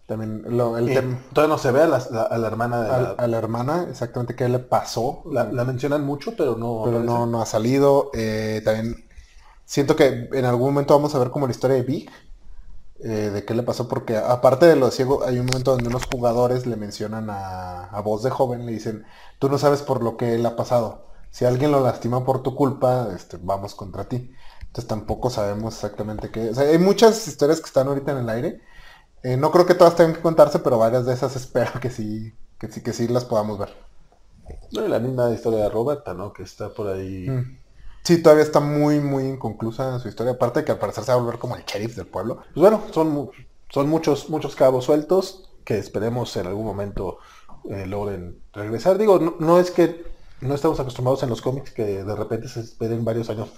[0.07, 0.87] También lo- el
[1.33, 3.39] todavía no se ve a la, la- a la hermana de la, a, a la
[3.39, 5.23] hermana, exactamente qué le pasó.
[5.31, 8.11] la- la mencionan mucho, pero no pero no, no ha salido.
[8.15, 9.07] Eh, también
[9.65, 12.11] siento que en algún momento vamos a ver como la historia de Big,
[13.03, 16.05] eh, de qué le pasó, porque aparte de lo ciego, hay un momento donde unos
[16.07, 19.05] jugadores le mencionan a, a voz de joven, le dicen,
[19.39, 21.07] tú no sabes por lo que él ha pasado.
[21.31, 24.33] Si alguien lo lastima por tu culpa, este, vamos contra ti.
[24.61, 26.51] Entonces tampoco sabemos exactamente qué.
[26.51, 28.61] O sea, hay muchas historias que están ahorita en el aire.
[29.23, 32.35] Eh, no creo que todas tengan que contarse, pero varias de esas espero que sí,
[32.59, 33.71] que sí, que sí las podamos ver.
[34.73, 36.33] No, y la misma historia de Roberta, ¿no?
[36.33, 37.29] Que está por ahí.
[37.29, 37.60] Mm.
[38.03, 40.33] Sí, todavía está muy, muy inconclusa su historia.
[40.33, 42.37] Aparte de que al parecer se va a volver como el sheriff del pueblo.
[42.37, 43.31] Pues bueno, son,
[43.69, 47.19] son muchos, muchos cabos sueltos que esperemos en algún momento
[47.69, 48.99] eh, logren regresar.
[48.99, 50.05] Digo, no, no es que
[50.41, 53.51] no estamos acostumbrados en los cómics que de repente se esperen varios años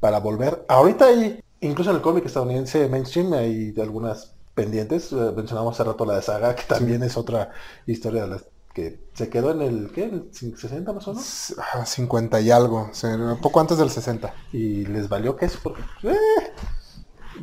[0.00, 0.64] para volver.
[0.68, 5.12] Ahorita hay, incluso en el cómic estadounidense mainstream, hay algunas pendientes.
[5.12, 7.52] Eh, mencionamos hace rato la de Saga, que también es otra
[7.86, 8.44] historia de las
[8.74, 10.04] que se quedó en el, ¿qué?
[10.04, 11.24] ¿En el 60 más o menos?
[11.26, 12.90] S- ah, 50 y algo.
[13.04, 14.34] un poco antes del 60.
[14.52, 16.16] Y les valió que eso, porque eh,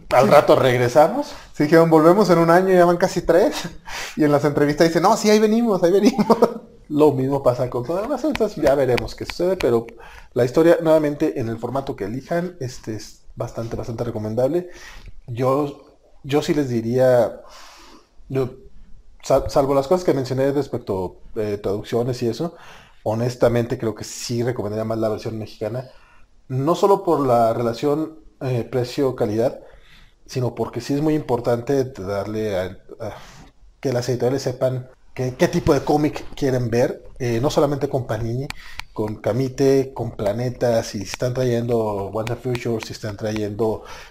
[0.10, 1.34] al rato regresamos.
[1.54, 3.56] Sí, dijeron, volvemos en un año, ya van casi tres.
[4.18, 6.38] Y en las entrevistas dicen, no, sí, ahí venimos, ahí venimos.
[6.90, 9.88] Lo mismo pasa con todas las otras, ya veremos qué sucede, pero
[10.34, 14.70] la historia nuevamente en el formato que elijan, este es bastante, bastante recomendable.
[15.28, 15.86] Yo,
[16.24, 17.42] yo sí les diría,
[18.30, 18.50] yo,
[19.24, 22.56] sal- salvo las cosas que mencioné respecto a traducciones y eso,
[23.04, 25.90] honestamente creo que sí recomendaría más la versión mexicana,
[26.48, 29.62] no solo por la relación eh, precio-calidad,
[30.26, 32.64] sino porque sí es muy importante darle a,
[33.00, 33.16] a-
[33.80, 38.48] que las editoriales sepan qué, tipo de cómic quieren ver, eh, no solamente con Panini,
[38.94, 44.11] con Camite, con Planeta, si están trayendo Wonder Future, si están trayendo eh,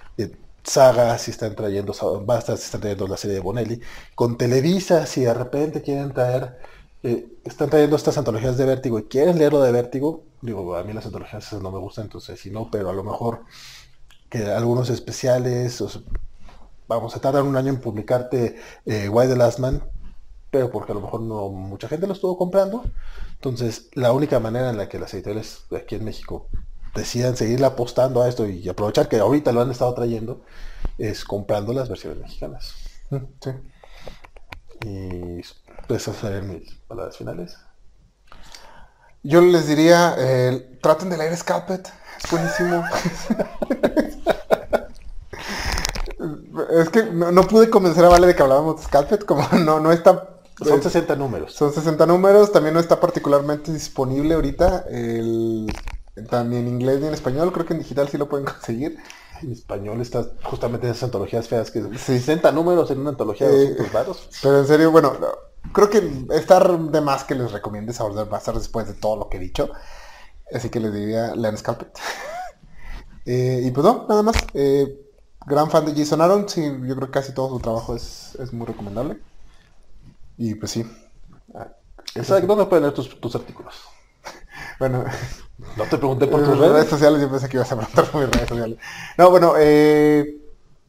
[0.62, 1.92] Saga, si están trayendo
[2.24, 3.80] Basta, si están trayendo la serie de Bonelli,
[4.14, 6.58] con Televisa, si de repente quieren traer,
[7.02, 10.92] eh, están trayendo estas antologías de Vértigo y quieren leerlo de Vértigo, digo, a mí
[10.92, 13.44] las antologías no me gustan, entonces si no, pero a lo mejor
[14.28, 15.82] que algunos especiales,
[16.86, 18.56] vamos a tardar un año en publicarte
[18.86, 19.82] eh, Why the Last Man,
[20.50, 22.84] pero porque a lo mejor no mucha gente lo estuvo comprando.
[23.34, 26.48] Entonces, la única manera en la que las editoriales aquí en México
[26.94, 30.42] decidan seguirle apostando a esto y aprovechar que ahorita lo han estado trayendo
[30.98, 32.74] es comprando las versiones mexicanas.
[33.10, 33.50] Sí.
[34.84, 35.42] Y
[35.86, 37.58] pues, esas serían mis palabras finales.
[39.22, 41.92] Yo les diría, eh, traten de leer Scalpet,
[42.22, 42.84] es buenísimo.
[46.70, 49.80] es que no, no pude convencer a Vale de que hablábamos de Scalpet, como no,
[49.80, 50.36] no está...
[50.62, 51.54] Son 60 números.
[51.54, 55.66] Son 60 números, también no está particularmente disponible ahorita, el,
[56.28, 58.98] también en inglés ni en español, creo que en digital sí lo pueden conseguir.
[59.42, 62.18] En español está justamente en esas antologías feas que Sí.
[62.18, 64.28] 60 números en una antología de Eh, 200 varos.
[64.42, 65.28] Pero en serio, bueno, no,
[65.72, 69.38] creo que está de más que les recomiende Sourdough Master después de todo lo que
[69.38, 69.70] he dicho.
[70.54, 71.90] Así que les diría lean Scalpet.
[73.26, 74.34] Eh, y pues no, nada más.
[74.54, 74.98] Eh,
[75.46, 78.52] gran fan de Jason Aaron, sí, yo creo que casi todo su trabajo es, es
[78.52, 79.18] muy recomendable.
[80.38, 80.84] Y pues sí.
[81.54, 81.68] Ah,
[82.14, 83.74] Exacto, ¿dónde pueden leer tus, tus artículos?
[84.80, 85.04] Bueno,
[85.76, 86.88] No te pregunté por tus redes redes.
[86.88, 88.78] sociales, yo pensé que ibas a preguntar por mis redes sociales.
[89.18, 90.38] No, bueno, eh,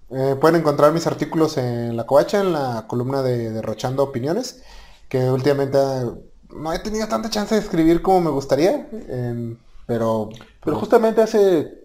[0.10, 4.64] eh, pueden encontrar mis artículos en La Covacha, en la columna de Derrochando Opiniones,
[5.10, 6.06] que últimamente eh,
[6.50, 10.30] no he tenido tanta chance de escribir como me gustaría, eh, pero...
[10.64, 11.82] Pero justamente hace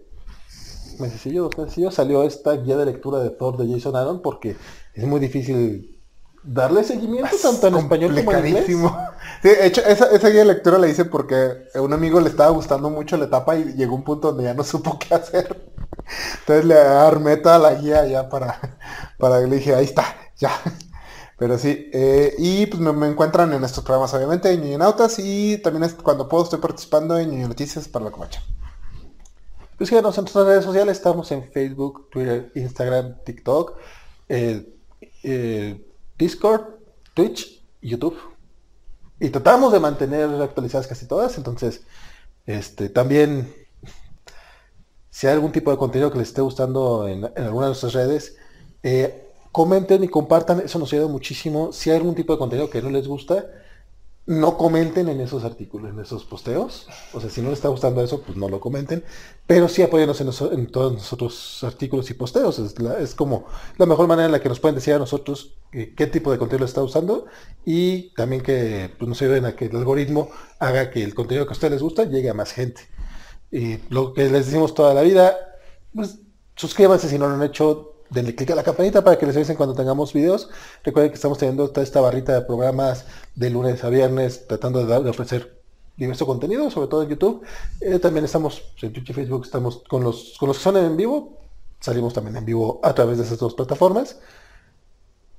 [0.99, 4.55] mesecillo, dos mesecillos, salió esta guía de lectura de Thor de Jason Aaron porque
[4.93, 5.99] es muy difícil
[6.43, 8.65] darle seguimiento tanto en español como en inglés.
[9.41, 12.29] Sí, de hecho, esa, esa guía de lectura la hice porque a un amigo le
[12.29, 15.71] estaba gustando mucho la etapa y llegó un punto donde ya no supo qué hacer.
[16.39, 18.77] Entonces le armé toda la guía ya para,
[19.17, 20.05] para le dije, ahí está,
[20.37, 20.51] ya.
[21.37, 25.91] Pero sí, eh, y pues me, encuentran en estos programas obviamente, en Ñoñonautas y también
[26.01, 28.41] cuando puedo estoy participando en Ñoño Noticias para la Covacha.
[29.77, 33.77] Pues en nuestras redes sociales, estamos en Facebook, Twitter, Instagram, TikTok,
[34.27, 34.73] eh,
[35.21, 35.85] eh,
[36.17, 36.63] Discord,
[37.13, 38.17] Twitch, YouTube.
[39.19, 41.81] Y tratamos de mantener actualizadas casi todas, entonces,
[42.45, 43.53] este, también,
[45.09, 47.93] si hay algún tipo de contenido que les esté gustando en, en alguna de nuestras
[47.93, 48.35] redes,
[48.83, 51.71] eh, comenten y compartan, eso nos ayuda muchísimo.
[51.73, 53.45] Si hay algún tipo de contenido que no les gusta,
[54.27, 56.85] no comenten en esos artículos, en esos posteos.
[57.13, 59.05] O sea, si no les está gustando eso, pues no lo comenten.
[59.47, 62.59] Pero sí apóyenos en, en todos nosotros artículos y posteos.
[62.59, 63.45] Es, como
[63.77, 66.37] la mejor manera en la que nos pueden decir a nosotros eh, qué tipo de
[66.37, 67.25] contenido está usando
[67.65, 70.29] y también que pues, nos ayuden a que el algoritmo
[70.59, 72.81] haga que el contenido que a ustedes les gusta llegue a más gente.
[73.49, 75.37] Y lo que les decimos toda la vida,
[75.95, 76.19] pues
[76.53, 79.55] suscríbanse si no lo han hecho, denle clic a la campanita para que les avisen
[79.55, 80.49] cuando tengamos videos.
[80.83, 83.05] Recuerden que estamos teniendo toda esta barrita de programas
[83.35, 85.61] de lunes a viernes, tratando de, ofrecer
[85.95, 87.43] diverso contenido, sobre todo en YouTube.
[87.81, 90.95] Eh, también estamos en Twitch y Facebook, estamos con los, con los que son en
[90.95, 91.37] vivo,
[91.79, 94.19] salimos también en vivo a través de esas dos plataformas.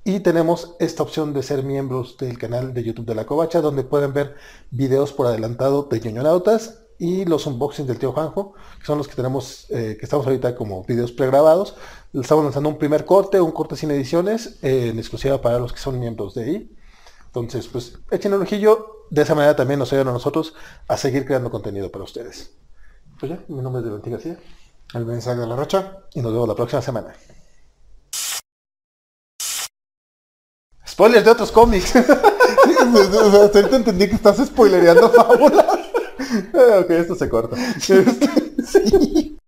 [0.03, 3.83] Y tenemos esta opción de ser miembros del canal de YouTube de la Covacha, donde
[3.83, 4.35] pueden ver
[4.71, 9.15] videos por adelantado de ñoñonautas y los unboxings del tío Juanjo, que son los que
[9.15, 11.75] tenemos, eh, que estamos ahorita como videos pregrabados.
[12.13, 15.79] Estamos lanzando un primer corte, un corte sin ediciones, eh, en exclusiva para los que
[15.79, 16.75] son miembros de ahí.
[17.27, 19.05] Entonces, pues echen un ojillo.
[19.09, 20.53] De esa manera también nos ayudan a nosotros
[20.87, 22.51] a seguir creando contenido para ustedes.
[23.19, 24.37] Pues ya, mi nombre es Valentín García
[24.93, 25.97] El mensaje de la Rocha.
[26.13, 27.15] y nos vemos la próxima semana.
[30.85, 31.93] Spoilers de otros cómics.
[31.95, 35.78] Ahorita entendí que estás spoilereando fábulas.
[36.53, 37.55] Ah, ok, esto se corta.
[37.79, 39.35] sí.